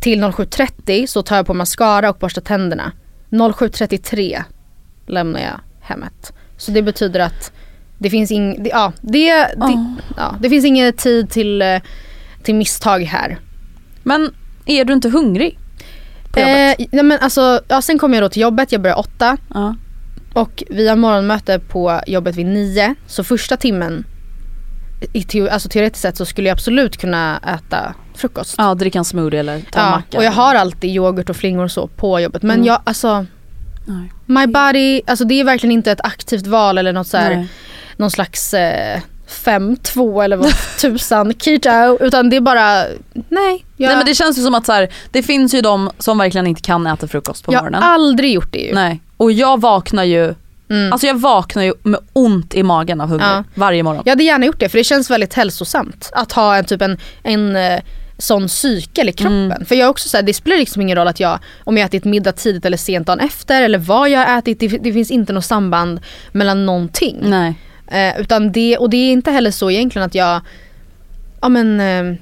till 0.00 0.24
07.30 0.24 1.06
så 1.06 1.22
tar 1.22 1.36
jag 1.36 1.46
på 1.46 1.54
mascara 1.54 2.10
och 2.10 2.16
borstar 2.20 2.42
tänderna. 2.42 2.92
07.33 3.30 4.42
lämnar 5.06 5.40
jag 5.40 5.60
hemmet. 5.80 6.32
Så 6.56 6.70
det 6.70 6.82
betyder 6.82 7.20
att 7.20 7.52
det 7.98 8.10
finns 8.10 8.30
ing, 8.30 8.62
det, 8.62 8.70
ja, 8.70 8.92
det, 9.00 9.34
det, 9.34 9.54
Ja. 9.56 9.96
ja, 10.16 10.36
det 10.40 10.50
finns 10.50 10.64
ingen 10.64 10.92
tid 10.92 11.30
till, 11.30 11.62
eh, 11.62 11.80
till 12.42 12.54
misstag 12.54 13.00
här. 13.00 13.38
Men 14.02 14.34
är 14.66 14.84
du 14.84 14.92
inte 14.92 15.08
hungrig? 15.08 15.58
På 16.32 16.40
Eh, 16.40 16.70
jobbet? 16.70 16.88
nej 16.92 17.04
men 17.04 17.18
alltså, 17.20 17.60
ja, 17.68 17.82
sen 17.82 17.98
kommer 17.98 18.16
jag 18.16 18.24
då 18.24 18.28
till 18.28 18.42
jobbet, 18.42 18.72
jag 18.72 18.80
börjar 18.80 18.98
åtta 18.98 19.36
ja. 19.54 19.74
och 20.34 20.62
vi 20.70 20.88
har 20.88 20.96
morgonmöte 20.96 21.58
på 21.58 22.00
jobbet 22.06 22.36
vid 22.36 22.46
nio. 22.46 22.94
Så 23.06 23.24
första 23.24 23.56
timmen, 23.56 24.04
i 25.12 25.22
teo, 25.22 25.48
alltså 25.48 25.68
teoretiskt 25.68 26.02
sett 26.02 26.16
så 26.16 26.24
skulle 26.24 26.48
jag 26.48 26.54
absolut 26.54 26.96
kunna 26.96 27.38
äta 27.56 27.94
frukost. 28.14 28.54
ja, 28.58 28.74
dricka 28.74 28.98
en 28.98 29.04
smoothie 29.04 29.40
eller 29.40 29.60
ta 29.60 29.80
en 29.80 29.86
Ja, 29.86 29.90
macka. 29.90 30.18
och 30.18 30.24
jag 30.24 30.32
har 30.32 30.54
alltid 30.54 30.90
yoghurt 30.96 31.30
och 31.30 31.36
flingor 31.36 31.64
och 31.64 31.70
så 31.70 31.86
på 31.86 32.20
jobbet. 32.20 32.42
Men 32.42 32.54
Mm. 32.56 32.66
jag, 32.66 32.80
alltså 32.84 33.26
Nej. 33.86 34.12
my 34.26 34.46
body, 34.46 35.00
alltså 35.06 35.24
det 35.24 35.40
är 35.40 35.44
verkligen 35.44 35.72
inte 35.72 35.92
ett 35.92 36.00
aktivt 36.04 36.46
val 36.46 36.78
eller 36.78 36.92
något 36.92 37.06
så 37.06 37.16
här, 37.16 37.46
någon 37.96 38.10
slags 38.10 38.54
eh, 38.54 39.00
5-2 39.32 40.24
eller 40.24 40.36
vad 40.36 40.52
tusan 40.80 41.34
keto. 41.38 41.98
Utan 42.00 42.30
det 42.30 42.36
är 42.36 42.40
bara, 42.40 42.84
nej. 43.28 43.64
Jag, 43.76 43.88
Nej 43.88 43.96
men 43.96 44.06
det 44.06 44.14
känns 44.14 44.38
ju 44.38 44.42
som 44.42 44.54
att 44.54 44.66
så 44.66 44.72
här, 44.72 44.88
det 45.10 45.22
finns 45.22 45.54
ju 45.54 45.60
de 45.60 45.90
som 45.98 46.18
verkligen 46.18 46.46
inte 46.46 46.60
kan 46.62 46.86
äta 46.86 47.08
frukost 47.08 47.44
på 47.44 47.52
jag 47.52 47.60
morgonen. 47.62 47.82
har 47.82 47.90
aldrig 47.94 48.32
gjort 48.32 48.52
det 48.52 48.58
ju. 48.58 48.74
Nej. 48.74 49.00
Och 49.16 49.32
jag 49.32 49.60
vaknar 49.60 50.04
ju, 50.04 50.34
Mm. 50.70 50.92
alltså 50.92 51.06
jag 51.06 51.14
vaknar 51.20 51.62
ju 51.62 51.74
med 51.82 52.00
ont 52.12 52.54
i 52.54 52.62
magen 52.62 53.00
av 53.00 53.08
hunger 53.08 53.34
Ja. 53.34 53.44
varje 53.54 53.82
morgon. 53.82 54.02
Jag 54.06 54.10
hade 54.12 54.24
gärna 54.24 54.46
gjort 54.46 54.60
det 54.60 54.68
för 54.68 54.78
det 54.78 54.84
känns 54.84 55.10
väldigt 55.10 55.34
hälsosamt 55.34 56.10
att 56.12 56.32
ha 56.32 56.56
en 56.56 56.64
typ 56.64 56.82
en, 56.82 56.98
en 57.22 57.56
eh, 57.56 57.80
sån 58.18 58.48
cykel 58.48 59.08
i 59.08 59.12
kroppen. 59.12 59.52
Mm. 59.52 59.64
För 59.64 59.74
jag 59.74 59.84
är 59.86 59.90
också 59.90 60.08
så 60.08 60.16
här, 60.16 60.22
det 60.22 60.34
spelar 60.34 60.56
liksom 60.56 60.82
ingen 60.82 60.96
roll 60.98 61.08
att 61.08 61.20
jag, 61.20 61.38
om 61.64 61.76
jag 61.78 61.84
ätit 61.86 62.04
middag 62.04 62.32
tidigt 62.32 62.64
eller 62.64 62.76
sent 62.76 63.06
dagen 63.06 63.20
efter 63.20 63.62
eller 63.62 63.78
vad 63.78 64.10
jag 64.10 64.26
har 64.26 64.38
ätit, 64.38 64.60
det, 64.60 64.68
det 64.68 64.92
finns 64.92 65.10
inte 65.10 65.32
något 65.32 65.44
samband 65.44 66.00
mellan 66.32 66.66
någonting. 66.66 67.18
Nej. 67.22 67.54
Eh, 67.92 68.20
utan 68.20 68.52
det, 68.52 68.76
och 68.78 68.90
det 68.90 68.96
är 68.96 69.12
inte 69.12 69.30
heller 69.30 69.50
så 69.50 69.70
egentligen 69.70 70.06
att 70.06 70.14
jag, 70.14 70.40
ja 71.40 71.48
men 71.48 71.80
eh, 71.80 72.18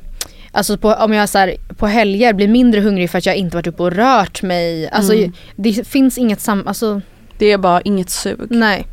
Alltså 0.52 0.76
på, 0.78 0.92
om 0.92 1.12
jag 1.12 1.28
så 1.28 1.38
här, 1.38 1.56
på 1.76 1.86
helger 1.86 2.32
blir 2.32 2.48
mindre 2.48 2.80
hungrig 2.80 3.10
för 3.10 3.18
att 3.18 3.26
jag 3.26 3.36
inte 3.36 3.56
varit 3.56 3.66
uppe 3.66 3.82
och 3.82 3.92
rört 3.92 4.42
mig. 4.42 4.88
Alltså 4.90 5.12
Mm. 5.14 5.32
det 5.56 5.88
finns 5.88 6.18
inget 6.18 6.40
sam, 6.40 6.66
alltså 6.68 7.00
Det 7.38 7.52
är 7.52 7.58
bara 7.58 7.80
inget 7.80 8.10
sug. 8.10 8.38
nej. 8.50 8.86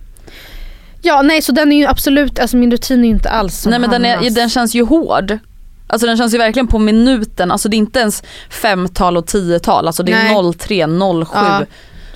Ja 1.01 1.21
nej 1.21 1.41
så 1.41 1.51
den 1.51 1.71
är 1.71 1.77
ju 1.77 1.85
absolut, 1.85 2.39
alltså 2.39 2.57
min 2.57 2.71
rutin 2.71 2.99
är 2.99 3.03
ju 3.03 3.09
inte 3.09 3.29
alls 3.29 3.57
som 3.57 3.69
Nej 3.69 3.79
men 3.79 3.89
den, 3.89 4.05
är, 4.05 4.29
den 4.29 4.49
känns 4.49 4.75
ju 4.75 4.83
hård. 4.85 5.37
Alltså 5.87 6.07
den 6.07 6.17
känns 6.17 6.33
ju 6.33 6.37
verkligen 6.37 6.67
på 6.67 6.79
minuten, 6.79 7.51
alltså 7.51 7.69
det 7.69 7.75
är 7.75 7.77
inte 7.79 7.99
ens 7.99 8.23
femtal 8.49 9.17
och 9.17 9.27
tiotal, 9.27 9.87
alltså 9.87 10.03
det 10.03 10.11
är 10.11 10.41
Nej. 10.43 10.53
03, 10.53 10.87
07. 11.25 11.31
Ja, 11.33 11.65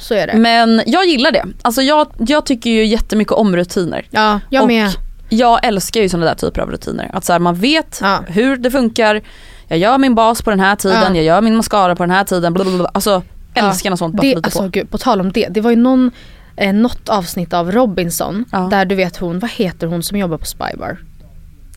så 0.02 0.14
är 0.14 0.28
det. 0.28 0.34
Men 0.34 0.82
jag 0.86 1.06
gillar 1.06 1.32
det. 1.32 1.46
Alltså 1.62 1.82
jag, 1.82 2.08
jag 2.18 2.46
tycker 2.46 2.70
ju 2.70 2.86
jättemycket 2.86 3.34
om 3.34 3.56
rutiner. 3.56 4.06
ja, 4.10 4.40
jag 4.50 4.62
och 4.62 4.68
med. 4.68 4.90
Jag 5.30 5.66
älskar 5.66 6.02
ju 6.02 6.10
sådana 6.10 6.26
där 6.26 6.36
typer 6.36 6.62
av 6.62 6.72
rutiner. 6.72 7.10
Att 7.14 7.26
så 7.26 7.32
här, 7.34 7.40
man 7.40 7.56
vet 7.56 8.00
Ja. 8.02 8.24
hur 8.28 8.58
det 8.58 8.72
funkar, 8.72 9.22
jag 9.68 9.80
gör 9.80 9.98
min 9.98 10.16
bas 10.16 10.42
på 10.42 10.50
den 10.50 10.60
här 10.60 10.76
tiden, 10.76 10.98
Ja. 11.02 11.16
jag 11.16 11.24
gör 11.24 11.42
min 11.42 11.56
mascara 11.56 11.96
på 11.96 12.04
den 12.04 12.12
här 12.12 12.24
tiden. 12.24 12.54
Blablabla. 12.54 12.90
Alltså 12.94 13.24
älskar 13.54 13.90
när 13.90 13.98
sånt 13.98 14.16
bara 14.16 14.22
det, 14.22 14.36
alltså, 14.36 14.60
på. 14.64 14.68
Gud, 14.68 14.90
på 14.90 14.98
tal 14.98 15.20
om 15.22 15.32
det, 15.32 15.48
det 15.50 15.62
var 15.62 15.70
ju 15.70 15.76
någon, 15.76 16.12
eh, 16.56 16.74
något 16.74 17.10
avsnitt 17.10 17.54
av 17.54 17.72
Robinson 17.72 18.46
Ja. 18.52 18.58
där 18.60 18.86
du 18.86 18.96
vet 18.96 19.18
hon, 19.18 19.40
vad 19.40 19.52
heter 19.52 19.88
hon 19.88 20.04
som 20.04 20.18
jobbar 20.18 20.38
på 20.38 20.46
Spybar? 20.46 20.98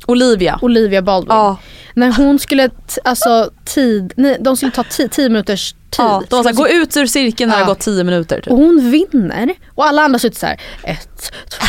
Olivia. 0.07 0.59
Olivia 0.62 1.03
Baldwin. 1.03 1.37
Ja. 1.37 1.57
När 1.95 2.12
hon 2.12 2.38
skulle, 2.38 2.71
alltså 3.05 3.51
tid, 3.64 4.12
nej, 4.17 4.37
de 4.40 4.57
skulle 4.57 4.73
ta 4.73 4.83
ti- 4.83 5.09
tio 5.09 5.29
minuters 5.29 5.73
tid. 5.73 5.81
Ja, 5.99 6.23
de 6.31 6.37
var 6.37 6.43
såhär, 6.43 6.57
gå 6.57 6.69
ut 6.69 6.97
ur 6.97 7.07
cirkeln 7.07 7.51
när 7.51 7.57
det 7.57 7.61
Ja. 7.61 7.64
har 7.67 7.75
gått 7.75 7.81
10 7.81 8.05
minuter. 8.05 8.40
Typ. 8.40 8.53
Och 8.53 8.59
hon 8.59 8.90
vinner 8.90 9.55
och 9.75 9.87
alla 9.87 10.03
andra 10.03 10.19
sitter 10.19 10.38
så 10.38 10.47
här, 10.47 10.61
ett, 10.85 11.33
två, 11.51 11.64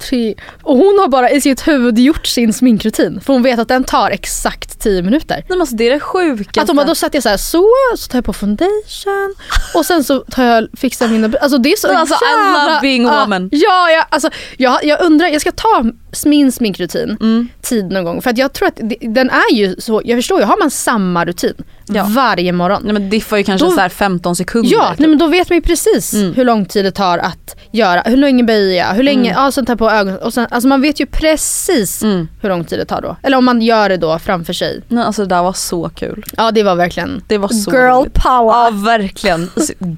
tre. 0.00 0.34
Och 0.62 0.76
hon 0.76 0.98
har 0.98 1.08
bara 1.08 1.30
i 1.30 1.40
sitt 1.40 1.68
huvud 1.68 1.98
gjort 1.98 2.26
sin 2.26 2.52
sminkrutin 2.52 3.20
för 3.20 3.32
hon 3.32 3.42
vet 3.42 3.58
att 3.58 3.68
den 3.68 3.84
tar 3.84 4.10
exakt 4.10 4.80
10 4.80 5.02
minuter. 5.02 5.34
Nej 5.34 5.44
men 5.48 5.60
alltså 5.60 5.76
det 5.76 5.86
är 5.86 5.90
det 5.90 6.00
sjukaste. 6.00 6.60
Att 6.60 6.66
de 6.66 6.76
bara, 6.76 6.86
då 6.86 6.94
satt 6.94 7.14
jag 7.14 7.22
så 7.22 7.28
här, 7.28 7.36
så, 7.36 7.66
så 7.96 8.08
tar 8.10 8.18
jag 8.18 8.24
på 8.24 8.32
foundation 8.32 9.34
och 9.74 9.86
sen 9.86 10.04
så 10.04 10.18
tar 10.20 10.44
jag, 10.44 10.68
fixar 10.76 11.08
mina 11.08 11.30
Alltså 11.40 11.58
det 11.58 11.72
är 11.72 11.76
så 11.76 11.88
alltså, 11.96 12.14
I 12.14 12.28
jävla... 12.28 12.64
love 12.66 12.80
being 12.80 13.06
a 13.06 13.20
woman. 13.24 13.48
Ja, 13.52 13.90
ja 13.90 14.06
alltså, 14.10 14.30
jag, 14.56 14.84
jag 14.84 15.00
undrar, 15.02 15.26
jag 15.28 15.40
ska 15.40 15.52
ta 15.52 15.84
min 16.24 16.52
sminkrutin 16.52 17.16
Mm. 17.20 17.48
tid 17.62 17.84
någon 17.92 18.04
gång 18.04 18.22
för 18.22 18.30
att 18.30 18.38
jag 18.38 18.52
tror 18.52 18.68
att 18.68 18.80
den 19.00 19.30
är 19.30 19.54
ju 19.54 19.76
så, 19.78 20.02
jag 20.04 20.18
förstår 20.18 20.40
ju, 20.40 20.46
har 20.46 20.58
man 20.58 20.70
samma 20.70 21.24
rutin 21.24 21.54
Ja. 21.96 22.06
varje 22.08 22.52
morgon. 22.52 22.80
Nej 22.84 22.92
men 22.92 23.10
diffar 23.10 23.36
ju 23.36 23.44
kanske 23.44 23.66
Då- 23.66 23.72
så 23.72 23.80
här 23.80 23.88
15 23.88 24.36
sekunder. 24.36 24.70
Ja, 24.72 24.90
typ. 24.90 24.98
nej, 24.98 25.08
men 25.08 25.18
då 25.18 25.26
vet 25.26 25.48
man 25.50 25.56
ju 25.56 25.62
precis 25.62 26.14
Mm. 26.14 26.34
hur 26.34 26.44
lång 26.44 26.64
tid 26.66 26.84
det 26.84 26.90
tar 26.90 27.18
att 27.18 27.56
göra, 27.72 28.02
hur 28.06 28.16
länge 28.16 28.44
böjer 28.44 28.78
jag, 28.86 28.94
hur 28.94 29.02
länge, 29.02 29.30
Mm. 29.30 29.42
ja 29.44 29.50
sånt 29.52 29.68
här 29.68 29.76
på 29.76 29.90
ögonen. 29.90 30.18
Och 30.18 30.34
sen, 30.34 30.46
alltså 30.50 30.68
man 30.68 30.80
vet 30.80 31.00
ju 31.00 31.06
precis 31.06 32.02
Mm. 32.02 32.28
hur 32.42 32.48
lång 32.48 32.64
tid 32.64 32.78
det 32.78 32.84
tar 32.84 33.00
då. 33.02 33.16
Eller 33.22 33.36
om 33.36 33.44
man 33.44 33.62
gör 33.62 33.88
det 33.88 33.96
då 33.96 34.18
framför 34.18 34.52
sig. 34.52 34.80
Nej, 34.88 35.04
alltså 35.04 35.22
det 35.22 35.28
där 35.34 35.42
var 35.42 35.52
så 35.52 35.88
kul. 35.88 36.24
Ja 36.36 36.50
det 36.50 36.62
var 36.62 36.74
verkligen 36.74 37.22
Det 37.28 37.38
var 37.38 37.48
så 37.48 37.70
girl 37.70 37.80
roligt. 38.00 38.14
power. 38.14 38.52
Ja 38.54 38.70
verkligen. 38.74 39.50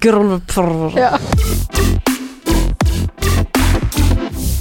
Girl 0.03 0.39
power. 0.55 0.93
Ja. 0.97 1.19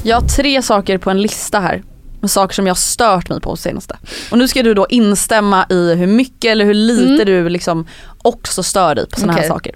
Jag 0.04 0.22
har 0.22 0.28
tre 0.28 0.62
saker 0.62 0.98
på 0.98 1.10
en 1.10 1.22
lista 1.22 1.60
här. 1.60 1.84
Med 2.22 2.32
saker 2.32 2.56
som 2.56 2.68
jag 2.68 2.78
stört 2.78 3.30
mig 3.30 3.42
på 3.42 3.56
senaste. 3.56 3.98
Och 4.32 4.38
nu 4.38 4.48
ska 4.48 4.64
du 4.64 4.74
då 4.74 4.88
instämma 4.90 5.66
i 5.70 5.96
hur 5.96 6.08
mycket 6.08 6.52
eller 6.52 6.66
hur 6.66 6.74
lite 6.74 7.14
Mm. 7.24 7.26
du 7.26 7.50
liksom 7.50 7.88
också 8.18 8.64
stör 8.64 8.96
dig 8.96 9.10
på 9.10 9.16
sådana 9.20 9.34
här 9.34 9.40
Okej. 9.40 9.50
saker. 9.50 9.76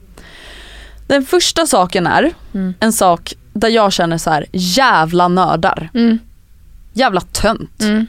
Den 1.08 1.26
första 1.26 1.66
saken 1.66 2.08
är 2.08 2.32
Mm. 2.54 2.74
en 2.80 2.94
sak 2.94 3.34
där 3.54 3.70
jag 3.70 3.94
känner 3.94 4.18
så 4.18 4.30
här: 4.30 4.46
jävla 4.52 5.28
nördar. 5.28 5.90
Mm. 5.94 6.20
Jävla 6.94 7.22
tönt. 7.22 7.82
Mm. 7.82 8.06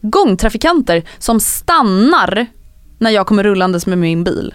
Gångtrafikanter 0.00 1.02
som 1.18 1.40
stannar 1.40 2.46
när 2.98 3.10
jag 3.10 3.26
kommer 3.26 3.44
rullandes 3.44 3.86
med 3.86 3.98
min 3.98 4.24
bil. 4.24 4.54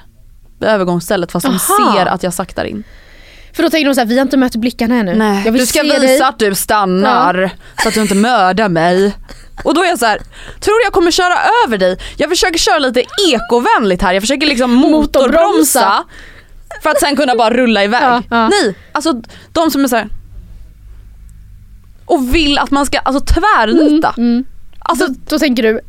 Vid 0.60 0.70
övergångsstället 0.70 1.32
fast 1.32 1.46
de 1.46 1.50
Aha. 1.56 1.94
ser 1.96 2.06
att 2.06 2.24
jag 2.24 2.34
saktar 2.34 2.66
in. 2.66 2.84
För 3.54 3.64
då 3.64 3.70
tänker 3.70 3.86
de 3.90 3.96
såhär, 3.96 4.06
vi 4.08 4.16
har 4.18 4.22
inte 4.22 4.38
mött 4.38 4.56
blickarna 4.56 4.96
ännu. 4.96 5.16
Nej, 5.16 5.42
jag 5.46 5.52
vill 5.52 5.62
du 5.62 5.68
ska 5.68 5.84
visa 5.84 6.00
dig. 6.00 6.22
att 6.22 6.40
du 6.40 6.56
stannar 6.56 7.50
så 7.84 7.88
att 7.88 7.94
du 7.94 8.02
inte 8.02 8.16
mördar 8.16 8.70
mig. 8.70 9.16
Och 9.64 9.74
då 9.74 9.84
är 9.84 9.88
jag 9.88 10.00
så 10.00 10.06
här, 10.06 10.18
tror 10.60 10.76
jag 10.84 10.94
kommer 10.94 11.12
köra 11.12 11.34
över 11.66 11.78
dig? 11.78 11.98
Jag 12.18 12.30
försöker 12.30 12.60
köra 12.60 12.80
lite 12.80 13.04
ekovänligt 13.34 14.02
här, 14.02 14.14
jag 14.14 14.24
försöker 14.24 14.48
liksom 14.48 14.72
motorbromsa 14.74 16.04
för 16.84 16.90
att 16.90 17.00
sen 17.00 17.16
kunna 17.16 17.36
bara 17.36 17.50
rulla 17.54 17.84
iväg. 17.84 18.04
Ja, 18.04 18.24
ja. 18.30 18.48
Nej, 18.50 18.76
alltså 18.92 19.22
de 19.52 19.72
som 19.72 19.84
är 19.84 19.88
så 19.88 19.96
här 19.96 20.08
och 22.06 22.36
vill 22.36 22.58
att 22.58 22.72
man 22.72 22.86
ska 22.86 23.00
alltså 23.00 23.26
tvärnita. 23.26 24.14
Mm. 24.18 24.44
Alltså 24.80 25.08
Då, 25.08 25.14
då 25.28 25.40
tänker 25.40 25.64
du, 25.64 25.80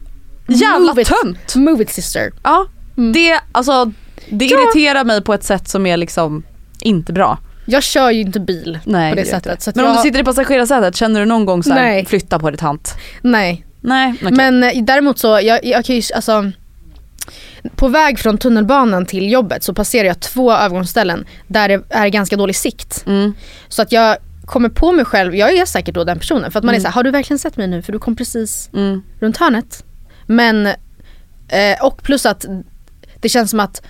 jävla 0.48 0.78
move 0.88 1.02
it. 1.02 1.08
tönt. 1.22 1.54
move 1.54 1.82
it 1.82 1.90
sister. 1.92 2.32
Ja, 2.42 2.66
Mm. 2.96 3.12
det, 3.12 3.40
alltså, 3.52 3.92
det 4.30 4.44
Ja. 4.44 4.58
irriterar 4.60 5.04
mig 5.04 5.22
på 5.22 5.34
ett 5.34 5.44
sätt 5.44 5.68
som 5.68 5.86
är 5.86 5.96
liksom 5.96 6.42
inte 6.80 7.12
bra. 7.12 7.38
Jag 7.64 7.82
kör 7.82 8.10
ju 8.10 8.20
inte 8.20 8.40
bil 8.40 8.78
Nej, 8.84 9.10
på 9.12 9.16
det 9.16 9.24
sättet. 9.24 9.66
Men 9.76 9.84
om 9.84 9.90
jag, 9.90 9.98
du 9.98 10.02
sitter 10.02 10.20
i 10.20 10.24
passagerarsätet, 10.24 10.96
känner 10.96 11.20
du 11.20 11.26
någon 11.26 11.44
gång 11.44 11.62
så 11.62 11.72
här, 11.72 11.82
Nej. 11.82 12.04
flytta 12.04 12.38
på 12.38 12.50
ditt 12.50 12.60
hand? 12.60 12.80
Nej. 13.22 13.66
Nej, 13.80 14.14
okej. 14.22 14.32
Men 14.32 14.62
eh, 14.62 14.82
däremot 14.84 15.18
så, 15.18 15.40
jag, 15.42 15.64
jag 15.64 15.84
kan 15.84 15.96
ju, 15.96 16.02
alltså 16.14 16.50
på 17.76 17.88
väg 17.88 18.18
från 18.18 18.38
tunnelbanan 18.38 19.06
till 19.06 19.32
jobbet 19.32 19.62
så 19.62 19.74
passerar 19.74 20.04
jag 20.06 20.20
två 20.20 20.52
övergångsställen 20.52 21.24
där 21.46 21.68
det 21.68 21.82
är 21.88 22.08
ganska 22.08 22.36
dålig 22.36 22.56
sikt. 22.56 23.04
Mm. 23.06 23.34
Så 23.68 23.82
att 23.82 23.92
jag 23.92 24.16
kommer 24.46 24.68
på 24.68 24.92
mig 24.92 25.04
själv, 25.04 25.34
jag 25.34 25.52
är 25.52 25.64
säkert 25.66 25.94
då 25.94 26.04
den 26.04 26.18
personen 26.18 26.52
för 26.52 26.58
att 26.58 26.64
man 26.64 26.74
är 26.74 26.78
Mm. 26.78 26.82
så 26.82 26.88
här, 26.88 26.94
har 26.94 27.02
du 27.04 27.10
verkligen 27.10 27.38
sett 27.38 27.56
mig 27.56 27.66
nu? 27.68 27.82
För 27.82 27.92
du 27.92 27.98
kom 27.98 28.16
precis 28.16 28.70
Mm. 28.74 29.02
runt 29.20 29.36
hörnet. 29.36 29.84
Men, 30.26 30.66
eh, 31.48 31.82
och 31.82 32.02
plus 32.02 32.26
att 32.26 32.44
det 33.20 33.28
känns 33.28 33.50
som 33.50 33.60
att 33.60 33.82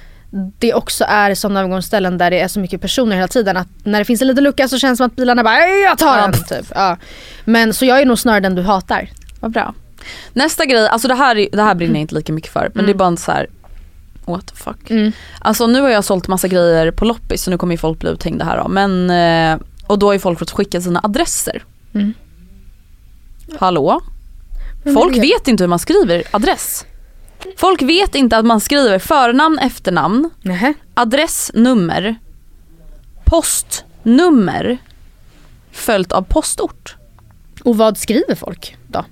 det 0.59 0.75
också 0.75 1.05
är 1.09 1.35
sådana 1.35 1.61
övergångsställen 1.61 2.19
där 2.19 2.31
det 2.31 2.41
är 2.41 2.49
så 2.49 2.61
mycket 2.61 2.81
personer 2.81 3.17
hela 3.17 3.29
tiden 3.29 3.57
att 3.57 3.69
när 3.85 3.99
det 3.99 4.05
finns 4.05 4.23
en 4.23 4.29
liten 4.29 4.45
lucka 4.45 4.69
så 4.69 4.79
känns 4.79 4.93
det 4.99 5.03
som 5.03 5.07
att 5.07 5.17
bilarna 5.17 5.45
bara 5.45 5.57
"Ej, 5.57 5.81
jag 5.83 5.99
tar 5.99 6.17
den 6.21 6.33
typ. 6.33 6.73
Ja. 6.75 6.97
Men 7.45 7.75
så 7.75 7.85
jag 7.85 8.01
är 8.01 8.07
nog 8.07 8.19
snarare 8.19 8.41
den 8.41 8.55
du 8.55 8.63
hatar. 8.63 9.11
Vad 9.41 9.51
bra. 9.51 9.75
Nästa 10.33 10.65
grej, 10.65 10.89
alltså 10.89 11.09
det 11.09 11.15
här, 11.15 11.37
är- 11.39 11.49
det 11.53 11.63
här 11.63 11.75
brinner 11.75 11.95
jag 11.95 12.01
inte 12.01 12.15
lika 12.15 12.33
mycket 12.33 12.53
för 12.53 12.71
men 12.75 12.85
det 12.87 12.93
är 12.93 12.95
bara 12.95 13.09
en 13.09 13.17
så 13.17 13.33
här. 13.33 13.47
what 14.25 14.47
the 14.47 14.55
fuck. 14.57 14.91
Mm. 14.91 15.13
Alltså 15.41 15.67
nu 15.67 15.81
har 15.81 15.89
jag 15.89 16.05
sålt 16.05 16.29
massa 16.29 16.49
grejer 16.49 16.91
på 16.91 17.05
loppis 17.05 17.43
så 17.43 17.51
nu 17.51 17.59
kommer 17.59 17.75
ju 17.75 17.79
folk 17.79 17.99
bli 17.99 18.11
uthängda 18.11 18.45
här 18.45 18.57
då. 18.59 18.69
Men, 18.69 19.11
eh, 19.11 19.67
och 19.87 19.99
då 19.99 20.07
har 20.09 20.13
ju 20.13 20.19
folk 20.19 20.39
fått 20.39 20.51
skicka 20.51 20.81
sina 20.81 21.01
adresser. 21.03 21.63
Mm. 21.95 22.15
Hallå? 23.59 24.01
Folk 24.95 25.17
vet 25.17 25.49
inte 25.49 25.63
hur 25.65 25.69
man 25.69 25.79
skriver 25.79 26.23
adress. 26.31 26.87
Folk 27.57 27.83
vet 27.83 28.15
inte 28.15 28.37
att 28.37 28.45
man 28.47 28.61
skriver 28.61 28.99
förnamn, 28.99 29.59
efternamn, 29.59 30.31
Nähä. 30.43 30.75
adress, 30.95 31.51
nummer, 31.55 32.17
postnummer 33.25 34.79
följt 35.73 36.13
av 36.13 36.23
postort. 36.23 36.97
Och 37.65 37.77
vad 37.77 37.99
skriver 37.99 38.35
folk 38.35 38.77
då? 38.87 39.05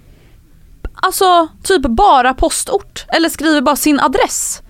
Alltså 0.94 1.48
typ 1.62 1.82
bara 1.82 2.34
postort 2.34 3.04
eller 3.08 3.28
skriver 3.28 3.60
bara 3.60 3.76
sin 3.76 4.00
adress. 4.00 4.62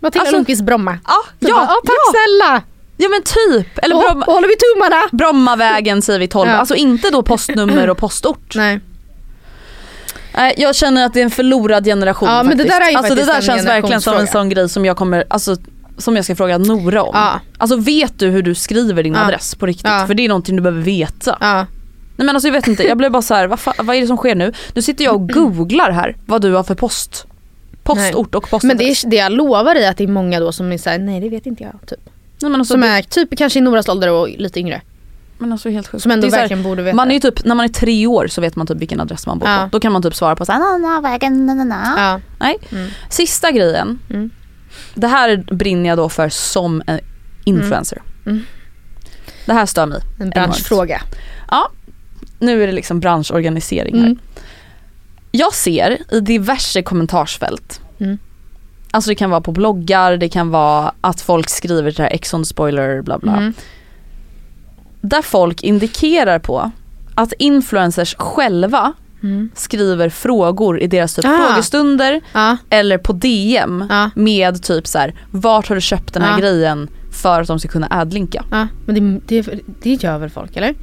Matilda 0.00 0.20
Alltså- 0.20 0.32
Lundqvist 0.36 0.62
Bromma. 0.62 0.98
Ja, 1.06 1.14
ja, 1.38 1.48
bara, 1.54 1.62
"Ja, 1.62 1.66
tack 1.86 1.96
ja. 2.06 2.12
snälla! 2.12 2.62
ja 2.96 3.08
men 3.08 3.22
typ. 3.22 3.78
Eller 3.78 3.96
Och, 3.96 4.02
Bromma, 4.02 4.24
och 4.26 4.32
håller 4.32 4.48
vi 4.48 4.56
tummarna? 4.56 5.02
Brommavägen 5.12 6.02
säger 6.02 6.18
vi 6.18 6.28
12, 6.28 6.50
Ja. 6.50 6.56
alltså 6.56 6.74
inte 6.74 7.10
då 7.10 7.22
postnummer 7.22 7.90
och 7.90 7.98
postort. 7.98 8.52
Nej. 8.56 8.80
Nej, 10.38 10.54
jag 10.56 10.74
känner 10.76 11.06
att 11.06 11.14
det 11.14 11.20
är 11.20 11.24
en 11.24 11.30
förlorad 11.30 11.84
generation 11.84 12.28
Ja, 12.28 12.42
men 12.42 12.58
det 12.58 12.64
faktiskt. 12.64 12.80
där 12.80 12.92
är 12.92 12.96
alltså, 12.96 13.14
det 13.14 13.24
faktiskt 13.24 13.46
där 13.48 13.54
känns 13.56 13.68
verkligen 13.68 14.00
som 14.00 14.16
en 14.16 14.26
sån 14.26 14.48
grej 14.48 14.68
som 14.68 14.84
jag 14.84 14.96
kommer, 14.96 15.24
alltså 15.30 15.56
som 15.98 16.16
jag 16.16 16.24
ska 16.24 16.36
fråga 16.36 16.58
Nora 16.58 17.02
om. 17.02 17.10
Ja. 17.14 17.40
Alltså 17.58 17.76
vet 17.76 18.18
du 18.18 18.28
hur 18.28 18.42
du 18.42 18.54
skriver 18.54 19.02
din 19.02 19.14
Ja. 19.14 19.20
adress 19.24 19.54
på 19.54 19.66
riktigt? 19.66 19.86
Ja. 19.86 20.04
För 20.06 20.14
det 20.14 20.24
är 20.24 20.28
någonting 20.28 20.56
du 20.56 20.62
behöver 20.62 20.82
veta. 20.82 21.38
Ja. 21.40 21.54
Nej 22.16 22.26
men 22.26 22.28
alltså 22.28 22.48
jag 22.48 22.52
vet 22.52 22.66
inte, 22.68 22.82
jag 22.82 22.98
blev 22.98 23.10
bara 23.12 23.22
så 23.22 23.34
här, 23.34 23.46
vad, 23.46 23.58
fa- 23.58 23.82
vad 23.84 23.96
är 23.96 24.00
det 24.00 24.06
som 24.06 24.16
sker 24.16 24.34
nu? 24.34 24.52
Nu 24.74 24.82
sitter 24.82 25.04
jag 25.04 25.14
och 25.14 25.28
googlar 25.32 25.90
här 25.90 26.16
vad 26.26 26.42
du 26.42 26.52
har 26.54 26.62
för 26.62 26.74
post. 26.74 27.26
Postort 27.82 28.34
och 28.34 28.42
postadress. 28.50 28.64
Men 28.64 28.76
det, 28.76 28.84
är, 28.90 29.10
det 29.10 29.16
jag 29.16 29.32
lovar 29.32 29.74
dig 29.74 29.86
att 29.86 29.96
det 29.96 30.04
är 30.04 30.08
många 30.08 30.40
då 30.40 30.52
som 30.52 30.72
är 30.72 30.78
såhär, 30.78 30.98
nej 30.98 31.20
det 31.20 31.28
vet 31.28 31.46
inte 31.46 31.62
jag. 31.62 31.72
Typ. 31.86 32.00
Nej, 32.40 32.50
men 32.50 32.60
alltså, 32.60 32.72
Som 32.74 32.82
är 32.82 33.02
typ 33.02 33.38
kanske 33.38 33.58
i 33.58 33.62
Noras 33.62 33.88
ålder 33.88 34.10
och 34.12 34.28
lite 34.28 34.60
yngre. 34.60 34.80
Men 35.38 35.52
alltså 35.52 35.68
helt 35.70 35.88
sjukt. 35.88 36.02
Som 36.02 36.10
ändå 36.12 36.30
så 36.30 36.34
här, 36.36 36.42
verkligen 36.42 36.62
borde 36.62 36.82
veta. 36.82 36.96
Man 36.96 37.10
är 37.10 37.14
ju 37.14 37.20
typ, 37.20 37.44
när 37.44 37.54
man 37.54 37.64
är 37.64 37.68
tre 37.68 38.06
år 38.06 38.26
så 38.28 38.40
vet 38.40 38.56
man 38.56 38.66
typ 38.66 38.76
vilken 38.78 39.00
adress 39.00 39.26
man 39.26 39.38
bor 39.38 39.48
Ja. 39.48 39.62
på. 39.62 39.68
Då 39.76 39.80
kan 39.80 39.92
man 39.92 40.02
typ 40.02 40.14
svara 40.14 40.36
på 40.36 40.44
såhär, 40.46 40.58
na, 40.58 40.88
na, 40.88 41.00
vägen, 41.00 41.46
na, 41.46 41.54
na, 41.54 41.64
na. 41.64 41.94
Ja. 41.96 42.20
Nej. 42.38 42.56
Mm. 42.72 42.90
Sista 43.10 43.50
grejen. 43.50 43.98
Mm. 44.10 44.30
Det 44.94 45.06
här 45.08 45.36
brinner 45.54 45.88
jag 45.88 45.98
då 45.98 46.08
för 46.08 46.28
som 46.28 46.82
en 46.86 47.00
influencer. 47.44 48.02
Mm. 48.26 48.42
Det 49.46 49.52
här 49.52 49.66
stör 49.66 49.86
mig. 49.86 50.00
En 50.20 50.30
branschfråga. 50.30 51.02
Ja, 51.50 51.70
nu 52.38 52.62
är 52.62 52.66
det 52.66 52.72
liksom 52.72 53.00
branschorganisering 53.00 53.98
här. 53.98 54.06
Mm. 54.06 54.18
Jag 55.30 55.54
ser 55.54 56.14
i 56.14 56.20
diverse 56.20 56.82
kommentarsfält, 56.82 57.80
Mm. 58.00 58.18
alltså 58.90 59.10
det 59.10 59.14
kan 59.14 59.30
vara 59.30 59.40
på 59.40 59.52
bloggar, 59.52 60.16
det 60.16 60.28
kan 60.28 60.50
vara 60.50 60.92
att 61.00 61.20
folk 61.20 61.48
skriver 61.48 61.92
det 61.92 62.02
här 62.02 62.10
Exxon 62.10 62.44
spoiler 62.44 63.02
bla 63.02 63.18
bla. 63.18 63.32
Mm. 63.32 63.52
Där 65.08 65.22
folk 65.22 65.62
indikerar 65.62 66.38
på 66.38 66.70
att 67.14 67.32
influencers 67.38 68.14
själva 68.18 68.92
Mm. 69.22 69.50
skriver 69.54 70.08
frågor 70.08 70.80
i 70.80 70.86
deras 70.86 71.14
typ 71.14 71.24
Ah. 71.24 71.38
frågestunder 71.48 72.20
Ja. 72.32 72.56
eller 72.70 72.98
på 72.98 73.12
DM 73.12 73.84
Ja. 73.90 74.10
med 74.14 74.62
typ 74.62 74.86
så 74.86 74.98
här: 74.98 75.14
vart 75.30 75.68
har 75.68 75.74
du 75.74 75.80
köpt 75.80 76.14
den 76.14 76.22
här 76.22 76.30
Ja. 76.32 76.38
grejen 76.38 76.88
för 77.12 77.40
att 77.40 77.48
de 77.48 77.58
ska 77.58 77.68
kunna 77.68 77.86
adlinka. 77.90 78.44
Ja. 78.50 78.66
Men 78.86 79.20
det, 79.26 79.42
det, 79.42 79.60
det 79.82 80.02
gör 80.02 80.18
väl 80.18 80.30
folk 80.30 80.56
eller? 80.56 80.74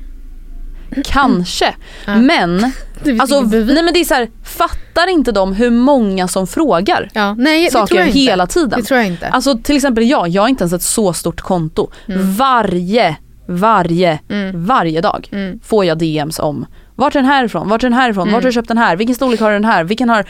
Kanske. 1.06 1.76
Ja. 2.06 2.16
Men, 2.16 2.72
alltså, 3.20 3.42
nej 3.42 3.84
men 3.84 3.94
det 3.94 4.00
är 4.00 4.06
så 4.06 4.14
här, 4.14 4.30
fattar 4.44 5.08
inte 5.10 5.32
de 5.32 5.54
hur 5.54 5.72
många 5.72 6.28
som 6.28 6.48
frågar 6.48 7.10
ja. 7.14 7.34
Nej 7.34 7.72
saker 7.72 8.04
hela 8.04 8.48
tiden? 8.48 8.80
Det 8.80 8.86
tror 8.86 8.98
jag 9.00 9.08
inte. 9.08 9.28
Alltså 9.28 9.58
till 9.64 9.76
exempel 9.76 10.10
jag, 10.10 10.28
jag 10.28 10.42
har 10.42 10.50
inte 10.50 10.64
ens 10.64 10.74
ett 10.74 10.82
så 10.82 11.14
stort 11.14 11.42
konto. 11.42 11.92
Varje, 12.38 13.16
varje, 13.48 14.20
Mm. 14.30 14.66
varje 14.66 15.02
dag 15.02 15.30
Mm. 15.32 15.60
får 15.64 15.86
jag 15.86 15.98
DMs 15.98 16.40
om 16.40 16.66
vart 16.96 17.16
är 17.16 17.20
den 17.20 17.30
här 17.30 17.44
ifrån, 17.46 17.70
vart 17.70 17.84
är 17.84 17.90
den 17.90 18.00
här 18.00 18.10
ifrån, 18.10 18.22
Mm. 18.24 18.34
vart 18.34 18.44
har 18.44 18.50
du 18.50 18.54
köpt 18.54 18.68
den 18.68 18.78
här, 18.78 18.96
vilken 18.96 19.16
storlek 19.16 19.40
har 19.42 19.52
den 19.52 19.66
här, 19.66 19.84
vilken 19.84 20.10
har, 20.10 20.26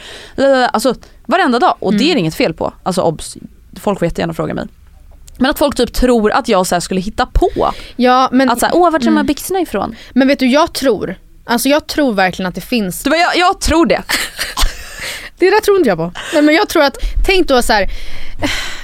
alltså 0.72 0.94
varenda 1.26 1.58
dag 1.58 1.74
och 1.78 1.94
det 1.94 2.04
är 2.04 2.10
Mm. 2.10 2.18
inget 2.18 2.34
fel 2.34 2.54
på. 2.54 2.72
Alltså 2.82 3.02
obs, 3.02 3.36
folk 3.80 3.98
får 3.98 4.06
jättegärna 4.06 4.34
fråga 4.34 4.54
mig. 4.54 4.66
Men 5.38 5.50
att 5.50 5.58
folk 5.58 5.76
typ 5.76 5.92
tror 5.92 6.30
att 6.32 6.48
jag 6.48 6.66
så 6.66 6.80
skulle 6.80 7.00
hitta 7.00 7.26
på. 7.26 7.72
ja 7.96 8.28
men, 8.32 8.50
Att 8.50 8.60
såhär, 8.60 8.72
åh 8.76 8.90
vart 8.92 9.02
är 9.02 9.06
de 9.06 9.10
här 9.10 9.12
Mm. 9.20 9.26
byxorna 9.26 9.60
ifrån? 9.60 9.94
men 10.14 10.28
vet 10.28 10.38
du 10.38 10.46
jag 10.46 10.72
tror, 10.72 11.14
alltså 11.44 11.68
jag 11.68 11.86
tror 11.86 12.12
verkligen 12.12 12.48
att 12.48 12.54
det 12.54 12.60
finns 12.60 13.02
Du, 13.02 13.10
jag, 13.16 13.36
jag 13.36 13.60
tror 13.60 13.86
det. 13.86 14.02
Det 15.38 15.50
där 15.50 15.60
tror 15.60 15.76
inte 15.76 15.88
jag 15.88 15.98
på. 15.98 16.12
Nej, 16.32 16.42
men 16.42 16.54
jag 16.54 16.68
tror 16.68 16.82
att, 16.82 16.96
tänk 17.26 17.48
då 17.48 17.62
så 17.62 17.72
här. 17.72 17.88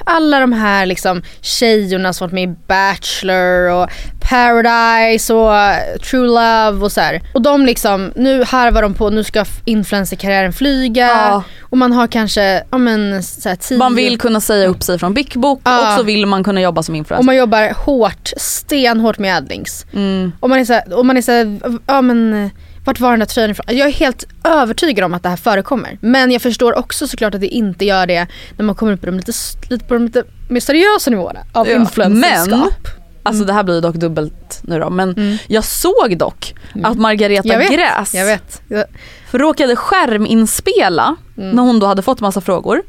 Alla 0.05 0.41
de 0.41 0.53
här 0.53 0.87
liksom 0.87 1.23
tjejorna 1.41 2.13
som 2.13 2.25
varit 2.27 2.33
med 2.35 2.43
i 2.43 2.55
Bachelor 2.67 3.71
och 3.71 3.91
Paradise 4.31 5.35
och 5.35 5.57
eh, 5.57 5.97
True 6.11 6.27
Love 6.27 6.85
och 6.85 6.93
så 6.93 7.01
här. 7.01 7.23
Och 7.35 7.43
de 7.43 7.67
liksom, 7.67 8.13
nu 8.17 8.45
harvar 8.45 8.83
de 8.83 8.95
på, 8.95 9.11
nu 9.11 9.25
ska 9.25 9.45
influencerkarriären 9.65 10.53
flyga. 10.53 11.07
Ja. 11.07 11.43
Och 11.61 11.79
man 11.79 11.93
har 11.93 12.07
kanske, 12.07 12.63
ja 12.71 12.79
men 12.79 13.23
så 13.23 13.49
här, 13.49 13.57
tio, 13.57 13.79
Man 13.79 13.95
vill 13.95 14.19
kunna 14.19 14.41
säga 14.41 14.69
upp 14.69 14.83
sig 14.83 14.99
från 14.99 15.15
Big 15.15 15.33
Book 15.35 15.61
Ja. 15.65 15.93
och 15.93 15.99
så 15.99 16.03
vill 16.03 16.27
man 16.27 16.45
kunna 16.45 16.61
jobba 16.61 16.83
som 16.83 16.93
och 16.95 16.97
influencer. 16.99 17.25
man 17.25 17.37
jobbar 17.37 17.75
hårt, 17.85 18.31
stenhårt 18.37 19.19
med 19.19 19.37
adlings. 19.37 19.87
Mm. 19.93 20.33
Och 20.41 20.51
man 20.51 20.59
är 20.61 20.65
så 20.65 20.73
här, 20.73 20.95
och 20.99 21.07
man 21.07 21.17
är 21.17 21.23
så 21.23 21.33
här, 21.33 21.61
ja 21.87 22.03
men 22.03 22.51
vart 22.85 23.01
var 23.01 23.11
den 23.11 23.19
där 23.21 23.27
tröjan 23.27 23.51
ifrån? 23.51 23.65
Jag 23.69 23.89
är 23.89 23.93
helt 23.93 24.25
övertygad 24.45 25.05
om 25.05 25.15
att 25.15 25.23
det 25.23 25.29
här 25.29 25.37
förekommer. 25.37 25.99
Men 26.01 26.31
jag 26.31 26.43
förstår 26.43 26.79
också 26.79 27.07
såklart 27.09 27.35
att 27.35 27.41
det 27.41 27.47
inte 27.49 27.85
gör 27.85 28.07
det 28.07 28.27
när 28.57 28.65
man 28.65 28.75
kommer 28.75 28.93
upp 28.93 29.01
på 29.01 29.07
de 29.07 29.17
lite, 29.17 29.33
lite, 29.71 29.85
på 29.85 29.95
de 29.95 30.05
lite 30.05 30.25
mer 30.51 30.61
seriösa 30.61 31.11
nivåerna 31.11 31.41
av 31.53 31.69
Ja, 31.69 31.75
influencerskap. 31.75 32.89
Alltså 33.25 33.45
det 33.45 33.53
här 33.53 33.63
blir 33.63 33.81
dock 33.81 33.95
dubbelt 33.97 34.61
nu 34.63 34.79
då, 34.81 34.91
men 34.91 35.11
Mm. 35.13 35.37
jag 35.47 35.65
såg 35.65 36.19
dock 36.19 36.55
att 36.85 36.99
Margareta 36.99 37.49
Jag 37.49 37.59
vet, 37.59 37.71
Gräs 37.73 38.15
Jag 38.15 38.27
vet. 38.27 38.63
Jag, 38.69 38.85
råkade 39.31 39.77
skärminspela 39.77 41.17
Mm. 41.39 41.51
när 41.51 41.63
hon 41.63 41.79
då 41.79 41.87
hade 41.87 42.03
fått 42.03 42.21
massa 42.21 42.41
frågor. 42.41 42.83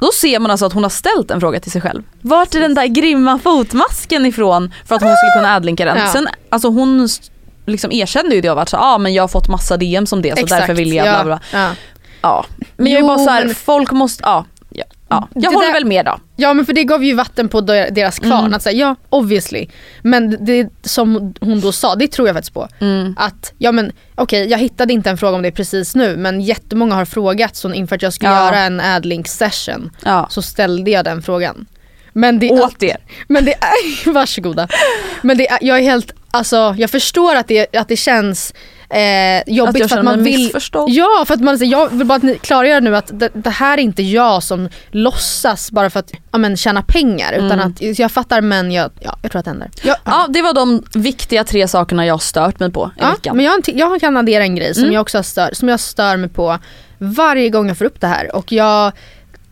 Då 0.00 0.10
ser 0.12 0.38
man 0.38 0.50
alltså 0.50 0.66
att 0.66 0.72
hon 0.72 0.82
har 0.82 0.90
ställt 0.90 1.30
en 1.30 1.40
fråga 1.40 1.60
till 1.60 1.70
sig 1.72 1.80
själv. 1.80 2.02
Vart 2.20 2.54
är 2.54 2.60
den 2.60 2.74
där 2.74 2.86
grymma 2.86 3.38
fotmasken 3.38 4.26
ifrån? 4.26 4.72
För 4.84 4.94
att 4.94 5.02
hon 5.02 5.16
skulle 5.16 5.32
kunna 5.42 5.54
adlinka 5.56 5.84
den. 5.84 5.96
Ja. 5.98 6.06
Sen, 6.12 6.28
alltså 6.50 6.68
hon 6.68 7.08
liksom 7.66 7.92
erkände 7.92 8.34
ju 8.34 8.40
det 8.40 8.50
och 8.50 8.56
vart 8.56 8.68
så 8.68 8.76
ah, 8.76 8.98
men 8.98 9.14
jag 9.14 9.22
har 9.22 9.28
fått 9.28 9.48
massa 9.48 9.76
DM 9.76 10.06
som 10.06 10.22
det 10.22 10.36
så 10.36 10.42
Exakt, 10.44 10.60
därför 10.60 10.74
vill 10.74 10.92
jag 10.92 11.04
bla 11.04 11.24
bla. 11.24 11.40
Ja, 11.52 11.70
ja. 12.22 12.46
Men 12.76 12.92
jag 12.92 13.02
är 13.02 13.06
bara 13.06 13.18
så 13.18 13.30
här, 13.30 13.44
men- 13.44 13.54
folk 13.54 13.90
måste, 13.92 14.22
ja. 14.26 14.44
ja, 14.70 14.84
ja. 15.08 15.28
Jag 15.34 15.42
Det 15.42 15.48
håller 15.48 15.66
där- 15.66 15.72
väl 15.74 15.84
med 15.84 16.04
då. 16.04 16.18
ja 16.36 16.54
men 16.54 16.66
för 16.66 16.72
det 16.72 16.84
gav 16.84 17.04
ju 17.04 17.14
vatten 17.14 17.48
på 17.48 17.60
de- 17.60 17.90
deras 17.90 18.18
kvarn. 18.18 18.40
Mm. 18.40 18.54
Att 18.54 18.62
säga, 18.62 18.78
ja 18.78 18.96
obviously. 19.10 19.66
Men 20.02 20.44
det 20.44 20.68
som 20.82 21.34
hon 21.40 21.60
då 21.60 21.72
sa, 21.72 21.94
det 21.94 22.08
tror 22.12 22.28
jag 22.28 22.34
faktiskt 22.36 22.54
på. 22.54 22.68
Mm. 22.80 23.14
Att 23.18 23.52
ja 23.58 23.72
men 23.72 23.92
okej 24.14 24.46
jag 24.50 24.58
hittade 24.58 24.92
inte 24.92 25.10
en 25.10 25.18
fråga 25.18 25.36
om 25.36 25.42
det 25.42 25.50
precis 25.52 25.94
nu 25.94 26.16
men 26.16 26.40
jättemånga 26.40 26.94
har 26.94 27.04
frågat 27.04 27.56
så 27.56 27.72
inför 27.72 27.96
att 27.96 28.02
jag 28.02 28.12
skulle 28.12 28.30
Ja. 28.30 28.44
göra 28.46 28.58
en 28.58 28.80
adlink 28.80 29.28
session 29.28 29.90
Ja. 30.04 30.26
så 30.30 30.42
ställde 30.42 30.90
jag 30.90 31.04
den 31.04 31.22
frågan. 31.22 31.66
Men 32.12 32.38
det, 32.38 32.50
Åt 32.50 32.82
er. 32.82 32.96
men 33.28 33.44
det 33.44 33.54
är, 33.54 34.12
varsågoda. 34.12 34.68
Men 35.22 35.38
det 35.38 35.46
jag 35.60 35.78
är 35.78 35.82
helt, 35.82 36.12
alltså 36.36 36.74
jag 36.78 36.90
förstår 36.90 37.34
att 37.36 37.48
det, 37.48 37.76
att 37.76 37.88
det 37.88 37.96
känns 37.96 38.54
eh, 38.90 39.54
jobbigt 39.54 39.82
Att 39.84 39.90
för 39.90 39.98
att 39.98 40.04
man 40.04 40.22
vill. 40.24 40.52
Ja 40.88 41.24
för 41.26 41.34
att 41.34 41.40
man 41.40 41.58
jag 41.68 41.88
vill 41.88 42.06
bara 42.06 42.14
att 42.16 42.22
ni 42.22 42.38
klargör 42.38 42.80
nu 42.80 42.96
att 42.96 43.10
det, 43.20 43.30
det 43.34 43.50
här 43.50 43.78
är 43.78 43.82
inte 43.82 44.02
jag 44.02 44.42
som 44.42 44.68
låtsas 44.90 45.70
bara 45.70 45.90
för 45.90 46.00
att 46.00 46.12
ja, 46.32 46.38
men, 46.38 46.56
tjäna 46.56 46.82
pengar 46.82 47.32
utan 47.32 47.52
Mm. 47.52 47.66
att 47.92 47.98
jag 47.98 48.12
fattar 48.12 48.40
men 48.40 48.72
jag, 48.72 48.90
ja, 49.00 49.18
jag 49.22 49.30
tror 49.32 49.38
att 49.38 49.44
det 49.44 49.50
händer. 49.50 49.70
Jag, 49.82 49.96
Ja 50.04 50.26
det 50.28 50.42
var 50.42 50.54
de 50.54 50.82
viktiga 50.94 51.44
tre 51.44 51.68
sakerna 51.68 52.06
jag 52.06 52.22
stört 52.22 52.58
mig 52.60 52.72
på 52.72 52.90
i 52.96 53.00
Ja, 53.00 53.10
veckan. 53.10 53.36
men 53.36 53.44
jag, 53.44 53.60
jag 53.74 54.00
kan 54.00 54.16
addera 54.16 54.42
en 54.42 54.56
grej 54.56 54.74
som 54.74 54.82
Mm. 54.82 54.94
jag 54.94 55.00
också 55.02 55.18
har 55.18 55.22
stör, 55.22 55.50
som 55.52 55.68
jag 55.68 55.80
stör 55.80 56.16
mig 56.16 56.28
på 56.30 56.58
varje 56.98 57.48
gång 57.50 57.68
jag 57.68 57.78
får 57.78 57.84
upp 57.84 58.00
det 58.00 58.06
här 58.06 58.36
och 58.36 58.52
jag 58.52 58.92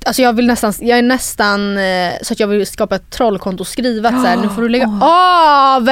Alltså 0.07 0.23
jag 0.23 0.33
vill 0.33 0.47
nästan, 0.47 0.73
jag 0.81 0.99
är 0.99 1.03
nästan 1.03 1.79
eh, 1.79 2.13
så 2.23 2.33
att 2.33 2.41
jag 2.41 2.47
vill 2.49 2.67
skapa 2.67 2.97
ett 2.97 3.11
trollkonto 3.11 3.61
och 3.63 3.67
skriva 3.67 4.09
att 4.09 4.21
så 4.21 4.27
här, 4.27 4.37
nu 4.37 4.49
får 4.49 4.63
du 4.63 4.69
lägga 4.69 4.99
av 5.03 5.89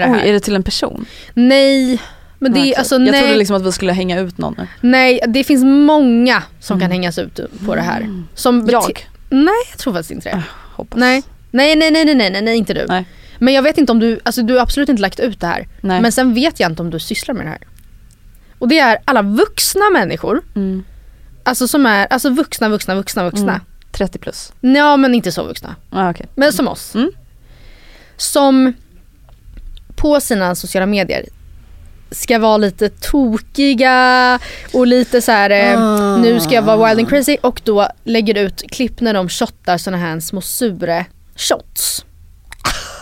med 0.00 0.08
det 0.08 0.14
här. 0.14 0.22
Oj, 0.24 0.28
är 0.28 0.32
det 0.32 0.40
till 0.40 0.54
en 0.56 0.62
person? 0.62 1.06
Nej, 1.34 2.00
men 2.38 2.52
det 2.52 2.74
alltså 2.76 2.94
jag 2.94 3.00
nej, 3.10 3.20
trodde 3.22 3.36
liksom 3.38 3.56
att 3.56 3.62
vi 3.66 3.72
skulle 3.72 3.92
hänga 3.92 4.20
ut 4.20 4.38
någon 4.38 4.54
nu. 4.58 4.66
nej 4.80 5.20
det 5.28 5.44
finns 5.44 5.64
många 5.64 6.42
som 6.60 6.74
Mm. 6.76 6.84
kan 6.84 6.90
hängas 6.90 7.18
ut 7.18 7.40
på 7.66 7.74
det 7.74 7.80
här. 7.82 8.24
Som 8.34 8.66
bete- 8.66 8.72
Jag? 8.72 9.06
Nej 9.30 9.54
jag 9.70 9.78
tror 9.78 9.92
faktiskt 9.92 10.10
inte 10.10 10.28
det. 10.28 10.42
Hoppas. 10.72 10.98
Nej. 10.98 11.22
Nej, 11.50 11.76
nej, 11.76 11.90
nej, 11.90 12.04
nej, 12.04 12.14
nej, 12.14 12.30
nej, 12.30 12.42
nej, 12.42 12.56
inte 12.56 12.74
du. 12.74 12.86
Nej. 12.88 13.04
Men 13.38 13.54
jag 13.54 13.62
vet 13.62 13.78
inte 13.78 13.92
om 13.92 13.98
du, 14.00 14.20
alltså 14.24 14.42
du 14.42 14.54
har 14.54 14.60
absolut 14.60 14.88
inte 14.88 15.02
lagt 15.02 15.20
ut 15.20 15.40
det 15.40 15.46
här. 15.46 15.68
Nej. 15.80 16.00
Men 16.00 16.12
sen 16.12 16.34
vet 16.34 16.60
jag 16.60 16.70
inte 16.70 16.82
om 16.82 16.90
du 16.90 16.98
sysslar 16.98 17.34
med 17.34 17.46
det 17.46 17.50
här. 17.50 17.58
Och 18.58 18.68
det 18.68 18.78
är 18.78 18.98
alla 19.04 19.22
vuxna 19.22 19.90
människor, 19.92 20.42
Mm. 20.54 20.84
alltså 21.42 21.68
som 21.68 21.86
är, 21.86 22.06
alltså 22.10 22.30
vuxna, 22.30 22.68
vuxna, 22.68 22.94
vuxna, 22.94 23.24
vuxna. 23.24 23.52
Mm. 23.52 23.60
30 23.92 24.18
plus. 24.18 24.52
Ja 24.60 24.96
men 24.96 25.14
inte 25.14 25.32
så 25.32 25.44
vuxna. 25.44 25.74
Ah, 25.90 26.10
okay. 26.10 26.26
Men 26.34 26.52
som 26.52 26.68
oss. 26.68 26.94
Mm. 26.94 27.10
Som 28.16 28.72
på 29.96 30.20
sina 30.20 30.54
sociala 30.54 30.86
medier 30.86 31.24
ska 32.10 32.38
vara 32.38 32.56
lite 32.56 32.88
tokiga 32.88 34.38
och 34.72 34.86
lite 34.86 35.22
så 35.22 35.32
här. 35.32 35.50
eh, 35.50 35.80
Ah. 35.80 36.16
nu 36.16 36.40
ska 36.40 36.50
jag 36.54 36.62
vara 36.62 36.88
wild 36.88 36.98
and 37.00 37.08
crazy 37.08 37.36
och 37.40 37.60
då 37.64 37.88
lägger 38.04 38.38
ut 38.38 38.62
klipp 38.70 39.00
när 39.00 39.14
de 39.14 39.28
shottar 39.28 39.78
såna 39.78 39.96
här 39.96 40.20
små 40.20 40.40
sure 40.40 41.04
shots. 41.36 42.04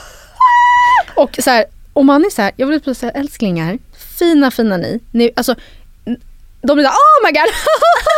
Och 1.17 1.39
så 1.45 1.51
här, 1.51 1.65
om 1.93 2.07
man 2.07 2.25
är 2.25 2.31
så 2.31 2.43
här, 2.43 2.53
jag 2.57 2.67
vill 2.67 2.95
säga 2.95 3.13
älsklingar, 3.13 3.79
fina 4.19 4.51
fina 4.51 4.77
ni. 4.77 5.01
ni 5.11 5.31
alltså, 5.37 5.55
de 6.63 6.75
blir 6.75 6.85
såhär 6.85 6.97
oh 6.97 7.27
my 7.27 7.33
god. 7.33 7.49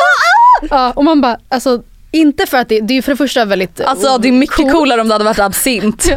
ja, 0.70 0.93
och 0.93 1.05
man 1.05 1.20
bara, 1.20 1.39
alltså 1.49 1.83
inte 2.11 2.47
för 2.47 2.57
att 2.59 2.68
det, 2.68 2.81
det 2.81 2.95
är 2.99 3.03
för 3.03 3.12
det 3.12 3.16
första 3.16 3.45
väldigt 3.45 3.81
Alltså 3.81 4.18
det 4.18 4.29
är 4.29 4.33
mycket 4.33 4.72
coolare 4.72 5.01
om 5.01 5.09
det 5.09 5.14
hade 5.14 5.24
varit 5.24 5.39
absint. 5.39 6.09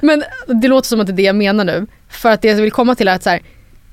Men 0.00 0.24
det 0.46 0.68
låter 0.68 0.88
som 0.88 1.00
att 1.00 1.06
det 1.06 1.12
är 1.12 1.16
det 1.16 1.22
jag 1.22 1.36
menar 1.36 1.64
nu. 1.64 1.86
För 2.08 2.30
att 2.30 2.42
det 2.42 2.48
jag 2.48 2.56
vill 2.56 2.72
komma 2.72 2.94
till 2.94 3.08
är 3.08 3.14
att 3.14 3.22
så 3.22 3.30
här, 3.30 3.42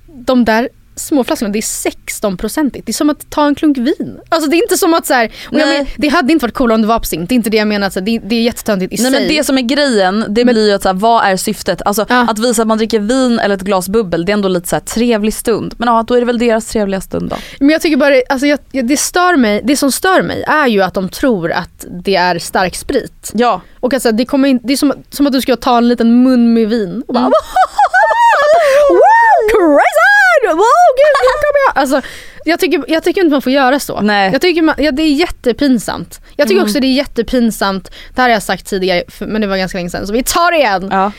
de 0.07 0.45
där 0.45 0.69
småflaskorna, 0.95 1.49
det 1.51 1.59
är 1.59 1.61
16-procentigt. 1.61 2.81
Det 2.85 2.91
är 2.91 2.93
som 2.93 3.09
att 3.09 3.29
ta 3.29 3.47
en 3.47 3.55
klunk 3.55 3.77
vin. 3.77 4.19
Alltså 4.29 4.49
det 4.49 4.55
är 4.55 4.61
inte 4.63 4.77
som 4.77 4.93
att 4.93 5.05
så 5.05 5.13
här, 5.13 5.31
men, 5.51 5.87
det 5.97 6.07
hade 6.07 6.33
inte 6.33 6.45
varit 6.45 6.53
coolare 6.53 6.75
om 6.75 6.81
det 6.81 6.87
var 6.87 6.95
absint. 6.95 7.29
Det 7.29 7.33
är 7.33 7.35
inte 7.35 7.49
det 7.49 7.57
jag 7.57 7.67
menar, 7.67 7.89
så 7.89 7.99
det, 7.99 8.19
det 8.19 8.35
är 8.35 8.41
jättetöntigt 8.41 8.93
i 8.93 9.01
Nej 9.03 9.11
sig. 9.11 9.19
men 9.21 9.29
det 9.37 9.43
som 9.43 9.57
är 9.57 9.61
grejen, 9.61 10.25
det 10.29 10.45
blir 10.45 10.67
ju 10.67 10.73
att 10.73 10.81
så 10.81 10.89
här, 10.89 10.93
vad 10.93 11.25
är 11.25 11.37
syftet? 11.37 11.81
Alltså 11.85 12.05
Ja. 12.09 12.25
att 12.29 12.39
visa 12.39 12.61
att 12.61 12.67
man 12.67 12.77
dricker 12.77 12.99
vin 12.99 13.39
eller 13.39 13.55
ett 13.55 13.61
glas 13.61 13.89
bubbel, 13.89 14.25
det 14.25 14.31
är 14.31 14.33
ändå 14.33 14.49
lite 14.49 14.67
så 14.69 14.75
här 14.75 14.83
trevlig 14.83 15.33
stund. 15.33 15.73
Men 15.77 15.87
ja, 15.87 16.03
då 16.07 16.13
är 16.15 16.19
det 16.19 16.25
väl 16.25 16.39
deras 16.39 16.65
trevliga 16.65 17.01
stund 17.01 17.29
då. 17.29 17.35
Men 17.59 17.69
jag 17.69 17.81
tycker 17.81 17.97
bara, 17.97 18.13
alltså 18.29 18.47
jag, 18.47 18.59
det, 18.71 18.97
stör 18.97 19.37
mig, 19.37 19.61
det 19.63 19.77
som 19.77 19.91
stör 19.91 20.21
mig 20.21 20.43
är 20.47 20.67
ju 20.67 20.81
att 20.81 20.93
de 20.93 21.09
tror 21.09 21.51
att 21.51 21.85
det 22.03 22.15
är 22.15 22.39
stark 22.39 22.75
sprit. 22.75 23.31
Ja. 23.33 23.61
Och 23.79 23.93
att 23.93 24.01
så 24.01 24.07
här, 24.07 24.13
det, 24.13 24.25
kommer 24.25 24.47
in, 24.47 24.59
det 24.63 24.73
är 24.73 24.77
som, 24.77 24.93
som 25.09 25.27
att 25.27 25.33
du 25.33 25.41
ska 25.41 25.55
ta 25.55 25.77
en 25.77 25.87
liten 25.87 26.23
mun 26.23 26.53
med 26.53 26.69
vin 26.69 27.03
och 27.07 27.13
bara 27.13 27.23
Mm. 27.23 27.31
wow, 28.89 29.49
crazy! 29.51 30.02
Wow, 30.51 30.89
gud, 30.99 31.13
nu 31.21 31.33
kommer 31.43 31.61
jag. 31.67 31.81
Alltså, 31.81 32.01
jag, 32.45 32.59
tycker, 32.59 32.85
jag 32.87 33.03
tycker 33.03 33.21
inte 33.21 33.31
man 33.31 33.41
får 33.41 33.51
göra 33.51 33.79
så. 33.79 34.01
Nej. 34.01 34.31
Jag 34.31 34.41
tycker 34.41 34.61
man, 34.61 34.75
ja, 34.77 34.91
det 34.91 35.03
är 35.03 35.13
jättepinsamt. 35.13 36.21
Jag 36.35 36.47
tycker 36.47 36.61
också 36.63 36.79
det 36.79 36.87
är 36.87 36.93
jättepinsamt, 36.93 37.91
det 38.15 38.21
här 38.21 38.29
har 38.29 38.33
jag 38.33 38.43
sagt 38.43 38.65
tidigare 38.65 39.03
men 39.19 39.41
det 39.41 39.47
var 39.47 39.57
ganska 39.57 39.77
länge 39.77 39.89
sedan 39.89 40.07
så 40.07 40.13
vi 40.13 40.23
tar 40.23 40.51
det 40.51 40.57
igen. 40.57 40.87
Ja. 40.91 41.11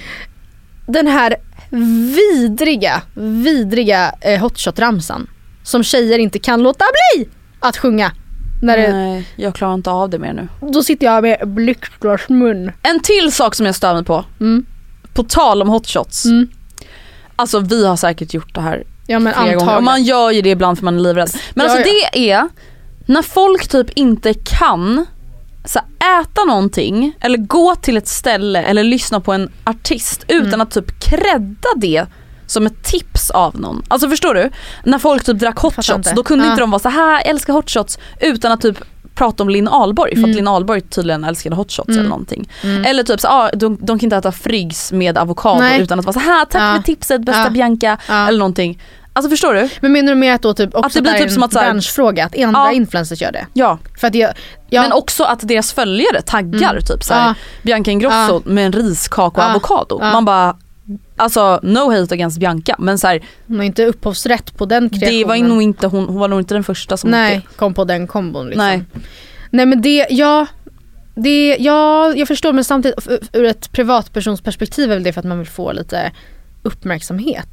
Den 0.87 1.07
här 1.07 1.37
vidriga, 2.17 3.03
vidriga 3.15 4.15
eh, 4.21 4.41
hotshot-ramsan 4.41 5.27
som 5.63 5.83
tjejer 5.85 6.19
inte 6.19 6.39
kan 6.39 6.63
låta 6.63 6.85
bli 7.15 7.29
att 7.61 7.77
sjunga. 7.77 8.13
När 8.63 8.77
det, 8.79 8.93
Nej, 8.93 9.29
jag 9.37 9.55
klarar 9.55 9.75
inte 9.75 9.91
av 9.91 10.11
det 10.11 10.19
mer 10.19 10.33
nu. 10.33 10.49
då 10.73 10.83
sitter 10.83 11.07
jag 11.07 11.23
med 11.23 11.49
blixtglasmun. 11.49 12.73
En 12.83 13.01
till 13.01 13.33
sak 13.33 13.55
som 13.55 13.67
jag 13.67 13.75
stör 13.75 13.95
mig 13.95 14.05
på. 14.05 14.25
Mm. 14.41 14.67
På 15.15 15.23
tal 15.23 15.63
om 15.63 15.69
hotshots. 15.69 16.25
Mm. 16.25 16.49
Alltså 17.37 17.59
vi 17.59 17.87
har 17.87 17.97
säkert 17.97 18.35
gjort 18.35 18.55
det 18.55 18.61
här 18.61 18.85
Ja 19.07 19.19
men 19.19 19.35
antagligen. 19.35 19.85
man 19.85 20.03
gör 20.03 20.31
ju 20.31 20.43
det 20.43 20.51
ibland 20.51 20.79
för 20.79 20.85
man 20.85 20.97
är 20.97 21.01
livrädd. 21.01 21.31
Men 21.55 21.67
Ja, 21.67 21.73
alltså 21.73 21.89
ja. 21.91 22.09
det 22.13 22.31
är 22.31 22.49
när 23.07 23.23
folk 23.23 23.69
typ 23.69 23.91
inte 23.91 24.35
kan 24.35 25.07
så 25.65 25.79
äta 26.23 26.45
någonting 26.45 27.13
eller 27.21 27.39
gå 27.39 27.75
till 27.75 27.97
ett 27.97 28.09
ställe 28.09 28.63
eller 28.63 28.85
lyssna 28.85 29.21
på 29.21 29.33
en 29.33 29.53
artist 29.65 30.25
utan 30.29 30.47
Mm. 30.49 30.61
att 30.61 30.71
typ 30.71 31.01
credda 31.01 31.69
det 31.77 32.07
som 32.47 32.67
ett 32.67 32.83
tips 32.85 33.31
av 33.31 33.61
någon. 33.61 33.83
Alltså 33.89 34.09
förstår 34.09 34.35
du? 34.35 34.51
När 34.85 34.99
folk 34.99 35.25
typ 35.25 35.39
drack 35.39 35.59
hot 35.59 35.75
Fattar 35.75 35.83
shots, 35.95 35.97
inte. 36.09 36.13
då 36.17 36.23
kunde 36.25 36.45
Ja. 36.45 36.51
inte 36.51 36.63
de 36.63 36.71
vara 36.71 36.79
så 36.79 36.89
här 36.89 37.23
älskar 37.27 37.53
hot 37.53 37.71
shots 37.71 37.99
utan 38.21 38.53
att 38.53 38.61
typ 38.61 38.79
prata 39.15 39.43
om 39.43 39.49
Linn 39.49 39.69
Ahlborg 39.69 40.11
för 40.11 40.19
Mm. 40.19 40.31
att 40.31 40.37
Linn 40.37 40.49
Ahlborg 40.49 40.81
tydligen 40.81 41.25
älskade 41.25 41.57
hot 41.57 41.73
shots 41.73 41.89
Mm. 41.89 41.99
eller 42.01 42.09
någonting. 42.11 42.49
Eller 42.85 43.03
typ 43.03 43.21
så, 43.21 43.29
ah, 43.29 43.51
de, 43.55 43.79
de 43.81 43.99
kan 43.99 44.07
inte 44.07 44.17
äta 44.17 44.33
friggs 44.33 44.93
med 44.93 45.19
avokado 45.19 45.61
Nej. 45.61 45.81
utan 45.81 45.99
att 45.99 46.05
vara 46.05 46.13
så 46.15 46.21
här 46.21 46.45
tack 46.45 46.63
Ja. 46.63 46.75
för 46.77 46.83
tipset 46.83 47.21
bästa 47.25 47.43
Ja. 47.43 47.51
Bianca 47.51 47.99
Ja. 48.09 48.29
eller 48.29 48.39
någonting. 48.39 48.81
Alltså 49.17 49.31
förstår 49.31 49.55
du? 49.55 49.69
Men 49.81 49.93
menar 49.93 50.09
du 50.13 50.15
mer 50.19 50.35
att 50.35 50.43
då 50.43 50.55
typ 50.55 50.75
också 50.75 50.87
Att 50.87 50.93
det 50.95 51.03
blir 51.03 51.13
typ 51.13 51.31
som 51.31 51.43
att 51.43 51.51
branschfråga, 51.51 52.25
att 52.25 52.39
andra 52.39 52.61
Ja. 52.61 52.73
influencers 52.73 53.23
gör 53.23 53.33
det? 53.33 53.47
Ja. 53.53 53.79
För 54.01 54.07
att 54.07 54.15
jag, 54.15 54.31
jag 54.71 54.83
Men 54.83 54.93
också 54.93 55.25
att 55.25 55.49
deras 55.49 55.73
följare 55.73 56.23
taggar 56.23 56.71
Mm. 56.71 56.85
typ 56.85 57.03
såhär. 57.05 57.35
Bianca 57.63 57.91
Ingrosso 57.91 58.43
med 58.45 58.67
en 58.67 58.73
riskaka 58.73 59.41
och 59.45 59.51
avokado. 59.51 59.99
Man 59.99 60.25
bara, 60.25 60.57
alltså 61.17 61.61
no 61.63 61.91
hate 61.91 62.15
against 62.15 62.39
Bianca 62.39 62.77
men 62.79 62.99
så 62.99 63.07
här, 63.07 63.25
hon 63.47 63.57
har 63.57 63.65
inte 63.65 63.87
upphovsrätt 63.87 64.57
på 64.57 64.67
den 64.67 64.91
kreationen. 64.91 65.19
det 65.19 65.25
var 65.25 65.37
nog 65.37 65.63
inte 65.63 65.87
hon, 65.87 66.05
hon 66.05 66.19
var 66.19 66.29
nog 66.29 66.41
inte 66.41 66.55
den 66.55 66.65
första 66.65 66.97
som 66.97 67.11
Nej, 67.11 67.47
kom 67.57 67.75
på 67.75 67.85
den 67.85 68.07
kombon 68.07 68.47
liksom. 68.47 68.67
Nej. 68.67 68.85
Nej 69.51 69.67
men 69.67 69.83
det, 69.83 70.07
ja, 70.11 70.47
det, 71.15 71.57
ja 71.61 72.13
jag 72.17 72.29
förstår 72.29 72.53
men 72.53 72.65
samtidigt 72.65 73.09
ur 73.33 73.45
ett 73.45 73.73
privatpersonsperspektiv 73.73 74.91
är 74.91 74.95
väl 74.95 75.03
det 75.03 75.13
för 75.13 75.21
att 75.21 75.27
man 75.27 75.39
vill 75.39 75.49
få 75.49 75.73
lite 75.73 76.13
uppmärksamhet 76.63 77.49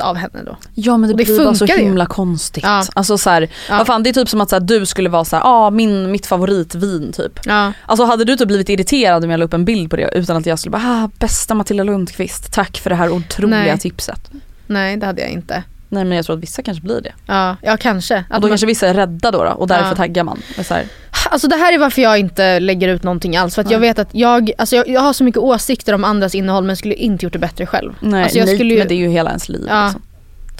av 0.00 0.16
henne 0.16 0.42
då. 0.46 0.56
Ja 0.74 0.96
men 0.96 1.08
det, 1.10 1.16
Det 1.16 1.24
blir 1.24 1.44
bara 1.44 1.54
så 1.54 1.58
funkar 1.58 1.76
ju. 1.76 1.84
himla 1.84 2.06
konstigt. 2.06 2.64
Ja. 2.64 2.84
Alltså 2.94 3.18
så 3.18 3.30
här, 3.30 3.48
Ja. 3.68 3.76
vad 3.78 3.86
fan 3.86 4.02
det 4.02 4.08
är 4.10 4.14
typ 4.14 4.28
som 4.28 4.40
att 4.40 4.48
så 4.50 4.56
här, 4.56 4.60
du 4.60 4.86
skulle 4.86 5.08
vara 5.08 5.24
så 5.24 5.36
här, 5.36 5.42
ah, 5.46 5.70
min, 5.70 6.10
mitt 6.12 6.26
favoritvin 6.26 7.12
typ. 7.12 7.40
Ja. 7.44 7.72
Alltså 7.86 8.04
hade 8.04 8.24
du 8.24 8.36
typ 8.36 8.48
blivit 8.48 8.68
irriterad 8.68 9.24
om 9.24 9.30
jag 9.30 9.38
la 9.38 9.44
upp 9.44 9.54
en 9.54 9.64
bild 9.64 9.90
på 9.90 9.96
det 9.96 10.10
utan 10.14 10.36
att 10.36 10.46
jag 10.46 10.58
skulle 10.58 10.70
bara, 10.70 10.82
ah, 11.04 11.10
bästa 11.18 11.54
Matilda 11.54 11.84
Lundqvist, 11.84 12.52
tack 12.52 12.78
för 12.78 12.90
det 12.90 12.96
här 12.96 13.10
otroliga 13.10 13.58
Nej. 13.58 13.78
tipset. 13.78 14.30
Nej 14.66 14.96
det 14.96 15.06
hade 15.06 15.20
jag 15.22 15.30
inte. 15.30 15.62
Nej 15.94 16.04
men 16.04 16.16
jag 16.16 16.26
tror 16.26 16.36
att 16.36 16.42
vissa 16.42 16.62
kanske 16.62 16.82
blir 16.84 17.00
det. 17.00 17.12
Ja, 17.26 17.56
ja 17.62 17.76
kanske. 17.76 18.16
Att 18.16 18.24
Och 18.24 18.34
då 18.34 18.40
man, 18.40 18.48
kanske 18.50 18.66
vissa 18.66 18.88
är 18.88 18.94
rädda 18.94 19.30
då, 19.30 19.44
då 19.44 19.50
och 19.50 19.66
därför 19.66 19.88
Ja. 19.88 19.94
taggar 19.96 20.24
man. 20.24 20.42
Så 20.64 20.74
här, 20.74 20.86
Alltså 21.30 21.48
det 21.48 21.56
här 21.56 21.72
är 21.72 21.78
varför 21.78 22.02
jag 22.02 22.18
inte 22.18 22.60
lägger 22.60 22.88
ut 22.88 23.02
någonting 23.02 23.36
alls. 23.36 23.54
För 23.54 23.62
att 23.62 23.70
jag 23.70 23.78
vet 23.78 23.98
att 23.98 24.08
jag, 24.12 24.50
alltså 24.58 24.76
jag, 24.76 24.88
jag 24.88 25.00
har 25.00 25.12
så 25.12 25.24
mycket 25.24 25.40
åsikter 25.42 25.92
om 25.92 26.04
andras 26.04 26.34
innehåll 26.34 26.64
men 26.64 26.76
skulle 26.76 26.94
inte 26.94 27.26
gjort 27.26 27.32
det 27.32 27.38
bättre 27.38 27.66
själv. 27.66 27.92
nej, 28.00 28.22
alltså 28.22 28.38
jag 28.38 28.46
nej 28.46 28.54
skulle 28.56 28.72
ju, 28.74 28.78
men 28.78 28.88
det 28.88 28.94
är 28.94 28.96
ju 28.96 29.08
hela 29.08 29.30
ens 29.30 29.48
liv. 29.48 29.66
Ja. 29.68 29.84
Liksom. 29.84 30.02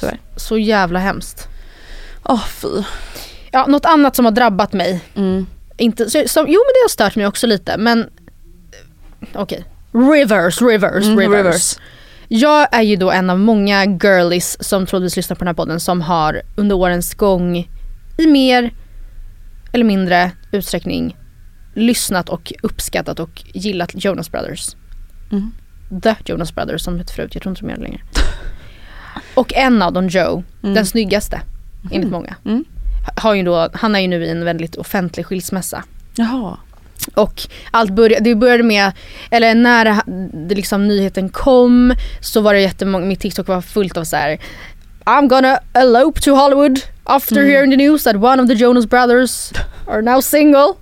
Tyvärr. 0.00 0.18
Så 0.36 0.58
jävla 0.58 0.98
hemskt. 0.98 1.48
Åh 2.24 2.44
fy. 2.46 2.68
Ja, 3.50 3.66
något 3.66 3.84
annat 3.86 4.16
som 4.16 4.24
har 4.24 4.32
drabbat 4.32 4.72
mig. 4.72 5.00
Mm. 5.16 5.46
Inte, 5.76 6.10
så, 6.10 6.22
som, 6.26 6.46
jo 6.48 6.60
men 6.66 6.72
det 6.74 6.84
har 6.84 6.88
stört 6.88 7.16
mig 7.16 7.26
också 7.26 7.46
lite 7.46 7.76
men 7.76 8.06
okej. 9.34 9.64
Rivers, 9.92 10.62
rivers, 10.62 11.04
Mm, 11.04 11.18
rivers. 11.18 11.76
Jag 12.28 12.68
är 12.74 12.82
ju 12.82 12.96
då 12.96 13.10
en 13.10 13.30
av 13.30 13.38
många 13.38 13.84
girlies 13.84 14.68
som 14.68 14.86
troligtvis 14.86 15.16
lyssnar 15.16 15.36
på 15.36 15.44
den 15.44 15.48
här 15.48 15.54
podden 15.54 15.80
som 15.80 16.00
har 16.00 16.42
under 16.56 16.76
årens 16.76 17.14
gång 17.14 17.56
i 18.18 18.26
mer 18.26 18.72
eller 19.72 19.84
mindre 19.84 20.30
utsträckning 20.52 21.16
lyssnat 21.74 22.28
och 22.28 22.52
uppskattat 22.62 23.20
och 23.20 23.42
gillat 23.44 24.04
Jonas 24.04 24.30
Brothers. 24.30 24.76
Mm. 25.32 25.52
The 26.02 26.14
Jonas 26.24 26.54
Brothers 26.54 26.82
som 26.82 26.98
hette 26.98 27.12
förut, 27.12 27.34
jag 27.34 27.42
tror 27.42 27.50
inte 27.50 27.62
de 27.62 27.70
gör 27.70 27.76
det 27.76 27.82
längre. 27.82 28.00
Och 29.34 29.54
en 29.54 29.82
av 29.82 29.92
dem, 29.92 30.08
Joe, 30.08 30.42
den 30.60 30.86
snyggaste 30.86 31.40
enligt 31.92 32.10
många. 32.10 32.36
Mm. 32.44 32.64
Har 33.16 33.34
ju 33.34 33.42
då, 33.42 33.68
han 33.72 33.94
är 33.94 34.00
ju 34.00 34.08
nu 34.08 34.24
i 34.24 34.30
en 34.30 34.44
väldigt 34.44 34.76
offentlig 34.76 35.26
skilsmässa. 35.26 35.84
Jaha. 36.16 36.56
Och 37.14 37.42
allt 37.70 37.90
började, 37.90 38.24
det 38.24 38.34
började 38.34 38.62
med, 38.62 38.92
eller 39.30 39.54
när 39.54 39.84
det, 40.48 40.54
liksom 40.54 40.88
nyheten 40.88 41.28
kom 41.28 41.94
så 42.20 42.40
var 42.40 42.54
det 42.54 42.60
jättemånga, 42.60 43.06
mitt 43.06 43.20
TikTok 43.20 43.48
var 43.48 43.60
fullt 43.60 43.96
av 43.96 44.04
så 44.04 44.16
här. 44.16 44.38
I'm 45.04 45.28
gonna 45.28 45.58
elope 45.72 46.20
to 46.20 46.34
Hollywood 46.34 46.80
after 47.04 47.42
hearing 47.42 47.70
the 47.70 47.76
news 47.76 48.04
that 48.04 48.16
one 48.16 48.42
of 48.42 48.48
the 48.48 48.54
Jonas 48.54 48.86
Brothers 48.86 49.52
are 49.86 50.02
now 50.02 50.20
single. 50.20 50.74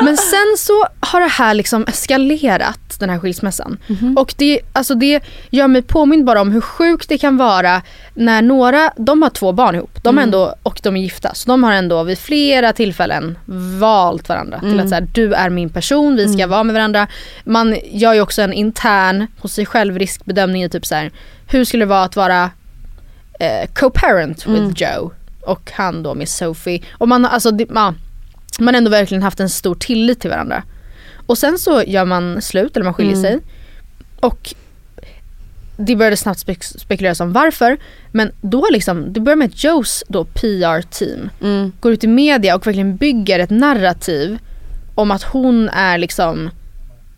Men 0.00 0.16
sen 0.16 0.54
så 0.58 0.86
har 1.00 1.20
det 1.20 1.26
här 1.26 1.54
liksom 1.54 1.84
eskalerat, 1.88 2.80
den 2.98 3.10
här 3.10 3.18
skilsmässan. 3.18 3.78
Och 4.16 4.34
det, 4.36 4.60
alltså 4.72 4.94
det 4.94 5.20
gör 5.50 5.68
mig 5.68 5.82
påmind 5.82 6.24
bara 6.24 6.40
om 6.40 6.52
hur 6.52 6.60
sjukt 6.60 7.08
det 7.08 7.18
kan 7.18 7.36
vara 7.36 7.82
när 8.14 8.42
några, 8.42 8.92
de 8.96 9.22
har 9.22 9.30
två 9.30 9.52
barn 9.52 9.74
ihop, 9.74 9.98
de 10.02 10.16
har 10.16 10.22
ändå, 10.24 10.54
och 10.62 10.80
de 10.82 10.96
är 10.96 11.00
gifta, 11.00 11.34
så 11.34 11.48
de 11.50 11.62
har 11.64 11.72
ändå 11.72 12.02
vid 12.02 12.18
flera 12.18 12.72
tillfällen 12.72 13.38
valt 13.80 14.28
varandra 14.28 14.60
till 14.60 14.80
att 14.80 14.88
säga 14.88 15.00
du 15.00 15.34
är 15.34 15.50
min 15.50 15.70
person, 15.70 16.16
vi 16.16 16.28
ska 16.28 16.46
vara 16.46 16.62
med 16.64 16.74
varandra. 16.74 17.06
Man 17.44 17.76
gör 17.84 18.14
ju 18.14 18.20
också 18.20 18.42
en 18.42 18.52
intern 18.52 19.26
hos 19.38 19.52
sig 19.52 19.66
själv 19.66 19.98
riskbedömning 19.98 20.62
i 20.62 20.68
typ 20.68 20.86
så 20.86 20.94
här, 20.94 21.10
hur 21.46 21.64
skulle 21.64 21.84
det 21.84 21.88
vara 21.88 22.02
att 22.04 22.16
vara 22.16 22.50
eh, 23.40 23.68
co-parent 23.74 24.46
with 24.46 24.82
Joe 24.82 25.10
och 25.42 25.70
han 25.74 26.02
då 26.02 26.14
med 26.14 26.28
Sophie. 26.28 26.82
Och 26.92 27.08
man, 27.08 27.24
alltså, 27.24 27.50
det, 27.50 27.66
ja, 27.74 27.94
man 28.64 28.74
ändå 28.74 28.90
verkligen 28.90 29.22
haft 29.22 29.40
en 29.40 29.48
stor 29.48 29.74
tillit 29.74 30.20
till 30.20 30.30
varandra. 30.30 30.62
Och 31.26 31.38
sen 31.38 31.58
så 31.58 31.82
gör 31.86 32.04
man 32.04 32.42
slut 32.42 32.76
eller 32.76 32.84
man 32.84 32.94
skiljer 32.94 33.16
sig. 33.16 33.40
Och 34.20 34.54
det 35.76 35.96
började 35.96 36.16
snabbt 36.16 36.40
spek- 36.46 36.78
spekuleras 36.78 37.20
om 37.20 37.32
varför. 37.32 37.76
Men 38.12 38.32
då 38.40 38.66
liksom, 38.72 39.12
det 39.12 39.20
börjar 39.20 39.36
med 39.36 39.46
att 39.48 39.64
Joes 39.64 40.04
då 40.08 40.24
PR-team 40.24 41.30
Mm. 41.42 41.72
går 41.80 41.92
ut 41.92 42.04
i 42.04 42.06
media 42.06 42.54
och 42.54 42.66
verkligen 42.66 42.96
bygger 42.96 43.38
ett 43.38 43.50
narrativ 43.50 44.38
om 44.94 45.10
att 45.10 45.22
hon 45.22 45.68
är 45.68 45.98
liksom 45.98 46.50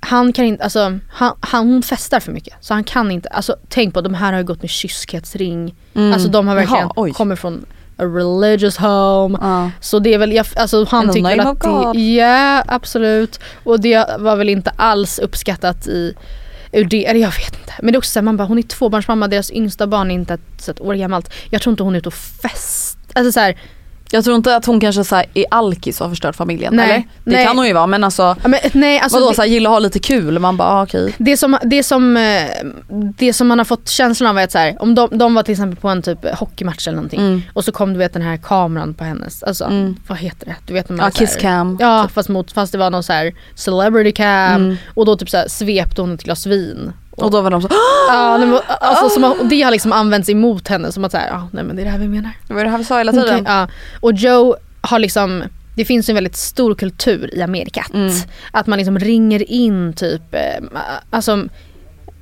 han 0.02 0.32
kan 0.32 0.44
inte, 0.44 0.64
alltså 0.64 0.98
han, 1.08 1.36
han, 1.40 1.68
hon 1.68 1.82
festar 1.82 2.20
för 2.20 2.32
mycket 2.32 2.54
så 2.60 2.74
han 2.74 2.84
kan 2.84 3.10
inte, 3.10 3.28
alltså 3.28 3.56
tänk 3.68 3.94
på 3.94 4.00
de 4.00 4.14
här 4.14 4.32
har 4.32 4.38
ju 4.40 4.44
gått 4.46 4.62
med 4.62 4.70
kyskhetsring. 4.70 5.74
Mm. 5.94 6.12
Alltså 6.12 6.28
de 6.28 6.48
har 6.48 6.54
verkligen, 6.54 6.88
Jaha, 6.96 7.12
kommer 7.12 7.36
från 7.36 7.64
a 8.00 8.04
religious 8.04 8.76
home. 8.76 9.38
Ja. 9.40 9.70
Så 9.80 9.98
det 9.98 10.14
är 10.14 10.18
väl, 10.18 10.32
jag, 10.32 10.46
alltså 10.56 10.86
han 10.90 11.12
tycker 11.12 11.28
väl 11.28 11.40
att 11.40 11.58
God. 11.58 11.96
det, 11.96 12.00
ja 12.00 12.64
absolut. 12.66 13.40
Och 13.64 13.80
det 13.80 14.06
var 14.18 14.36
väl 14.36 14.48
inte 14.48 14.72
alls 14.76 15.18
uppskattat 15.18 15.86
i 15.86 16.14
ur 16.72 16.84
det, 16.84 17.06
eller 17.06 17.20
jag 17.20 17.30
vet 17.30 17.58
inte. 17.60 17.72
Men 17.82 17.92
det 17.92 17.96
är 17.96 17.98
också 17.98 18.10
såhär, 18.10 18.24
man 18.24 18.36
bara 18.36 18.48
hon 18.48 18.58
är 18.58 18.62
tvåbarnsmamma, 18.62 19.28
deras 19.28 19.50
yngsta 19.50 19.86
barn 19.86 20.10
är 20.10 20.14
inte 20.14 20.34
ett, 20.34 20.40
så 20.58 20.70
ett 20.70 20.80
år 20.80 20.94
gammalt. 20.94 21.32
Jag 21.50 21.62
tror 21.62 21.72
inte 21.72 21.82
hon 21.82 21.94
är 21.94 21.98
ute 21.98 22.08
och 22.08 22.14
fest, 22.14 22.98
alltså 23.12 23.32
såhär 23.32 23.56
Jag 24.12 24.24
tror 24.24 24.36
inte 24.36 24.56
att 24.56 24.66
hon 24.66 24.80
kanske 24.80 25.04
så 25.04 25.16
här, 25.16 25.26
är 25.34 25.44
alkis 25.50 26.00
och 26.00 26.06
har 26.06 26.10
förstört 26.10 26.36
familjen 26.36 26.76
Nej, 26.76 26.84
eller? 26.90 26.96
Det 27.24 27.30
nej. 27.36 27.46
kan 27.46 27.58
hon 27.58 27.66
ju 27.66 27.72
vara 27.72 27.86
men 27.86 28.04
alltså, 28.04 28.22
Ja, 28.42 28.48
men, 28.48 28.60
nej, 28.72 28.98
alltså, 29.00 29.18
vadå 29.18 29.30
det- 29.30 29.36
så 29.36 29.42
här, 29.42 29.48
gilla 29.48 29.68
att 29.68 29.74
ha 29.74 29.78
lite 29.78 29.98
kul? 29.98 30.38
Man 30.38 30.56
bara 30.56 30.68
ah, 30.68 30.82
okej. 30.82 31.14
Det 31.18 31.36
som, 31.36 31.58
det, 31.62 31.82
som, 31.82 32.16
eh, 32.16 32.42
det 33.18 33.32
som 33.32 33.48
man 33.48 33.58
har 33.58 33.64
fått 33.64 33.88
känslan 33.88 34.30
av 34.30 34.38
är 34.38 34.44
att 34.44 34.52
så 34.52 34.58
här, 34.58 34.76
om 34.82 34.94
de, 34.94 35.08
de 35.18 35.34
var 35.34 35.42
till 35.42 35.52
exempel 35.52 35.76
på 35.80 35.88
en 35.88 36.02
typ 36.02 36.34
hockeymatch 36.38 36.88
eller 36.88 36.96
någonting 36.96 37.20
Mm. 37.20 37.42
och 37.52 37.64
så 37.64 37.72
kom 37.72 37.92
du 37.92 37.98
vet 37.98 38.12
den 38.12 38.22
här 38.22 38.36
kameran 38.36 38.94
på 38.94 39.04
hennes, 39.04 39.42
alltså 39.42 39.64
Mm. 39.64 39.96
vad 40.08 40.18
heter 40.18 40.46
det? 40.46 40.56
Du 40.66 40.72
vet 40.74 40.88
när 40.88 40.96
man 40.96 41.04
Ja, 41.04 41.08
är 41.08 41.12
så 41.12 41.18
här- 41.18 41.26
kiss 41.26 41.36
cam. 41.42 41.76
Ja 41.80 42.08
fast, 42.14 42.28
mot, 42.28 42.52
fast 42.52 42.72
det 42.72 42.78
var 42.78 42.90
någon 42.90 43.02
så 43.02 43.12
här 43.12 43.32
celebrity 43.54 44.12
cam 44.12 44.54
Mm. 44.62 44.76
och 44.94 45.06
då 45.06 45.16
typ 45.16 45.30
så 45.30 45.36
här 45.36 45.48
svepte 45.48 46.00
hon 46.00 46.14
ett 46.14 46.22
glas 46.22 46.46
vin. 46.46 46.92
Och 47.10 47.30
då 47.30 47.40
var 47.40 47.50
de 47.50 47.62
så 47.62 47.68
Ja, 48.08 48.36
nej, 48.38 48.48
men, 48.48 48.58
alltså, 48.80 49.08
som, 49.08 49.24
att- 49.24 49.38
och 49.40 49.46
det 49.46 49.62
har 49.62 49.70
liksom 49.70 49.92
använts 49.92 50.28
emot 50.28 50.68
henne 50.68 50.92
som 50.92 51.04
att 51.04 51.12
säga, 51.12 51.26
ja 51.28 51.48
nej 51.52 51.64
men 51.64 51.76
det 51.76 51.82
är 51.82 51.84
det 51.84 51.90
här 51.90 51.98
vi 51.98 52.08
menar. 52.08 52.30
det 52.48 52.54
var 52.54 52.64
det 52.64 52.70
här 52.70 52.78
vi 52.78 52.84
sa 52.84 52.98
hela 52.98 53.12
tiden. 53.12 53.44
kan, 53.44 53.54
ja. 53.54 53.68
Och 54.00 54.12
Joe 54.12 54.56
har 54.80 54.98
liksom 54.98 55.44
det 55.76 55.84
finns 55.84 56.08
ju 56.08 56.12
en 56.12 56.14
väldigt 56.14 56.36
stor 56.36 56.74
kultur 56.74 57.34
i 57.34 57.42
Amerikat. 57.42 57.94
Mm. 57.94 58.12
Att 58.50 58.66
man 58.66 58.76
liksom 58.78 58.98
ringer 58.98 59.50
in 59.50 59.92
typ, 59.92 60.34
eh, 60.34 60.40
alltså 61.10 61.44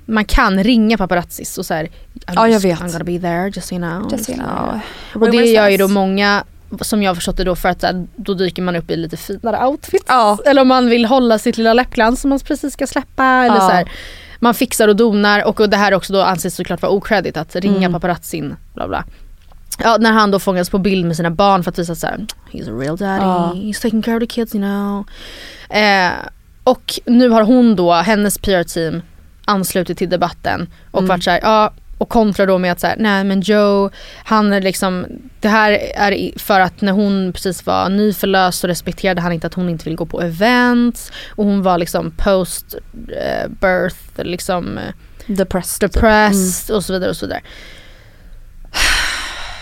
man 0.06 0.24
kan 0.24 0.64
ringa 0.64 0.98
paparazzis 0.98 1.58
och 1.58 1.66
så 1.66 1.74
här, 1.74 1.84
I'm 1.84 2.32
Ja, 2.34 2.48
jag 2.48 2.60
vet. 2.60 2.78
I'm 2.78 2.92
gonna 2.92 3.04
be 3.04 3.18
there 3.18 3.48
just 3.54 3.68
so 3.68 3.74
you 3.74 3.82
know. 3.82 4.12
Just 4.12 4.24
so 4.24 4.32
you 4.32 4.40
know. 4.42 4.80
Och 5.14 5.30
det 5.30 5.44
gör 5.44 5.68
ju 5.68 5.76
då 5.76 5.88
många, 5.88 6.44
som 6.80 7.02
jag 7.02 7.10
har 7.10 7.14
förstått 7.14 7.36
det 7.36 7.44
då 7.44 7.56
för 7.56 7.68
att 7.68 7.80
så 7.80 7.86
här, 7.86 8.06
då 8.16 8.34
dyker 8.34 8.62
man 8.62 8.76
upp 8.76 8.90
i 8.90 8.96
lite 8.96 9.16
finare 9.16 9.66
outfits. 9.66 10.04
Ja. 10.08 10.38
Eller 10.46 10.62
om 10.62 10.68
man 10.68 10.88
vill 10.88 11.04
hålla 11.04 11.38
sitt 11.38 11.56
lilla 11.58 11.72
läppglans 11.74 12.20
som 12.20 12.28
man 12.30 12.38
precis 12.40 12.72
ska 12.72 12.86
släppa. 12.86 13.24
Eller 13.24 13.56
Ja. 13.56 13.60
så 13.60 13.70
här, 13.70 13.90
man 14.38 14.54
fixar 14.54 14.88
och 14.88 14.96
donar 14.96 15.44
och, 15.44 15.60
och 15.60 15.70
det 15.70 15.76
här 15.76 15.94
också 15.94 16.12
då 16.12 16.22
anses 16.22 16.54
såklart 16.56 16.82
vara 16.82 16.92
okredit 16.92 17.36
att 17.36 17.56
ringa 17.56 17.76
Mm. 17.76 17.92
paparazzin. 17.92 18.56
Bla 18.74 18.88
bla. 18.88 19.04
Ja, 19.82 19.96
när 20.00 20.12
han 20.12 20.30
då 20.30 20.38
fångas 20.38 20.70
på 20.70 20.78
bild 20.78 21.06
med 21.06 21.16
sina 21.16 21.30
barn 21.30 21.62
för 21.64 21.70
att 21.70 21.78
visa 21.78 21.94
såhär, 21.94 22.26
he's 22.52 22.76
a 22.76 22.80
real 22.80 22.96
daddy, 22.96 23.22
Ja. 23.24 23.52
he's 23.54 23.82
taking 23.82 24.02
care 24.02 24.16
of 24.16 24.20
the 24.20 24.26
kids 24.26 24.54
you 24.54 24.62
know. 24.64 25.04
Eh, 25.78 26.10
och 26.64 27.00
nu 27.06 27.28
har 27.28 27.42
hon 27.42 27.76
då, 27.76 27.92
hennes 27.92 28.38
PR-team 28.38 29.02
anslutit 29.44 29.98
till 29.98 30.08
debatten 30.08 30.68
och 30.90 30.98
Mm. 30.98 31.08
varit 31.08 31.24
såhär, 31.24 31.40
ja 31.42 31.72
och 31.98 32.08
kontrar 32.08 32.46
då 32.46 32.58
med 32.58 32.72
att 32.72 32.80
såhär, 32.80 32.96
nej 32.98 33.24
men 33.24 33.40
Joe, 33.40 33.90
han 34.24 34.52
är 34.52 34.60
liksom, 34.60 35.06
det 35.40 35.48
här 35.48 35.70
är 35.72 36.38
för 36.38 36.60
att 36.60 36.80
när 36.80 36.92
hon 36.92 37.32
precis 37.32 37.66
var 37.66 37.88
nyförlöst 37.88 38.60
så 38.60 38.66
respekterade 38.66 39.20
han 39.20 39.32
inte 39.32 39.46
att 39.46 39.54
hon 39.54 39.68
inte 39.68 39.84
vill 39.84 39.96
gå 39.96 40.06
på 40.06 40.22
events. 40.22 41.12
Och 41.30 41.44
hon 41.44 41.62
var 41.62 41.78
liksom 41.78 42.10
post 42.16 42.74
eh, 43.08 43.48
birth 43.48 43.96
liksom 44.16 44.78
eh, 44.78 44.94
Depressed. 45.26 45.90
depressed 45.90 46.76
och 46.76 46.84
så 46.84 46.92
vidare 46.92 47.10
och 47.10 47.16
så 47.16 47.26
vidare. 47.26 47.40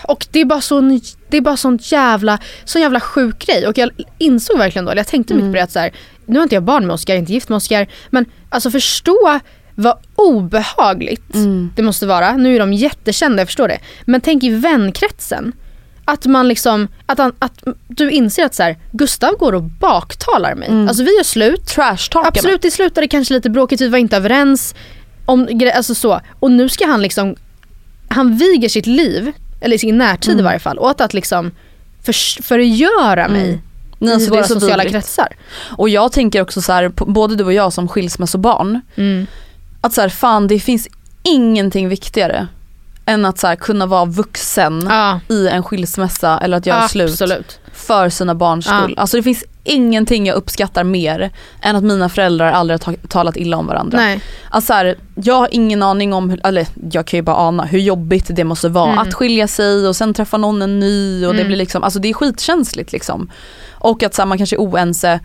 Och 0.03 0.27
det 0.31 0.41
är 0.41 0.45
bara 0.45 0.61
sån, 0.61 1.01
det 1.29 1.37
är 1.37 1.41
bara 1.41 1.57
sånt 1.57 1.91
jävla, 1.91 2.39
sån 2.65 2.81
jävla 2.81 2.99
sjuk 2.99 3.45
grej. 3.45 3.67
Och 3.67 3.77
jag 3.77 3.89
insåg 4.17 4.57
verkligen 4.57 4.85
då, 4.85 4.91
eller 4.91 4.99
jag 4.99 5.07
tänkte 5.07 5.33
mycket 5.33 5.51
på 5.51 5.55
det 5.55 5.63
att 5.63 5.71
så 5.71 5.79
här, 5.79 5.91
nu 6.25 6.39
har 6.39 6.43
inte 6.43 6.55
jag 6.55 6.63
barn 6.63 6.87
med 6.87 6.93
Oscar, 6.93 7.13
jag 7.13 7.17
är 7.17 7.19
inte 7.19 7.33
gift 7.33 7.49
med 7.49 7.55
Oscar, 7.55 7.87
men 8.09 8.25
alltså 8.49 8.71
förstå 8.71 9.39
vad 9.79 9.97
obehagligt 10.15 11.33
Mm. 11.35 11.71
det 11.75 11.81
måste 11.81 12.05
vara. 12.05 12.31
Nu 12.37 12.55
är 12.55 12.59
de 12.59 12.73
jättekända, 12.73 13.41
jag 13.41 13.47
förstår 13.47 13.67
det. 13.67 13.79
Men 14.05 14.21
tänk 14.21 14.43
i 14.43 14.49
vänkretsen. 14.49 15.51
Att 16.05 16.25
man 16.25 16.47
liksom, 16.47 16.87
att, 17.05 17.17
han, 17.17 17.31
att 17.39 17.63
du 17.87 18.11
inser 18.11 18.45
att 18.45 18.55
så 18.55 18.63
här, 18.63 18.77
Gustav 18.91 19.33
går 19.39 19.53
och 19.53 19.63
baktalar 19.63 20.55
mig. 20.55 20.67
Mm. 20.67 20.87
Alltså 20.87 21.03
vi 21.03 21.15
gör 21.17 21.23
slut, 21.23 21.65
Trash-talkar 21.65 22.27
Absolut, 22.27 22.61
det 22.61 22.71
slutade 22.71 23.07
kanske 23.07 23.33
lite 23.33 23.49
bråkigt, 23.49 23.81
vi 23.81 23.87
var 23.87 23.97
inte 23.97 24.17
överens. 24.17 24.75
Om, 25.25 25.47
alltså 25.75 25.95
så. 25.95 26.21
Och 26.39 26.51
nu 26.51 26.69
ska 26.69 26.87
han 26.87 27.01
liksom, 27.01 27.35
han 28.09 28.37
viger 28.37 28.69
sitt 28.69 28.85
liv, 28.85 29.31
eller 29.61 29.75
i 29.75 29.79
sin 29.79 29.97
närtid 29.97 30.29
Mm. 30.33 30.39
i 30.39 30.43
varje 30.43 30.59
fall, 30.59 30.79
åt 30.79 31.01
att 31.01 31.13
liksom 31.13 31.51
för, 32.03 32.43
förgöra 32.43 33.27
mig 33.27 33.61
Nej, 33.99 34.09
i 34.09 34.13
alltså, 34.13 34.29
det 34.31 34.35
är 34.35 34.37
våra 34.37 34.47
sociala 34.47 34.83
vidrigt. 34.83 34.93
kretsar. 35.05 35.27
Och 35.77 35.89
jag 35.89 36.11
tänker 36.11 36.41
också 36.41 36.61
så 36.61 36.71
här, 36.73 36.89
både 36.89 37.35
du 37.35 37.43
och 37.43 37.53
jag 37.53 37.73
som 37.73 37.87
skilsmässobarn, 37.87 38.81
Mm. 38.95 39.27
Att 39.87 39.93
så 39.93 40.01
här, 40.01 40.09
fan 40.09 40.47
det 40.47 40.59
finns 40.59 40.87
ingenting 41.23 41.89
viktigare 41.89 42.47
än 43.05 43.25
att 43.25 43.39
så 43.39 43.47
här, 43.47 43.55
kunna 43.55 43.85
vara 43.85 44.05
vuxen 44.05 44.85
Ja, 44.89 45.19
i 45.29 45.47
en 45.47 45.63
skilsmässa 45.63 46.39
eller 46.43 46.57
att 46.57 46.65
göra 46.65 46.87
slut 46.87 47.11
absolut. 47.11 47.59
för 47.73 48.09
sina 48.09 48.35
barns 48.35 48.67
Ja. 48.69 48.79
skull. 48.79 48.93
Alltså 48.97 49.17
det 49.17 49.23
finns 49.23 49.43
ingenting 49.63 50.25
jag 50.27 50.35
uppskattar 50.35 50.83
mer 50.83 51.31
än 51.61 51.75
att 51.75 51.83
mina 51.83 52.09
föräldrar 52.09 52.51
aldrig 52.51 52.83
har 52.85 52.93
ta- 52.93 53.07
talat 53.07 53.37
illa 53.37 53.57
om 53.57 53.67
varandra. 53.67 53.97
Nej. 53.97 54.21
Alltså 54.49 54.67
så 54.67 54.73
här, 54.73 54.95
jag 55.15 55.33
har 55.35 55.47
ingen 55.51 55.83
aning 55.83 56.13
om, 56.13 56.29
hur, 56.29 56.45
eller 56.45 56.67
jag 56.91 57.05
kan 57.07 57.17
ju 57.17 57.21
bara 57.21 57.35
ana 57.35 57.65
hur 57.65 57.79
jobbigt 57.79 58.25
det 58.29 58.43
måste 58.43 58.69
vara 58.69 58.91
Mm. 58.91 58.99
att 58.99 59.13
skilja 59.13 59.47
sig 59.47 59.87
och 59.87 59.95
sen 59.95 60.13
träffa 60.13 60.37
någon 60.37 60.61
en 60.61 60.79
ny 60.79 61.25
och 61.25 61.33
det 61.33 61.39
Mm. 61.39 61.47
blir 61.47 61.57
liksom, 61.57 61.83
alltså 61.83 61.99
det 61.99 62.09
är 62.09 62.13
skitkänsligt 62.13 62.91
liksom. 62.91 63.31
Och 63.71 64.03
att 64.03 64.15
så 64.15 64.21
här, 64.21 64.27
man 64.27 64.37
kanske 64.37 64.55
är 64.55 64.59
oense 64.61 65.19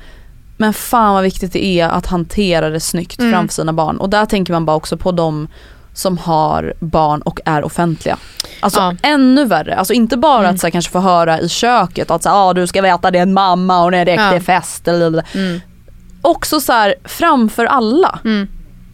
men 0.56 0.72
fan 0.72 1.14
vad 1.14 1.22
viktigt 1.22 1.52
det 1.52 1.64
är 1.64 1.88
att 1.88 2.06
hantera 2.06 2.70
det 2.70 2.80
snyggt 2.80 3.20
Mm. 3.20 3.32
framför 3.32 3.54
sina 3.54 3.72
barn. 3.72 3.96
Och 3.96 4.10
där 4.10 4.26
tänker 4.26 4.52
man 4.52 4.64
bara 4.64 4.76
också 4.76 4.96
på 4.96 5.12
de 5.12 5.48
som 5.94 6.18
har 6.18 6.74
barn 6.80 7.22
och 7.22 7.40
är 7.44 7.64
offentliga. 7.64 8.16
Alltså 8.60 8.80
Ja. 8.80 8.94
ännu 9.02 9.44
värre, 9.44 9.76
alltså 9.76 9.92
inte 9.92 10.16
bara 10.16 10.38
Mm. 10.38 10.54
att 10.54 10.60
så 10.60 10.66
här, 10.66 10.70
kanske 10.70 10.90
få 10.92 11.00
höra 11.00 11.40
i 11.40 11.48
köket 11.48 12.10
att 12.10 12.22
så 12.22 12.28
här, 12.28 12.36
ah, 12.50 12.52
du 12.52 12.66
ska 12.66 12.82
veta 12.82 13.10
det 13.10 13.18
är 13.18 13.22
en 13.22 13.32
mamma 13.32 13.84
och 13.84 13.90
det 13.90 13.98
är 13.98 14.34
Ja. 14.34 14.40
fest. 14.40 14.88
Eller, 14.88 15.24
Mm. 15.34 15.60
också 16.22 16.60
så 16.60 16.72
här, 16.72 16.94
framför 17.04 17.64
alla. 17.64 18.18
Mm. 18.24 18.48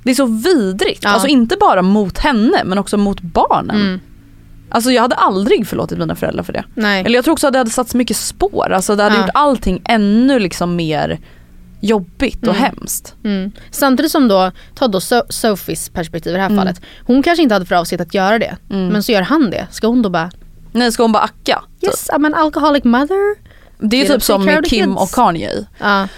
Det 0.05 0.11
är 0.11 0.15
så 0.15 0.27
vidrigt. 0.27 1.05
Ja. 1.05 1.11
Alltså 1.11 1.29
inte 1.29 1.57
bara 1.61 1.83
mot 1.83 2.19
henne 2.19 2.63
men 2.65 2.79
också 2.79 2.97
mot 2.97 3.21
barnen. 3.21 3.77
Mm. 3.81 4.01
Alltså 4.71 4.91
jag 4.91 5.03
hade 5.03 5.15
aldrig 5.17 5.67
förlåtit 5.67 5.99
mina 5.99 6.15
föräldrar 6.15 6.43
för 6.43 6.53
det. 6.53 6.65
Nej. 6.75 7.05
Eller 7.05 7.15
jag 7.15 7.25
tror 7.25 7.33
också 7.33 7.47
att 7.47 7.53
det 7.53 7.59
hade 7.59 7.71
satt 7.71 7.89
så 7.89 7.97
mycket 7.97 8.17
spår. 8.17 8.71
Alltså 8.73 8.97
det 8.97 9.03
hade 9.03 9.15
Ja. 9.15 9.21
gjort 9.21 9.31
allting 9.35 9.81
ännu 9.85 10.39
liksom 10.39 10.77
mer 10.77 11.19
jobbigt 11.81 12.43
och 12.49 12.57
Mm. 12.57 12.63
hemskt. 12.63 13.15
Mm. 13.25 13.53
Samtidigt 13.71 14.13
som 14.13 14.29
då, 14.29 14.53
ta 14.75 14.89
då 14.89 14.99
so- 14.99 15.27
Sophies 15.33 15.89
perspektiv 15.89 16.33
i 16.33 16.37
det 16.37 16.41
här 16.43 16.47
Mm. 16.51 16.59
fallet. 16.59 16.81
Hon 17.07 17.23
kanske 17.23 17.43
inte 17.43 17.55
hade 17.55 17.67
för 17.67 17.75
avsikt 17.75 18.01
att 18.01 18.15
göra 18.15 18.39
det. 18.39 18.57
Mm. 18.71 18.87
Men 18.89 19.03
så 19.03 19.13
gör 19.13 19.23
han 19.23 19.51
det. 19.51 19.67
Ska 19.71 19.87
hon 19.87 20.03
då 20.03 20.09
bara, 20.11 20.31
Nej 20.73 20.93
ska 20.93 21.03
hon 21.03 21.13
bara 21.13 21.23
acka? 21.23 21.63
yes 21.83 22.11
I'm 22.11 22.27
an 22.27 22.35
alcoholic 22.35 22.85
mother. 22.85 23.37
Det 23.79 23.97
är 23.97 24.01
Get 24.05 24.13
typ 24.13 24.23
som 24.23 24.45
med 24.45 24.65
Kim 24.67 24.91
kids. 24.91 25.03
och 25.03 25.11
Kanye. 25.11 25.51
Ja. 25.79 26.09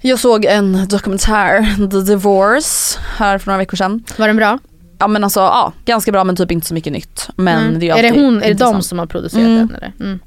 Jag 0.00 0.18
såg 0.18 0.44
en 0.44 0.88
dokumentär, 0.88 1.76
The 1.90 2.00
Divorce, 2.12 2.98
här 3.16 3.38
för 3.38 3.46
några 3.46 3.58
veckor 3.58 3.76
sedan. 3.76 4.04
Var 4.16 4.26
den 4.26 4.36
bra? 4.36 4.58
Ja 4.98 5.06
men 5.06 5.24
alltså 5.24 5.40
ja, 5.40 5.72
ganska 5.84 6.12
bra 6.12 6.24
men 6.24 6.36
typ 6.36 6.50
inte 6.50 6.66
så 6.66 6.74
mycket 6.74 6.92
nytt. 6.92 7.28
Men 7.36 7.62
Mm. 7.66 7.80
det 7.80 7.88
är, 7.90 7.96
är 7.96 8.02
det 8.02 8.20
hon, 8.20 8.42
är 8.42 8.48
det 8.48 8.54
de 8.54 8.82
som 8.82 8.98
har 8.98 9.06
producerat 9.06 9.44
Mm. 9.46 9.66
den 9.66 9.76
eller? 9.76 10.18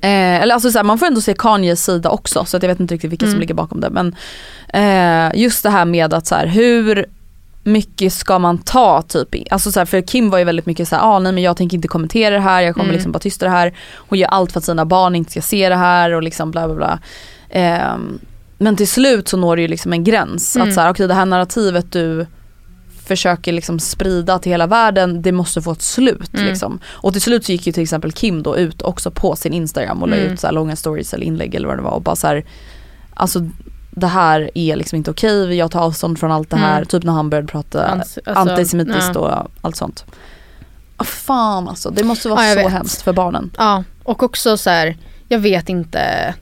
Eh, 0.00 0.42
eller 0.42 0.54
alltså 0.54 0.70
så 0.70 0.78
här, 0.78 0.84
man 0.84 0.98
får 0.98 1.06
ändå 1.06 1.20
se 1.20 1.34
Kanyes 1.38 1.84
sida 1.84 2.10
också 2.10 2.44
så 2.44 2.56
att 2.56 2.62
jag 2.62 2.70
vet 2.70 2.80
inte 2.80 2.94
riktigt 2.94 3.12
vilka 3.12 3.24
som 3.26 3.30
Mm. 3.30 3.40
ligger 3.40 3.54
bakom 3.54 3.80
det. 3.80 3.90
Men 3.90 4.16
eh, 4.68 5.40
just 5.40 5.62
det 5.62 5.70
här 5.70 5.84
med 5.84 6.14
att 6.14 6.26
så 6.26 6.34
här, 6.34 6.46
hur 6.46 7.06
mycket 7.62 8.12
ska 8.12 8.38
man 8.38 8.58
ta 8.58 9.02
typ? 9.02 9.28
Alltså 9.50 9.72
så 9.72 9.80
här, 9.80 9.84
för 9.86 10.00
Kim 10.02 10.30
var 10.30 10.38
ju 10.38 10.44
väldigt 10.44 10.66
mycket 10.66 10.88
så 10.88 10.96
här, 10.96 11.02
ah, 11.02 11.18
nej 11.18 11.32
men 11.32 11.42
jag 11.42 11.56
tänker 11.56 11.76
inte 11.76 11.88
kommentera 11.88 12.34
det 12.34 12.40
här, 12.40 12.60
jag 12.62 12.74
kommer 12.74 12.84
Mm. 12.84 12.94
liksom 12.94 13.12
bara 13.12 13.18
tysta 13.18 13.46
det 13.46 13.50
här. 13.52 13.74
Hon 13.96 14.18
gör 14.18 14.28
allt 14.28 14.52
för 14.52 14.58
att 14.58 14.64
sina 14.64 14.84
barn 14.84 15.14
inte 15.14 15.30
ska 15.30 15.40
se 15.42 15.68
det 15.68 15.76
här 15.76 16.10
och 16.12 16.22
liksom 16.22 16.50
bla 16.50 16.66
bla 16.68 16.74
bla. 16.76 16.98
Eh, 17.48 17.96
men 18.58 18.76
till 18.76 18.88
slut 18.88 19.28
så 19.28 19.36
når 19.36 19.56
det 19.56 19.62
ju 19.62 19.68
liksom 19.68 19.92
en 19.92 20.04
gräns. 20.04 20.56
Mm. 20.56 20.68
Att 20.68 20.74
så 20.74 20.80
här, 20.80 20.90
okej 20.90 21.08
det 21.08 21.14
här 21.14 21.26
narrativet 21.26 21.92
du 21.92 22.26
försöker 23.06 23.52
liksom 23.52 23.78
sprida 23.78 24.38
till 24.38 24.52
hela 24.52 24.66
världen, 24.66 25.22
det 25.22 25.32
måste 25.32 25.62
få 25.62 25.72
ett 25.72 25.82
slut. 25.82 26.34
Mm. 26.34 26.46
Liksom. 26.46 26.78
Och 26.86 27.12
till 27.12 27.22
slut 27.22 27.44
så 27.44 27.52
gick 27.52 27.66
ju 27.66 27.72
till 27.72 27.82
exempel 27.82 28.12
Kim 28.12 28.42
då 28.42 28.56
ut 28.56 28.82
också 28.82 29.10
på 29.10 29.36
sin 29.36 29.52
Instagram 29.52 30.02
och 30.02 30.08
la 30.08 30.16
Mm. 30.16 30.32
ut 30.32 30.40
så 30.40 30.50
långa 30.50 30.76
stories 30.76 31.14
eller 31.14 31.26
inlägg 31.26 31.54
eller 31.54 31.68
vad 31.68 31.78
det 31.78 31.82
var 31.82 31.90
och 31.90 32.02
bara 32.02 32.16
så 32.16 32.26
här, 32.26 32.44
alltså 33.14 33.40
det 33.90 34.06
här 34.06 34.50
är 34.54 34.76
liksom 34.76 34.96
inte 34.96 35.10
okej, 35.10 35.54
jag 35.54 35.70
tar 35.70 35.80
avstånd 35.80 36.18
från 36.18 36.32
allt 36.32 36.50
det 36.50 36.56
här, 36.56 36.76
Mm. 36.76 36.86
typ 36.86 37.02
när 37.04 37.12
han 37.12 37.30
började 37.30 37.48
prata 37.48 37.86
Ans- 37.88 37.98
alltså, 37.98 38.20
antisemitiskt 38.30 39.16
och 39.16 39.30
allt 39.60 39.76
sånt. 39.76 40.04
Ah, 40.96 41.04
fan 41.04 41.68
alltså, 41.68 41.90
det 41.90 42.04
måste 42.04 42.28
vara 42.28 42.46
Ja, 42.46 42.54
så 42.54 42.60
vet. 42.62 42.72
hemskt 42.72 43.02
för 43.02 43.12
barnen. 43.12 43.50
Ja, 43.58 43.84
och 44.02 44.22
också 44.22 44.56
så 44.56 44.70
här, 44.70 44.96
jag 45.28 45.38
vet 45.38 45.68
inte. 45.68 46.34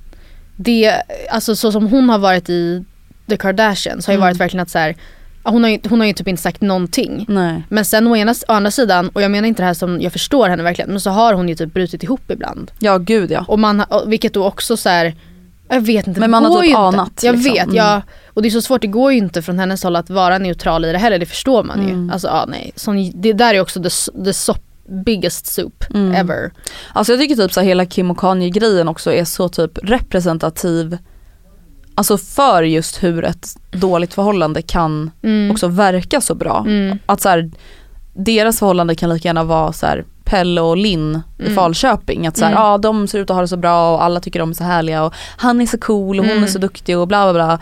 Det, 0.56 0.94
alltså 1.30 1.56
så 1.56 1.72
som 1.72 1.86
hon 1.88 2.08
har 2.08 2.18
varit 2.18 2.48
i 2.50 2.84
The 3.28 3.36
Kardashians 3.36 4.06
har 4.06 4.12
ju 4.14 4.16
Mm. 4.16 4.28
varit 4.28 4.40
verkligen 4.40 4.62
att 4.62 4.70
så 4.70 4.78
här, 4.78 4.96
hon, 5.44 5.62
har 5.62 5.70
ju, 5.70 5.78
hon 5.88 6.00
har 6.00 6.06
ju 6.06 6.12
typ 6.12 6.28
inte 6.28 6.42
sagt 6.42 6.60
någonting. 6.60 7.24
Nej. 7.28 7.62
Men 7.68 7.84
sen 7.84 8.06
å, 8.06 8.16
ena, 8.16 8.32
å 8.48 8.52
andra 8.52 8.70
sidan, 8.70 9.08
och 9.08 9.22
jag 9.22 9.30
menar 9.30 9.48
inte 9.48 9.62
det 9.62 9.66
här 9.66 9.74
som 9.74 10.00
jag 10.00 10.12
förstår 10.12 10.48
henne 10.48 10.62
verkligen, 10.62 10.90
men 10.90 11.00
så 11.00 11.10
har 11.10 11.34
hon 11.34 11.48
ju 11.48 11.54
typ 11.54 11.74
brutit 11.74 12.02
ihop 12.02 12.30
ibland. 12.30 12.70
Ja 12.78 12.98
gud 12.98 13.30
ja. 13.30 13.44
Och 13.48 13.58
man, 13.58 13.80
och 13.80 14.12
vilket 14.12 14.34
då 14.34 14.44
också 14.46 14.76
så 14.76 14.88
här, 14.88 15.14
jag 15.68 15.80
vet 15.80 16.06
inte, 16.06 16.20
Men 16.20 16.30
man 16.30 16.44
har 16.44 16.50
typ 16.54 16.62
ju 16.64 16.68
inte. 16.68 16.78
anat, 16.78 17.20
Jag 17.22 17.32
liksom. 17.36 17.52
vet, 17.52 17.64
Mm. 17.64 17.76
ja. 17.76 18.02
Och 18.26 18.42
det 18.42 18.48
är 18.48 18.50
så 18.50 18.62
svårt, 18.62 18.80
det 18.80 18.86
går 18.86 19.12
ju 19.12 19.18
inte 19.18 19.42
från 19.42 19.58
hennes 19.58 19.82
håll 19.84 19.96
att 19.96 20.10
vara 20.10 20.38
neutral 20.38 20.84
i 20.84 20.92
det 20.92 20.98
heller, 20.98 21.18
det 21.18 21.26
förstår 21.26 21.62
man 21.64 21.82
ju. 21.82 21.88
Mm. 21.94 22.10
Alltså 22.10 22.28
ja 22.28 22.44
nej, 22.48 22.72
Sån, 22.76 23.10
det 23.20 23.32
där 23.32 23.54
är 23.54 23.60
också 23.60 23.82
the, 23.82 23.90
the 24.24 24.32
sop, 24.32 24.56
biggest 25.04 25.46
soup 25.46 25.84
Mm. 25.94 26.14
ever. 26.14 26.52
Alltså 26.92 27.12
jag 27.12 27.20
tycker 27.20 27.36
typ 27.36 27.52
så 27.52 27.60
hela 27.60 27.86
Kim 27.86 28.10
och 28.10 28.18
Kanye 28.18 28.50
grejen 28.50 28.88
också 28.88 29.12
är 29.12 29.24
så 29.24 29.48
typ 29.48 29.78
representativ 29.82 30.98
Alltså 32.02 32.18
för 32.18 32.62
just 32.62 33.02
hur 33.02 33.24
ett 33.24 33.56
dåligt 33.70 34.14
förhållande 34.14 34.62
kan 34.62 35.10
Mm. 35.22 35.50
också 35.50 35.68
verka 35.68 36.20
så 36.20 36.34
bra. 36.34 36.64
Mm. 36.66 36.98
Att 37.06 37.20
så 37.20 37.28
här, 37.28 37.50
deras 38.14 38.58
förhållande 38.58 38.94
kan 38.94 39.10
lika 39.10 39.28
gärna 39.28 39.44
vara 39.44 39.72
så 39.72 39.86
här 39.86 40.04
Pelle 40.24 40.60
och 40.60 40.76
Linn 40.76 41.22
i 41.38 41.42
Mm. 41.42 41.54
Falköping. 41.54 42.26
Att 42.26 42.36
så 42.36 42.44
här, 42.44 42.52
Mm. 42.52 42.62
ja, 42.62 42.78
de 42.78 43.08
ser 43.08 43.18
ut 43.18 43.30
att 43.30 43.34
ha 43.36 43.40
det 43.40 43.48
så 43.48 43.56
bra 43.56 43.94
och 43.94 44.04
alla 44.04 44.20
tycker 44.20 44.38
de 44.40 44.50
är 44.50 44.54
så 44.54 44.64
härliga 44.64 45.04
och 45.04 45.14
han 45.36 45.60
är 45.60 45.66
så 45.66 45.78
cool 45.78 46.18
och 46.18 46.24
hon 46.24 46.32
Mm. 46.32 46.44
är 46.44 46.48
så 46.48 46.58
duktig 46.58 46.98
och 46.98 47.08
bla 47.08 47.32
bla 47.32 47.58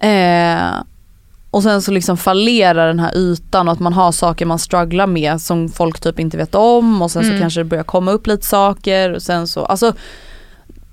bla. 0.00 0.08
Eh, 0.08 0.82
och 1.50 1.62
sen 1.62 1.82
så 1.82 1.90
liksom 1.92 2.16
fallerar 2.16 2.86
den 2.86 3.00
här 3.00 3.16
ytan 3.16 3.68
och 3.68 3.72
att 3.72 3.80
man 3.80 3.92
har 3.92 4.12
saker 4.12 4.46
man 4.46 4.58
strugglar 4.58 5.06
med 5.06 5.40
som 5.40 5.68
folk 5.68 6.00
typ 6.00 6.18
inte 6.20 6.36
vet 6.36 6.54
om 6.54 7.02
och 7.02 7.10
sen 7.10 7.22
så 7.22 7.28
Mm. 7.28 7.40
kanske 7.40 7.60
det 7.60 7.64
börjar 7.64 7.84
komma 7.84 8.10
upp 8.12 8.26
lite 8.26 8.46
saker 8.46 9.12
och 9.14 9.22
sen 9.22 9.48
så, 9.48 9.64
alltså 9.64 9.92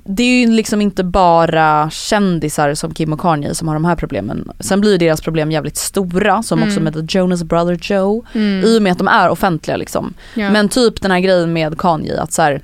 det 0.08 0.24
är 0.24 0.40
ju 0.48 0.52
liksom 0.54 0.82
inte 0.82 1.04
bara 1.04 1.90
kändisar 1.90 2.74
som 2.74 2.94
Kim 2.94 3.14
och 3.14 3.20
Kanye 3.20 3.54
som 3.56 3.68
har 3.68 3.76
de 3.76 3.86
här 3.86 3.96
problemen. 3.96 4.52
Sen 4.60 4.82
blir 4.82 4.98
deras 4.98 5.22
problem 5.22 5.52
jävligt 5.52 5.78
stora 5.78 6.44
som 6.44 6.60
också 6.64 6.80
Mm. 6.80 6.84
med 6.84 6.94
The 7.10 7.18
Jonas 7.18 7.44
Brother 7.44 7.78
Joe. 7.82 8.26
Mm. 8.34 8.64
I 8.66 8.78
och 8.78 8.82
med 8.82 8.92
att 8.92 8.98
de 8.98 9.08
är 9.08 9.30
offentliga 9.30 9.78
liksom. 9.78 10.14
Ja. 10.34 10.50
Men 10.50 10.70
typ 10.70 11.02
den 11.02 11.12
här 11.12 11.20
grejen 11.20 11.54
med 11.54 11.78
Kanye 11.78 12.22
att 12.22 12.34
så 12.34 12.42
här, 12.42 12.62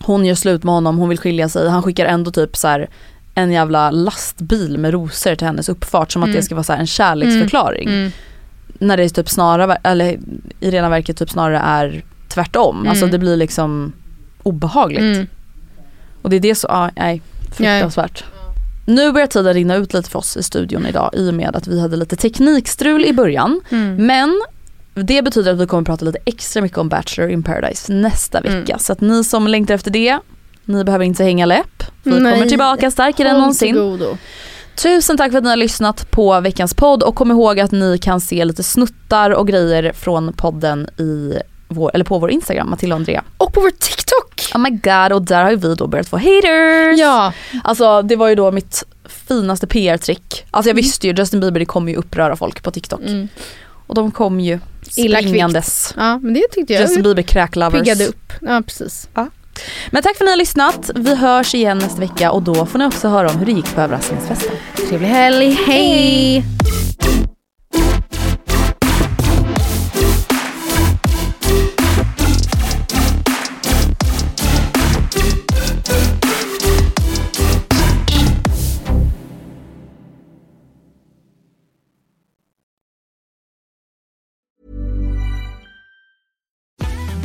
hon 0.00 0.24
gör 0.24 0.34
slut 0.34 0.64
med 0.64 0.74
honom, 0.74 0.98
hon 0.98 1.08
vill 1.08 1.18
skilja 1.18 1.48
sig, 1.48 1.68
han 1.68 1.82
skickar 1.82 2.06
ändå 2.06 2.30
typ 2.30 2.56
så 2.56 2.68
här 2.68 2.88
en 3.34 3.52
jävla 3.52 3.90
lastbil 3.90 4.78
med 4.78 4.92
rosor 4.92 5.34
till 5.34 5.46
hennes 5.46 5.68
uppfart 5.68 6.12
som 6.12 6.22
att 6.22 6.26
Mm. 6.26 6.36
det 6.36 6.42
ska 6.42 6.54
vara 6.54 6.64
så 6.64 6.72
här 6.72 6.80
en 6.80 6.86
kärleksförklaring. 6.86 7.88
Mm. 7.88 8.10
När 8.78 8.96
det 8.96 9.08
typ 9.08 9.28
snarare, 9.28 9.76
eller 9.82 10.18
i 10.60 10.70
rena 10.70 10.88
verket 10.88 11.16
typ 11.16 11.30
snarare 11.30 11.58
är 11.58 12.04
tvärtom. 12.28 12.76
Mm. 12.76 12.88
Alltså 12.90 13.06
det 13.06 13.18
blir 13.18 13.36
liksom 13.36 13.92
obehagligt. 14.42 15.28
Mm. 16.16 16.22
Och 16.22 16.30
det 16.30 16.36
är 16.36 16.40
det 16.40 16.54
så, 16.54 16.66
ja, 16.70 16.90
nej, 16.96 17.22
fruktansvärt. 17.56 18.24
Nu 18.86 19.12
börjar 19.12 19.26
tiden 19.26 19.54
rinna 19.54 19.76
ut 19.76 19.94
lite 19.94 20.10
för 20.10 20.18
oss 20.18 20.36
i 20.36 20.42
studion 20.42 20.86
idag 20.86 21.10
i 21.12 21.30
och 21.30 21.34
med 21.34 21.56
att 21.56 21.66
vi 21.66 21.80
hade 21.80 21.96
lite 21.96 22.16
teknikstrul 22.16 23.04
i 23.04 23.12
början. 23.12 23.60
Mm. 23.70 24.06
Men 24.06 24.42
det 24.94 25.22
betyder 25.22 25.52
att 25.52 25.60
vi 25.60 25.66
kommer 25.66 25.82
prata 25.82 26.04
lite 26.04 26.18
extra 26.24 26.62
mycket 26.62 26.78
om 26.78 26.88
Bachelor 26.88 27.30
in 27.30 27.42
paradise 27.42 27.92
nästa 27.92 28.40
vecka. 28.40 28.72
Mm. 28.72 28.78
Så 28.78 28.92
att 28.92 29.00
ni 29.00 29.24
som 29.24 29.48
längtar 29.48 29.74
efter 29.74 29.90
det, 29.90 30.18
ni 30.64 30.84
behöver 30.84 31.04
inte 31.04 31.24
hänga 31.24 31.46
läpp. 31.46 31.82
Vi 32.02 32.20
Nej. 32.20 32.32
kommer 32.32 32.46
tillbaka 32.46 32.90
starkare 32.90 33.28
än 33.28 33.38
någonsin. 33.38 33.98
Tusen 34.82 35.16
tack 35.16 35.30
för 35.30 35.38
att 35.38 35.44
ni 35.44 35.50
har 35.50 35.56
lyssnat 35.56 36.10
på 36.10 36.40
veckans 36.40 36.74
podd 36.74 37.02
och 37.02 37.14
kom 37.14 37.30
ihåg 37.30 37.60
att 37.60 37.72
ni 37.72 37.98
kan 37.98 38.20
se 38.20 38.44
lite 38.44 38.62
snuttar 38.62 39.30
och 39.30 39.48
grejer 39.48 39.92
från 39.92 40.32
podden 40.32 40.88
i 40.98 41.32
vår, 41.68 41.90
eller 41.94 42.04
på 42.04 42.18
vår 42.18 42.30
Instagram, 42.30 42.70
Matilda 42.70 42.94
och 42.94 43.00
Andrea. 43.00 43.24
Och 43.38 43.52
på 43.52 43.60
vår 43.60 43.70
TikTok. 43.70 44.50
Oh 44.54 44.58
my 44.60 44.70
god 44.70 45.12
och 45.12 45.22
där 45.22 45.42
har 45.42 45.50
ju 45.50 45.56
vi 45.56 45.74
då 45.74 45.86
börjat 45.86 46.08
få 46.08 46.16
haters. 46.16 46.98
Ja. 46.98 47.32
Alltså 47.64 48.02
det 48.02 48.16
var 48.16 48.28
ju 48.28 48.34
då 48.34 48.50
mitt 48.52 48.84
finaste 49.28 49.66
PR-trick. 49.66 50.46
Alltså 50.50 50.70
jag 50.70 50.74
visste 50.74 51.06
ju 51.06 51.14
Justin 51.14 51.40
Bieber 51.40 51.60
det 51.60 51.66
kommer 51.66 51.92
ju 51.92 51.98
uppröra 51.98 52.36
folk 52.36 52.62
på 52.62 52.70
TikTok. 52.70 53.00
Mm. 53.00 53.28
Och 53.86 53.94
de 53.94 54.10
kom 54.10 54.40
ju 54.40 54.58
Illa 54.96 55.18
kvickt. 55.18 55.28
springandes. 55.30 55.94
ja, 55.96 56.18
men 56.18 56.34
det 56.34 56.42
tyckte 56.52 56.72
jag 56.72 56.82
Justin 56.82 57.02
Bieber 57.02 57.22
crack-lovers. 57.22 57.82
piggade 57.82 58.06
upp. 58.06 58.32
Ja, 58.40 58.62
precis. 58.66 59.08
Men 59.90 60.02
tack 60.02 60.16
för 60.16 60.24
att 60.24 60.26
ni 60.26 60.30
har 60.30 60.36
lyssnat. 60.36 60.90
Vi 60.94 61.14
hörs 61.14 61.54
igen 61.54 61.78
nästa 61.78 62.00
vecka 62.00 62.30
och 62.30 62.42
då 62.42 62.66
får 62.66 62.78
ni 62.78 62.84
också 62.86 63.08
höra 63.08 63.30
om 63.30 63.36
hur 63.38 63.46
det 63.46 63.52
gick 63.52 63.74
på 63.74 63.80
överraskningsfesten. 63.80 64.56
Trevlig 64.88 65.08
helg, 65.08 65.58
hej! 65.66 66.44